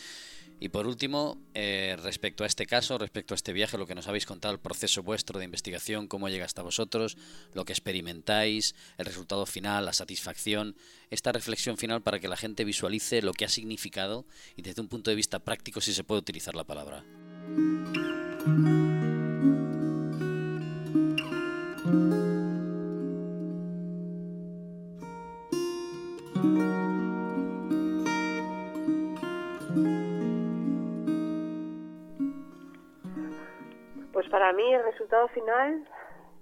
Y 0.59 0.71
por 0.71 0.87
último, 0.87 1.39
eh, 1.55 1.97
respecto 2.03 2.45
a 2.45 2.47
este 2.47 2.67
caso, 2.67 2.97
respecto 2.97 3.35
a 3.35 3.37
este 3.37 3.53
viaje, 3.53 3.77
lo 3.77 3.87
que 3.87 3.95
nos 3.95 4.09
habéis 4.09 4.25
contado, 4.25 4.55
el 4.55 4.61
proceso 4.61 5.03
vuestro 5.03 5.39
de 5.39 5.45
investigación, 5.45 6.09
cómo 6.09 6.29
llega 6.29 6.47
hasta 6.47 6.63
vosotros, 6.63 7.19
lo 7.53 7.65
que 7.65 7.73
experimentáis, 7.75 8.75
el 8.97 9.05
resultado 9.07 9.45
final, 9.45 9.85
la 9.85 9.93
satisfacción, 9.93 10.75
esta 11.11 11.33
reflexión 11.33 11.77
final 11.77 12.03
para 12.03 12.21
que 12.21 12.29
la 12.29 12.37
gente 12.37 12.65
visualice 12.65 13.21
lo 13.21 13.35
que 13.35 13.45
ha 13.45 13.49
significado 13.49 14.27
y 14.57 14.63
desde 14.63 14.81
un 14.81 14.89
punto 14.89 15.11
de 15.11 15.17
vista 15.17 15.41
práctico 15.41 15.81
si 15.81 15.93
se 15.93 16.05
puede 16.05 16.21
utilizar 16.21 16.55
la 16.55 16.65
palabra. 16.65 17.05
Pues 34.27 34.41
para 34.41 34.53
mí 34.55 34.75
el 34.75 34.83
resultado 34.83 35.29
final, 35.29 35.89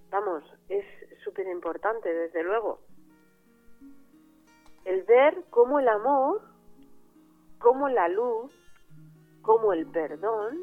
vamos, 0.09 0.43
es 0.71 0.87
súper 1.23 1.47
importante, 1.49 2.11
desde 2.15 2.43
luego. 2.43 2.79
El 4.87 5.03
ver 5.03 5.45
cómo 5.51 5.81
el 5.81 5.89
amor, 5.89 6.41
cómo 7.59 7.91
la 7.91 8.09
luz, 8.09 8.51
cómo 9.43 9.75
el 9.75 9.87
perdón 9.89 10.57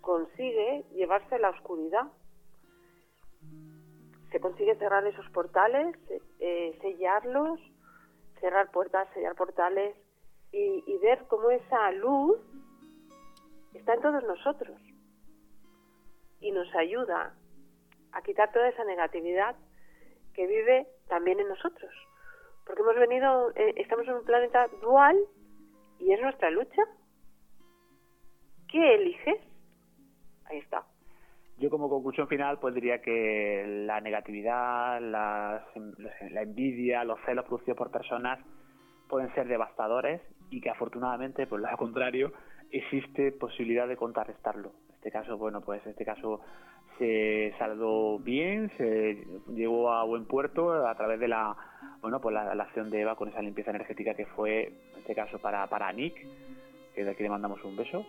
consigue 0.00 0.86
llevarse 0.94 1.34
a 1.34 1.40
la 1.40 1.50
oscuridad. 1.50 2.06
Se 4.32 4.40
consigue 4.40 4.76
cerrar 4.76 5.06
esos 5.06 5.28
portales, 5.32 5.94
eh, 6.38 6.78
sellarlos, 6.80 7.60
cerrar 8.40 8.70
puertas, 8.70 9.12
sellar 9.12 9.34
portales 9.34 9.94
y, 10.52 10.84
y 10.86 10.96
ver 11.02 11.26
cómo 11.28 11.50
esa 11.50 11.92
luz 11.92 12.38
está 13.74 13.92
en 13.92 14.00
todos 14.00 14.24
nosotros 14.24 14.80
y 16.40 16.52
nos 16.52 16.74
ayuda 16.74 17.34
a 18.12 18.22
quitar 18.22 18.52
toda 18.52 18.68
esa 18.68 18.84
negatividad 18.84 19.56
que 20.34 20.46
vive 20.46 20.86
también 21.08 21.40
en 21.40 21.48
nosotros. 21.48 21.90
Porque 22.64 22.82
hemos 22.82 22.96
venido, 22.96 23.50
eh, 23.56 23.74
estamos 23.76 24.06
en 24.06 24.14
un 24.14 24.24
planeta 24.24 24.68
dual 24.80 25.18
y 25.98 26.12
es 26.12 26.20
nuestra 26.20 26.50
lucha. 26.50 26.82
¿Qué 28.68 28.94
eliges? 28.94 29.40
Ahí 30.46 30.58
está. 30.58 30.84
Yo 31.58 31.68
como 31.68 31.90
conclusión 31.90 32.26
final 32.28 32.58
pues 32.58 32.74
diría 32.74 33.02
que 33.02 33.84
la 33.86 34.00
negatividad, 34.00 35.00
la 35.00 35.66
envidia, 36.40 37.04
los 37.04 37.20
celos 37.26 37.44
producidos 37.44 37.76
por 37.76 37.90
personas 37.90 38.38
pueden 39.08 39.34
ser 39.34 39.46
devastadores 39.46 40.22
y 40.50 40.60
que 40.60 40.70
afortunadamente, 40.70 41.46
por 41.46 41.60
lo 41.60 41.76
contrario, 41.76 42.32
existe 42.70 43.32
posibilidad 43.32 43.88
de 43.88 43.96
contrarrestarlo. 43.96 44.72
Este 45.00 45.10
caso, 45.10 45.38
bueno, 45.38 45.62
pues 45.62 45.80
este 45.86 46.04
caso 46.04 46.42
se 46.98 47.54
saldó 47.58 48.18
bien, 48.18 48.70
se 48.76 49.26
llegó 49.48 49.90
a 49.90 50.04
buen 50.04 50.26
puerto 50.26 50.86
a 50.86 50.94
través 50.94 51.18
de 51.18 51.26
la, 51.26 51.56
bueno, 52.02 52.20
pues 52.20 52.34
la, 52.34 52.52
acción 52.52 52.90
de 52.90 53.00
Eva 53.00 53.16
con 53.16 53.30
esa 53.30 53.40
limpieza 53.40 53.70
energética 53.70 54.12
que 54.12 54.26
fue, 54.26 54.66
en 54.66 54.98
este 54.98 55.14
caso 55.14 55.38
para, 55.38 55.66
para 55.68 55.90
Nick, 55.90 56.14
que 56.94 57.02
de 57.02 57.10
aquí 57.12 57.22
le 57.22 57.30
mandamos 57.30 57.64
un 57.64 57.76
beso, 57.76 58.04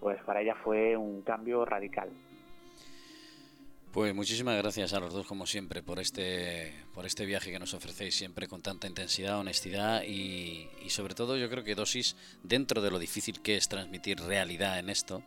pues 0.00 0.20
para 0.24 0.40
ella 0.40 0.56
fue 0.64 0.96
un 0.96 1.22
cambio 1.22 1.64
radical. 1.64 2.08
Pues 3.92 4.12
muchísimas 4.12 4.56
gracias 4.56 4.94
a 4.94 4.98
los 4.98 5.12
dos 5.12 5.24
como 5.28 5.46
siempre 5.46 5.80
por 5.80 6.00
este 6.00 6.72
por 6.92 7.06
este 7.06 7.24
viaje 7.24 7.52
que 7.52 7.58
nos 7.60 7.74
ofrecéis 7.74 8.16
siempre 8.16 8.48
con 8.48 8.62
tanta 8.62 8.88
intensidad, 8.88 9.38
honestidad 9.38 10.02
y, 10.02 10.66
y, 10.82 10.90
sobre 10.90 11.14
todo 11.14 11.36
yo 11.36 11.48
creo 11.48 11.62
que 11.62 11.76
dosis 11.76 12.16
dentro 12.42 12.82
de 12.82 12.90
lo 12.90 12.98
difícil 12.98 13.40
que 13.42 13.54
es 13.54 13.68
transmitir 13.68 14.18
realidad 14.18 14.78
en 14.78 14.88
esto, 14.88 15.22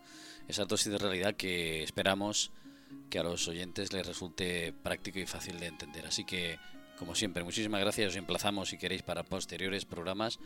esa 0.48 0.66
dosis 0.66 0.92
de 0.92 0.98
realidad 0.98 1.36
que 1.36 1.84
esperamos 1.84 2.52
que 3.10 3.20
a 3.20 3.24
los 3.24 3.48
oyentes 3.48 3.94
les 3.94 4.06
resulte 4.06 4.74
práctico 4.84 5.20
y 5.20 5.26
fácil 5.26 5.60
de 5.60 5.68
entender. 5.68 6.06
Así 6.06 6.26
que 6.26 6.58
como 6.98 7.14
siempre 7.16 7.44
muchísimas 7.44 7.82
gracias, 7.82 8.10
os 8.10 8.16
emplazamos 8.16 8.70
si 8.70 8.78
queréis 8.78 9.04
para 9.04 9.24
posteriores 9.24 9.86
programas 9.86 10.40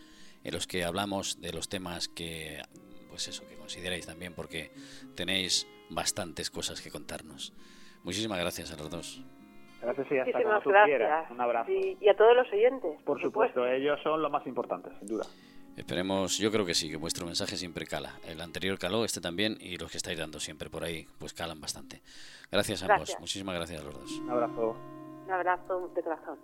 en 0.44 0.54
los 0.54 0.68
que 0.68 0.84
hablamos 0.84 1.42
de 1.42 1.54
los 1.54 1.70
temas 1.70 2.08
que 2.08 2.62
pues 3.10 3.28
eso 3.28 3.48
que 3.48 3.56
consideráis 3.56 4.06
también 4.06 4.34
porque 4.34 4.72
tenéis 5.16 5.68
bastantes 5.90 6.50
cosas 6.50 6.82
que 6.82 6.90
contarnos. 6.90 7.54
Muchísimas 8.04 8.40
gracias 8.40 8.72
a 8.74 8.78
los 8.78 8.90
dos. 8.90 9.22
Gracias 9.82 10.08
y 10.12 10.18
hasta 10.18 10.40
Muchísimas 10.40 10.64
gracias. 10.66 11.32
Un 11.32 11.42
abrazo. 11.42 11.72
Y, 11.72 11.98
y 12.02 12.10
a 12.10 12.16
todos 12.16 12.36
los 12.36 12.52
oyentes. 12.52 13.02
Por 13.04 13.22
supuesto, 13.22 13.66
ellos 13.66 14.00
son 14.04 14.22
los 14.22 14.32
más 14.32 14.46
importantes, 14.46 14.94
sin 15.00 15.08
duda. 15.08 15.26
Esperemos, 15.80 16.38
yo 16.38 16.52
creo 16.52 16.66
que 16.66 16.76
sí, 16.76 16.90
que 16.90 16.98
vuestro 16.98 17.26
mensaje 17.26 17.56
siempre 17.56 17.88
cala. 17.88 18.20
El 18.28 18.42
anterior 18.42 18.78
caló, 18.78 19.06
este 19.06 19.22
también, 19.22 19.58
y 19.62 19.78
los 19.78 19.90
que 19.90 19.98
estáis 19.98 20.20
dando 20.20 20.40
siempre 20.42 20.70
por 20.70 20.84
ahí, 20.84 21.08
pues 21.18 21.34
calan 21.34 21.62
bastante. 21.62 22.02
Gracias 22.52 22.82
a 22.84 22.86
ambos, 22.86 22.98
Gracias. 22.98 23.20
muchísimas 23.22 23.56
gracias 23.56 23.82
a 23.82 23.84
los 23.86 23.94
dos. 23.94 24.12
Un 24.12 24.30
abrazo. 24.30 24.76
Un 25.26 25.32
abrazo 25.32 25.92
de 25.96 26.04
corazón. 26.04 26.38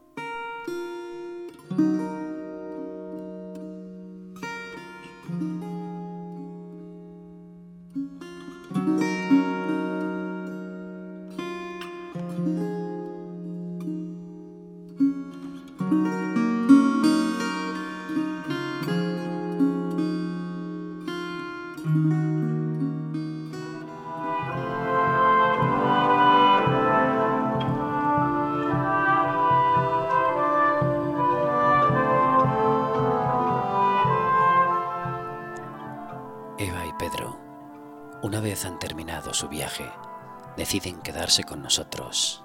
Deciden 40.57 41.01
quedarse 41.01 41.43
con 41.43 41.61
nosotros. 41.61 42.43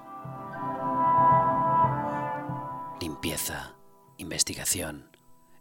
Limpieza, 3.01 3.75
investigación, 4.17 5.17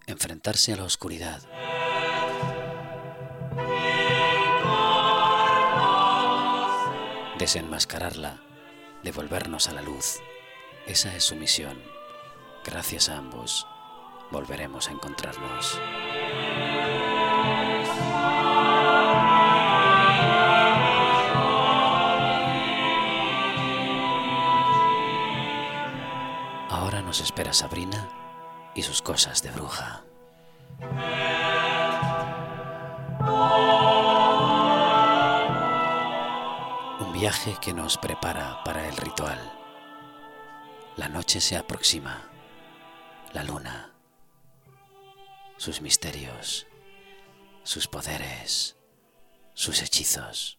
enfrentarse 0.07 0.73
a 0.73 0.77
la 0.77 0.83
oscuridad. 0.83 1.41
Desenmascararla, 7.37 8.41
devolvernos 9.03 9.69
a 9.69 9.73
la 9.73 9.81
luz. 9.81 10.19
Esa 10.87 11.15
es 11.15 11.23
su 11.23 11.35
misión. 11.35 11.81
Gracias 12.65 13.09
a 13.09 13.17
ambos, 13.17 13.65
volveremos 14.31 14.89
a 14.89 14.91
encontrarnos. 14.91 15.79
Nos 27.09 27.21
espera 27.21 27.51
Sabrina 27.53 28.07
y 28.75 28.83
sus 28.83 29.01
cosas 29.01 29.41
de 29.41 29.49
bruja. 29.49 30.03
Un 36.99 37.11
viaje 37.13 37.57
que 37.59 37.73
nos 37.73 37.97
prepara 37.97 38.63
para 38.63 38.87
el 38.87 38.95
ritual. 38.95 39.39
La 40.97 41.09
noche 41.09 41.41
se 41.41 41.57
aproxima. 41.57 42.29
La 43.33 43.43
luna. 43.43 43.91
Sus 45.57 45.81
misterios. 45.81 46.67
Sus 47.63 47.87
poderes. 47.87 48.77
Sus 49.55 49.81
hechizos. 49.81 50.58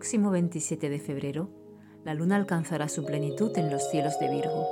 Próximo 0.00 0.30
27 0.30 0.88
de 0.88 0.98
febrero, 0.98 1.50
la 2.04 2.14
luna 2.14 2.36
alcanzará 2.36 2.88
su 2.88 3.04
plenitud 3.04 3.52
en 3.58 3.70
los 3.70 3.90
cielos 3.90 4.18
de 4.18 4.30
Virgo. 4.30 4.64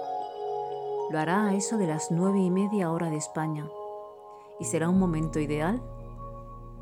Lo 1.11 1.19
hará 1.19 1.45
a 1.45 1.55
eso 1.55 1.77
de 1.77 1.87
las 1.87 2.11
nueve 2.11 2.39
y 2.39 2.49
media 2.49 2.91
hora 2.91 3.11
de 3.11 3.19
España 3.19 3.69
y 4.59 4.65
será 4.65 4.89
un 4.89 4.99
momento 4.99 5.39
ideal 5.39 5.83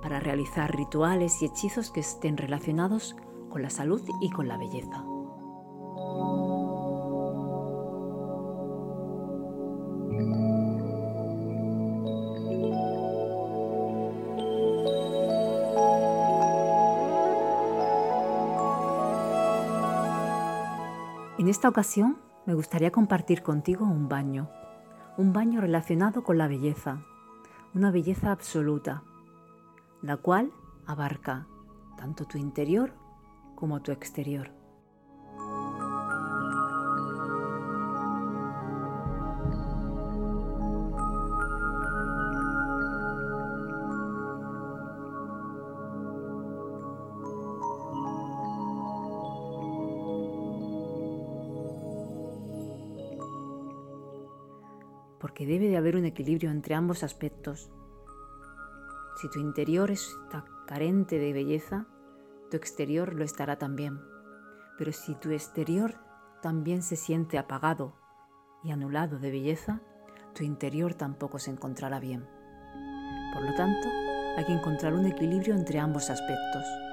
para 0.01 0.21
realizar 0.21 0.73
rituales 0.77 1.43
y 1.43 1.47
hechizos 1.47 1.91
que 1.91 1.99
estén 1.99 2.37
relacionados 2.37 3.17
con 3.51 3.63
la 3.63 3.71
salud 3.71 4.01
y 4.21 4.31
con 4.31 4.47
la 4.47 4.59
belleza. 4.59 5.05
En 21.47 21.51
esta 21.51 21.69
ocasión 21.69 22.19
me 22.45 22.55
gustaría 22.55 22.91
compartir 22.91 23.45
contigo 23.45 23.85
un 23.85 24.09
baño, 24.09 24.51
un 25.17 25.33
baño 25.33 25.61
relacionado 25.61 26.25
con 26.25 26.39
la 26.39 26.49
belleza, 26.49 27.05
una 27.73 27.93
belleza 27.93 28.33
absoluta, 28.33 29.05
la 30.03 30.17
cual 30.17 30.51
abarca 30.87 31.47
tanto 31.97 32.25
tu 32.25 32.37
interior 32.37 32.95
como 33.55 33.81
tu 33.81 33.93
exterior. 33.93 34.51
Debe 55.47 55.69
de 55.69 55.77
haber 55.77 55.97
un 55.97 56.05
equilibrio 56.05 56.51
entre 56.51 56.75
ambos 56.75 57.03
aspectos. 57.03 57.71
Si 59.21 59.31
tu 59.31 59.39
interior 59.39 59.91
está 59.91 60.45
carente 60.67 61.19
de 61.19 61.33
belleza, 61.33 61.87
tu 62.51 62.57
exterior 62.57 63.15
lo 63.15 63.25
estará 63.25 63.57
también. 63.57 64.01
Pero 64.77 64.93
si 64.93 65.15
tu 65.15 65.31
exterior 65.31 65.95
también 66.43 66.83
se 66.83 66.97
siente 66.97 67.39
apagado 67.39 67.95
y 68.63 68.73
anulado 68.73 69.19
de 69.19 69.31
belleza, 69.31 69.81
tu 70.35 70.45
interior 70.45 70.95
tampoco 70.95 71.39
se 71.39 71.51
encontrará 71.51 71.99
bien. 71.99 72.29
Por 73.33 73.43
lo 73.43 73.55
tanto, 73.55 73.89
hay 74.37 74.45
que 74.45 74.53
encontrar 74.53 74.95
un 74.95 75.07
equilibrio 75.07 75.55
entre 75.55 75.79
ambos 75.79 76.11
aspectos. 76.11 76.86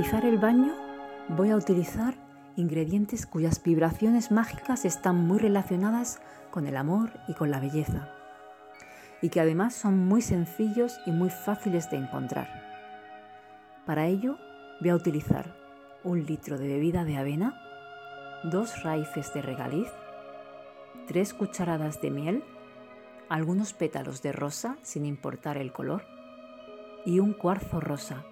Realizar 0.00 0.24
el 0.24 0.38
baño 0.38 0.74
voy 1.28 1.50
a 1.50 1.56
utilizar 1.56 2.14
ingredientes 2.56 3.26
cuyas 3.26 3.62
vibraciones 3.62 4.30
mágicas 4.30 4.86
están 4.86 5.26
muy 5.26 5.38
relacionadas 5.38 6.22
con 6.50 6.66
el 6.66 6.78
amor 6.78 7.10
y 7.28 7.34
con 7.34 7.50
la 7.50 7.60
belleza 7.60 8.08
y 9.20 9.28
que 9.28 9.40
además 9.40 9.74
son 9.74 9.98
muy 9.98 10.22
sencillos 10.22 10.98
y 11.04 11.10
muy 11.10 11.28
fáciles 11.28 11.90
de 11.90 11.98
encontrar. 11.98 12.48
Para 13.84 14.06
ello 14.06 14.38
voy 14.80 14.88
a 14.88 14.94
utilizar 14.94 15.54
un 16.02 16.24
litro 16.24 16.56
de 16.56 16.68
bebida 16.68 17.04
de 17.04 17.18
avena, 17.18 17.60
dos 18.44 18.82
raíces 18.82 19.34
de 19.34 19.42
regaliz, 19.42 19.90
tres 21.08 21.34
cucharadas 21.34 22.00
de 22.00 22.10
miel, 22.10 22.44
algunos 23.28 23.74
pétalos 23.74 24.22
de 24.22 24.32
rosa 24.32 24.78
sin 24.80 25.04
importar 25.04 25.58
el 25.58 25.74
color 25.74 26.06
y 27.04 27.18
un 27.18 27.34
cuarzo 27.34 27.80
rosa 27.80 28.24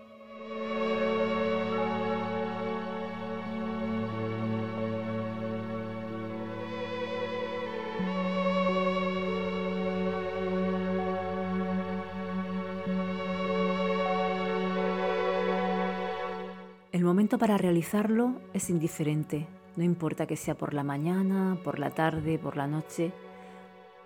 para 17.38 17.58
realizarlo 17.58 18.34
es 18.52 18.70
indiferente, 18.70 19.46
no 19.76 19.84
importa 19.84 20.26
que 20.26 20.36
sea 20.36 20.56
por 20.56 20.74
la 20.74 20.82
mañana, 20.82 21.58
por 21.64 21.78
la 21.78 21.90
tarde, 21.90 22.38
por 22.38 22.56
la 22.56 22.66
noche. 22.66 23.12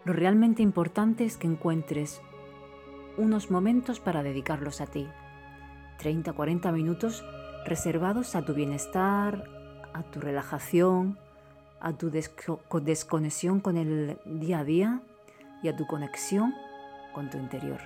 Lo 0.04 0.12
realmente 0.12 0.62
importante 0.62 1.24
es 1.24 1.36
que 1.36 1.46
encuentres 1.46 2.20
unos 3.16 3.50
momentos 3.50 4.00
para 4.00 4.22
dedicarlos 4.22 4.80
a 4.80 4.86
ti. 4.86 5.08
30 5.98 6.32
40 6.32 6.72
minutos 6.72 7.24
reservados 7.64 8.34
a 8.34 8.44
tu 8.44 8.54
bienestar, 8.54 9.44
a 9.92 10.02
tu 10.02 10.20
relajación, 10.20 11.18
a 11.80 11.92
tu 11.92 12.10
desconexión 12.10 13.60
con 13.60 13.76
el 13.76 14.18
día 14.24 14.60
a 14.60 14.64
día 14.64 15.00
y 15.62 15.68
a 15.68 15.76
tu 15.76 15.86
conexión 15.86 16.54
con 17.14 17.30
tu 17.30 17.38
interior. 17.38 17.80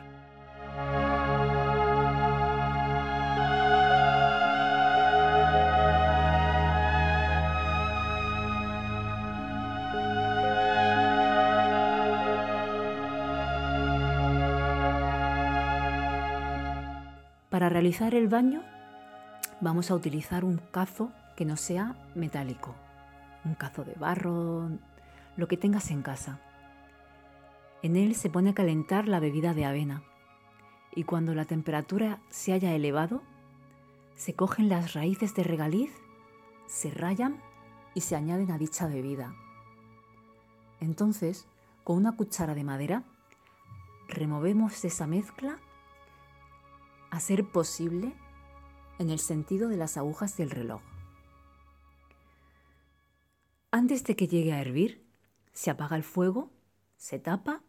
Para 17.56 17.70
realizar 17.70 18.14
el 18.14 18.28
baño 18.28 18.62
vamos 19.62 19.90
a 19.90 19.94
utilizar 19.94 20.44
un 20.44 20.58
cazo 20.58 21.10
que 21.38 21.46
no 21.46 21.56
sea 21.56 21.96
metálico, 22.14 22.74
un 23.46 23.54
cazo 23.54 23.82
de 23.82 23.94
barro, 23.94 24.68
lo 25.38 25.48
que 25.48 25.56
tengas 25.56 25.90
en 25.90 26.02
casa. 26.02 26.38
En 27.82 27.96
él 27.96 28.14
se 28.14 28.28
pone 28.28 28.50
a 28.50 28.54
calentar 28.54 29.08
la 29.08 29.20
bebida 29.20 29.54
de 29.54 29.64
avena 29.64 30.02
y 30.94 31.04
cuando 31.04 31.34
la 31.34 31.46
temperatura 31.46 32.18
se 32.28 32.52
haya 32.52 32.74
elevado, 32.74 33.22
se 34.16 34.34
cogen 34.34 34.68
las 34.68 34.92
raíces 34.92 35.34
de 35.34 35.42
regaliz, 35.42 35.94
se 36.66 36.90
rayan 36.90 37.40
y 37.94 38.02
se 38.02 38.16
añaden 38.16 38.50
a 38.50 38.58
dicha 38.58 38.86
bebida. 38.86 39.34
Entonces, 40.78 41.46
con 41.84 41.96
una 41.96 42.16
cuchara 42.16 42.54
de 42.54 42.64
madera, 42.64 43.02
removemos 44.08 44.84
esa 44.84 45.06
mezcla 45.06 45.58
a 47.16 47.20
ser 47.20 47.50
posible 47.50 48.12
en 48.98 49.08
el 49.08 49.18
sentido 49.18 49.70
de 49.70 49.78
las 49.78 49.96
agujas 49.96 50.36
del 50.36 50.50
reloj. 50.50 50.82
Antes 53.70 54.04
de 54.04 54.16
que 54.16 54.28
llegue 54.28 54.52
a 54.52 54.60
hervir, 54.60 55.02
se 55.54 55.70
apaga 55.70 55.96
el 55.96 56.02
fuego, 56.02 56.50
se 56.98 57.18
tapa 57.18 57.62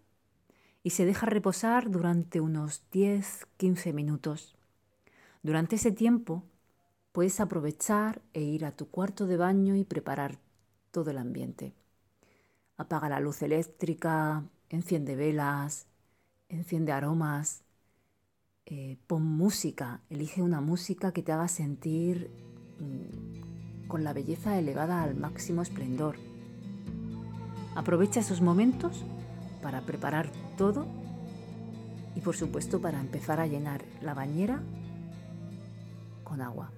y 0.84 0.90
se 0.90 1.06
deja 1.06 1.28
reposar 1.28 1.90
durante 1.90 2.42
unos 2.42 2.84
10-15 2.92 3.94
minutos. 3.94 4.58
Durante 5.44 5.78
ese 5.78 5.94
tiempo 5.94 6.44
puedes 7.14 7.40
aprovechar 7.40 8.22
e 8.34 8.42
ir 8.42 8.66
a 8.66 8.76
tu 8.76 8.90
cuarto 8.90 9.28
de 9.28 9.38
baño 9.38 9.78
y 9.78 9.86
preparar 9.86 10.40
todo 10.92 11.12
el 11.12 11.18
ambiente. 11.18 11.74
Apaga 12.76 13.08
la 13.08 13.22
luz 13.22 13.42
eléctrica, 13.42 14.44
enciende 14.68 15.16
velas, 15.16 15.88
enciende 16.50 16.92
aromas, 16.92 17.64
eh, 18.70 18.98
pon 19.08 19.24
música, 19.24 20.02
elige 20.10 20.42
una 20.42 20.60
música 20.60 21.14
que 21.14 21.24
te 21.24 21.32
haga 21.32 21.48
sentir 21.48 22.30
mm, 22.80 23.88
con 23.88 24.04
la 24.04 24.12
belleza 24.12 24.60
elevada 24.60 25.04
al 25.04 25.16
máximo 25.16 25.62
esplendor. 25.62 26.18
Aprovecha 27.76 28.20
esos 28.20 28.42
momentos 28.42 29.06
para 29.62 29.86
preparar 29.86 30.30
todo 30.58 30.86
y 32.14 32.20
por 32.20 32.36
supuesto 32.36 32.82
para 32.82 33.00
empezar 33.00 33.40
a 33.40 33.48
llenar 33.48 33.86
la 34.02 34.14
bañera 34.14 34.62
con 36.26 36.42
agua. 36.42 36.70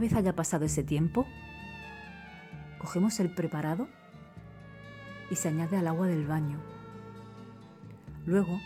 Vez 0.00 0.14
haya 0.14 0.34
pasado 0.34 0.64
ese 0.64 0.82
tiempo, 0.82 1.26
cogemos 2.78 3.20
el 3.20 3.30
preparado 3.30 3.88
y 5.30 5.36
se 5.36 5.48
añade 5.48 5.76
al 5.76 5.86
agua 5.86 6.06
del 6.06 6.26
baño. 6.26 6.58
Luego, 8.26 8.60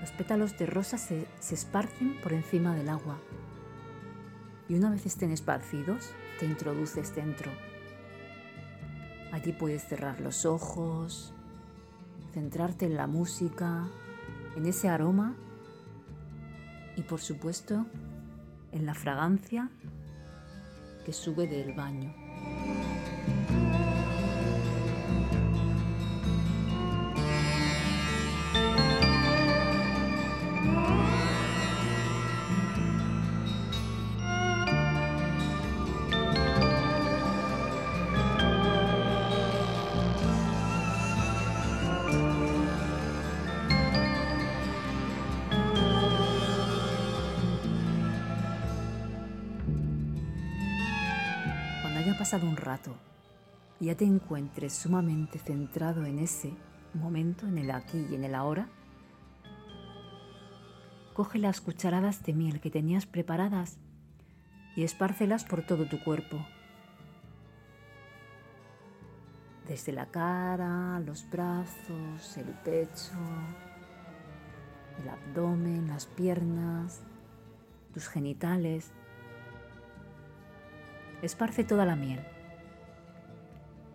los 0.00 0.10
pétalos 0.12 0.58
de 0.58 0.66
rosa 0.66 0.98
se, 0.98 1.26
se 1.38 1.54
esparcen 1.54 2.20
por 2.22 2.32
encima 2.32 2.74
del 2.74 2.88
agua 2.88 3.18
y 4.68 4.74
una 4.74 4.90
vez 4.90 5.06
estén 5.06 5.30
esparcidos, 5.30 6.10
te 6.40 6.46
introduces 6.46 7.14
dentro. 7.14 7.52
Allí 9.32 9.52
puedes 9.52 9.84
cerrar 9.84 10.20
los 10.20 10.44
ojos, 10.44 11.32
centrarte 12.32 12.86
en 12.86 12.96
la 12.96 13.06
música, 13.06 13.88
en 14.56 14.66
ese 14.66 14.88
aroma 14.88 15.36
y 16.96 17.02
por 17.02 17.20
supuesto 17.20 17.86
en 18.76 18.84
la 18.84 18.94
fragancia 18.94 19.70
que 21.04 21.12
sube 21.12 21.46
del 21.46 21.72
baño. 21.72 22.25
Ya 53.86 53.96
te 53.96 54.04
encuentres 54.04 54.72
sumamente 54.72 55.38
centrado 55.38 56.04
en 56.04 56.18
ese 56.18 56.52
momento, 56.92 57.46
en 57.46 57.56
el 57.56 57.70
aquí 57.70 58.04
y 58.10 58.16
en 58.16 58.24
el 58.24 58.34
ahora, 58.34 58.68
coge 61.14 61.38
las 61.38 61.60
cucharadas 61.60 62.24
de 62.24 62.32
miel 62.32 62.60
que 62.60 62.68
tenías 62.68 63.06
preparadas 63.06 63.78
y 64.74 64.82
espárcelas 64.82 65.44
por 65.44 65.64
todo 65.64 65.86
tu 65.86 66.02
cuerpo. 66.02 66.44
Desde 69.68 69.92
la 69.92 70.06
cara, 70.06 70.98
los 71.00 71.30
brazos, 71.30 72.36
el 72.36 72.52
pecho, 72.64 73.14
el 75.00 75.08
abdomen, 75.08 75.86
las 75.86 76.06
piernas, 76.06 77.02
tus 77.94 78.08
genitales, 78.08 78.90
esparce 81.22 81.62
toda 81.62 81.84
la 81.84 81.94
miel. 81.94 82.35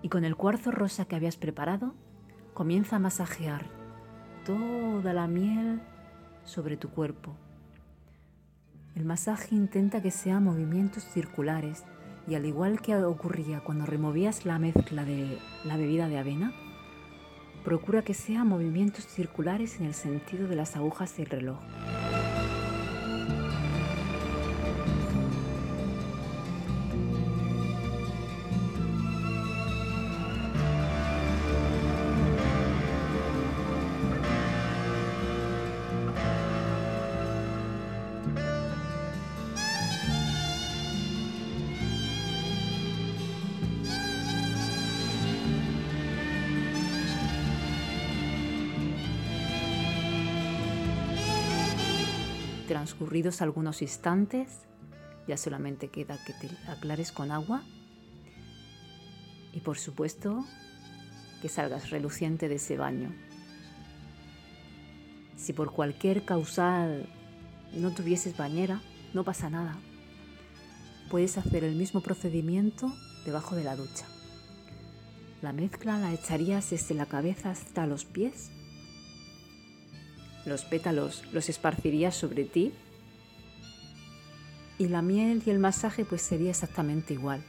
Y 0.02 0.10
con 0.10 0.26
el 0.26 0.36
cuarzo 0.36 0.72
rosa 0.72 1.06
que 1.06 1.16
habías 1.16 1.38
preparado, 1.38 1.94
comienza 2.54 2.96
a 2.96 3.00
masajear 3.00 3.66
toda 4.46 5.14
la 5.14 5.28
miel 5.28 5.82
sobre 6.44 6.78
tu 6.78 6.90
cuerpo. 6.90 7.36
El 8.96 9.06
masaje 9.06 9.56
intenta 9.56 10.02
que 10.02 10.12
sean 10.12 10.44
movimientos 10.44 11.04
circulares 11.04 11.84
y 12.28 12.36
al 12.36 12.46
igual 12.46 12.82
que 12.82 12.96
ocurría 12.96 13.62
cuando 13.62 13.86
removías 13.86 14.46
la 14.46 14.60
mezcla 14.60 15.06
de 15.06 15.40
la 15.64 15.78
bebida 15.78 16.08
de 16.08 16.18
avena, 16.18 16.54
procura 17.64 18.02
que 18.02 18.14
sean 18.14 18.48
movimientos 18.48 19.06
circulares 19.06 19.80
en 19.80 19.86
el 19.86 19.94
sentido 19.94 20.48
de 20.48 20.56
las 20.56 20.76
agujas 20.76 21.16
del 21.16 21.28
reloj. 21.28 21.60
Transcurridos 53.12 53.42
algunos 53.42 53.82
instantes, 53.82 54.48
ya 55.28 55.36
solamente 55.36 55.90
queda 55.90 56.18
que 56.24 56.32
te 56.32 56.48
aclares 56.70 57.12
con 57.12 57.30
agua 57.30 57.62
y 59.52 59.60
por 59.60 59.78
supuesto 59.78 60.46
que 61.42 61.50
salgas 61.50 61.90
reluciente 61.90 62.48
de 62.48 62.56
ese 62.56 62.78
baño. 62.78 63.14
Si 65.36 65.52
por 65.52 65.74
cualquier 65.74 66.24
causal 66.24 67.06
no 67.74 67.92
tuvieses 67.92 68.38
bañera, 68.38 68.82
no 69.14 69.26
pasa 69.26 69.50
nada. 69.50 69.76
Puedes 71.10 71.38
hacer 71.38 71.66
el 71.66 71.76
mismo 71.76 72.00
procedimiento 72.00 72.94
debajo 73.26 73.58
de 73.58 73.66
la 73.66 73.76
ducha. 73.76 74.06
La 75.42 75.52
mezcla 75.52 75.98
la 75.98 76.14
echarías 76.14 76.70
desde 76.70 76.96
la 76.96 77.08
cabeza 77.08 77.50
hasta 77.52 77.86
los 77.88 78.06
pies 78.06 78.52
los 80.46 80.64
pétalos 80.64 81.24
los 81.34 81.50
esparcirías 81.50 82.16
sobre 82.16 82.46
ti 82.46 82.74
y 84.82 84.88
la 84.88 85.04
miel 85.04 85.44
y 85.46 85.52
el 85.52 85.60
masaje 85.60 86.06
pues 86.06 86.24
sería 86.24 86.50
exactamente 86.50 87.14
igual. 87.14 87.44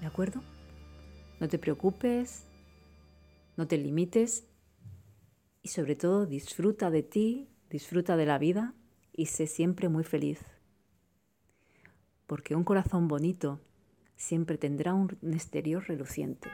¿De 0.00 0.06
acuerdo? 0.06 0.42
No 1.38 1.46
te 1.46 1.56
preocupes, 1.56 2.46
no 3.56 3.68
te 3.68 3.78
limites 3.78 4.44
y 5.62 5.68
sobre 5.68 5.94
todo 5.94 6.26
disfruta 6.26 6.90
de 6.90 7.04
ti, 7.04 7.48
disfruta 7.70 8.16
de 8.16 8.26
la 8.26 8.38
vida 8.38 8.74
y 9.12 9.26
sé 9.26 9.46
siempre 9.46 9.88
muy 9.88 10.02
feliz. 10.02 10.40
Porque 12.26 12.56
un 12.56 12.64
corazón 12.64 13.06
bonito 13.06 13.60
siempre 14.16 14.58
tendrá 14.58 14.94
un 14.94 15.16
exterior 15.32 15.86
reluciente. 15.86 16.48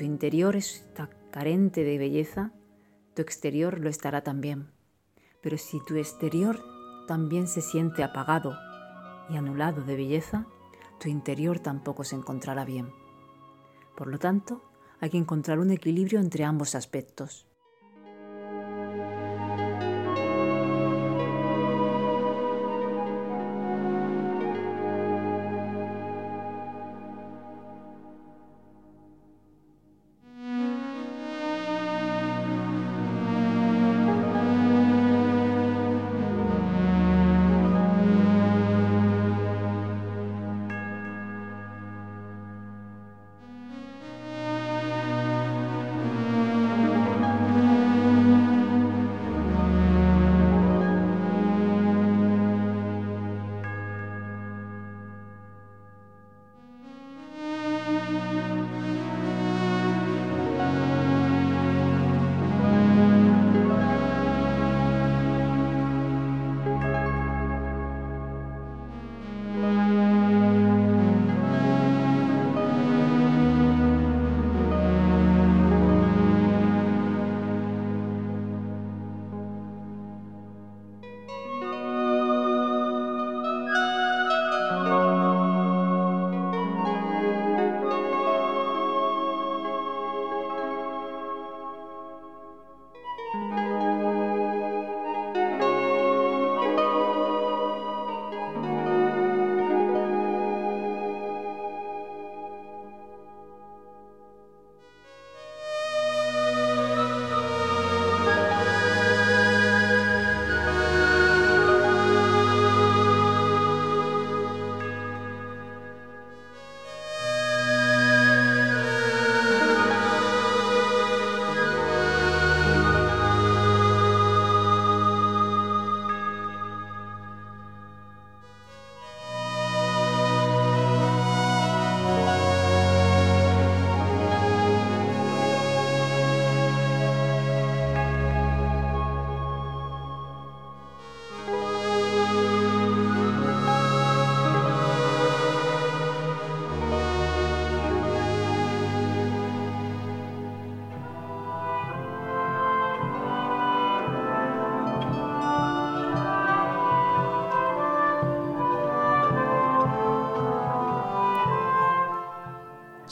Tu 0.00 0.06
interior 0.06 0.56
está 0.56 1.10
carente 1.30 1.84
de 1.84 1.98
belleza, 1.98 2.52
tu 3.12 3.20
exterior 3.20 3.80
lo 3.80 3.90
estará 3.90 4.22
también. 4.22 4.70
Pero 5.42 5.58
si 5.58 5.78
tu 5.84 5.96
exterior 5.96 6.64
también 7.06 7.46
se 7.46 7.60
siente 7.60 8.02
apagado 8.02 8.56
y 9.28 9.36
anulado 9.36 9.82
de 9.82 9.96
belleza, 9.96 10.46
tu 10.98 11.10
interior 11.10 11.58
tampoco 11.58 12.04
se 12.04 12.16
encontrará 12.16 12.64
bien. 12.64 12.88
Por 13.94 14.06
lo 14.06 14.18
tanto, 14.18 14.62
hay 15.00 15.10
que 15.10 15.18
encontrar 15.18 15.58
un 15.58 15.70
equilibrio 15.70 16.18
entre 16.18 16.44
ambos 16.44 16.74
aspectos. 16.74 17.46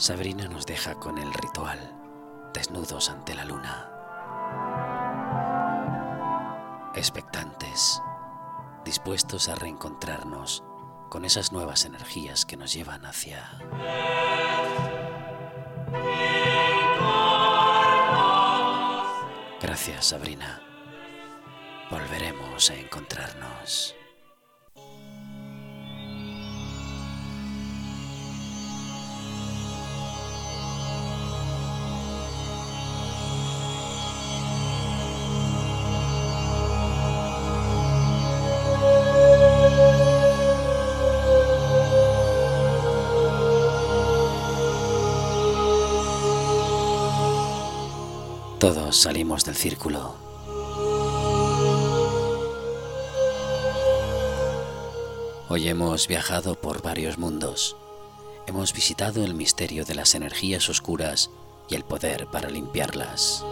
Sabrina 0.09 0.47
nos 0.47 0.65
deja 0.65 0.95
con 0.95 1.19
el 1.19 1.31
ritual, 1.31 1.77
desnudos 2.51 3.11
ante 3.11 3.35
la 3.35 3.45
luna, 3.45 3.91
expectantes, 6.95 8.01
dispuestos 8.83 9.49
a 9.49 9.53
reencontrarnos 9.53 10.63
con 11.09 11.25
esas 11.25 11.51
nuevas 11.51 11.85
energías 11.85 12.43
que 12.43 12.57
nos 12.57 12.73
llevan 12.73 13.05
hacia... 13.05 13.51
Gracias, 19.61 20.05
Sabrina. 20.07 20.59
Volveremos 21.91 22.71
a 22.71 22.73
encontrarnos. 22.73 23.98
Salimos 48.91 49.45
del 49.45 49.55
círculo. 49.55 50.15
Hoy 55.47 55.67
hemos 55.67 56.07
viajado 56.07 56.55
por 56.55 56.81
varios 56.81 57.19
mundos. 57.19 57.75
Hemos 58.47 58.73
visitado 58.73 59.23
el 59.23 59.35
misterio 59.35 59.85
de 59.85 59.93
las 59.93 60.15
energías 60.15 60.69
oscuras 60.69 61.29
y 61.69 61.75
el 61.75 61.83
poder 61.83 62.27
para 62.27 62.49
limpiarlas. 62.49 63.45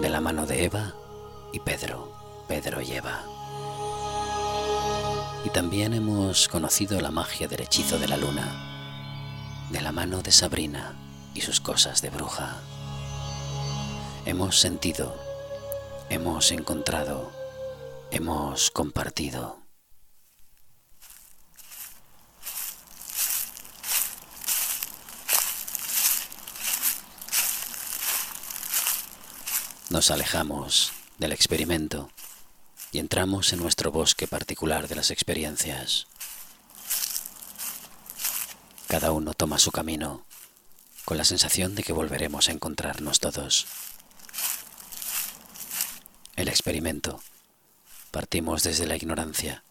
De 0.00 0.10
la 0.10 0.20
mano 0.20 0.44
de 0.44 0.64
Eva 0.64 0.94
y 1.52 1.60
Pedro, 1.60 2.12
Pedro 2.46 2.82
y 2.82 2.92
Eva. 2.92 3.24
Y 5.46 5.50
también 5.50 5.94
hemos 5.94 6.46
conocido 6.48 7.00
la 7.00 7.10
magia 7.10 7.48
del 7.48 7.62
hechizo 7.62 7.98
de 7.98 8.08
la 8.08 8.18
luna, 8.18 9.66
de 9.70 9.80
la 9.80 9.92
mano 9.92 10.20
de 10.20 10.30
Sabrina 10.30 10.94
y 11.34 11.40
sus 11.40 11.60
cosas 11.60 12.02
de 12.02 12.10
bruja. 12.10 12.60
Hemos 14.26 14.60
sentido, 14.60 15.18
hemos 16.10 16.52
encontrado, 16.52 17.32
hemos 18.10 18.70
compartido. 18.70 19.58
Nos 29.88 30.10
alejamos 30.10 30.92
del 31.16 31.32
experimento 31.32 32.10
y 32.92 32.98
entramos 32.98 33.54
en 33.54 33.60
nuestro 33.60 33.90
bosque 33.90 34.26
particular 34.26 34.86
de 34.86 34.96
las 34.96 35.10
experiencias. 35.10 36.06
Cada 38.86 39.12
uno 39.12 39.32
toma 39.32 39.58
su 39.58 39.72
camino 39.72 40.26
con 41.06 41.16
la 41.16 41.24
sensación 41.24 41.74
de 41.74 41.82
que 41.82 41.94
volveremos 41.94 42.50
a 42.50 42.52
encontrarnos 42.52 43.18
todos 43.18 43.66
el 46.40 46.48
experimento. 46.48 47.22
Partimos 48.10 48.62
desde 48.62 48.86
la 48.86 48.96
ignorancia, 48.96 49.62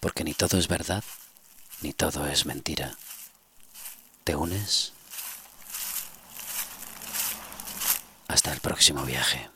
porque 0.00 0.24
ni 0.24 0.34
todo 0.34 0.58
es 0.58 0.68
verdad, 0.68 1.04
ni 1.82 1.92
todo 1.92 2.26
es 2.26 2.46
mentira. 2.46 2.96
¿Te 4.24 4.34
unes? 4.36 4.92
Hasta 8.28 8.52
el 8.52 8.60
próximo 8.60 9.04
viaje. 9.04 9.48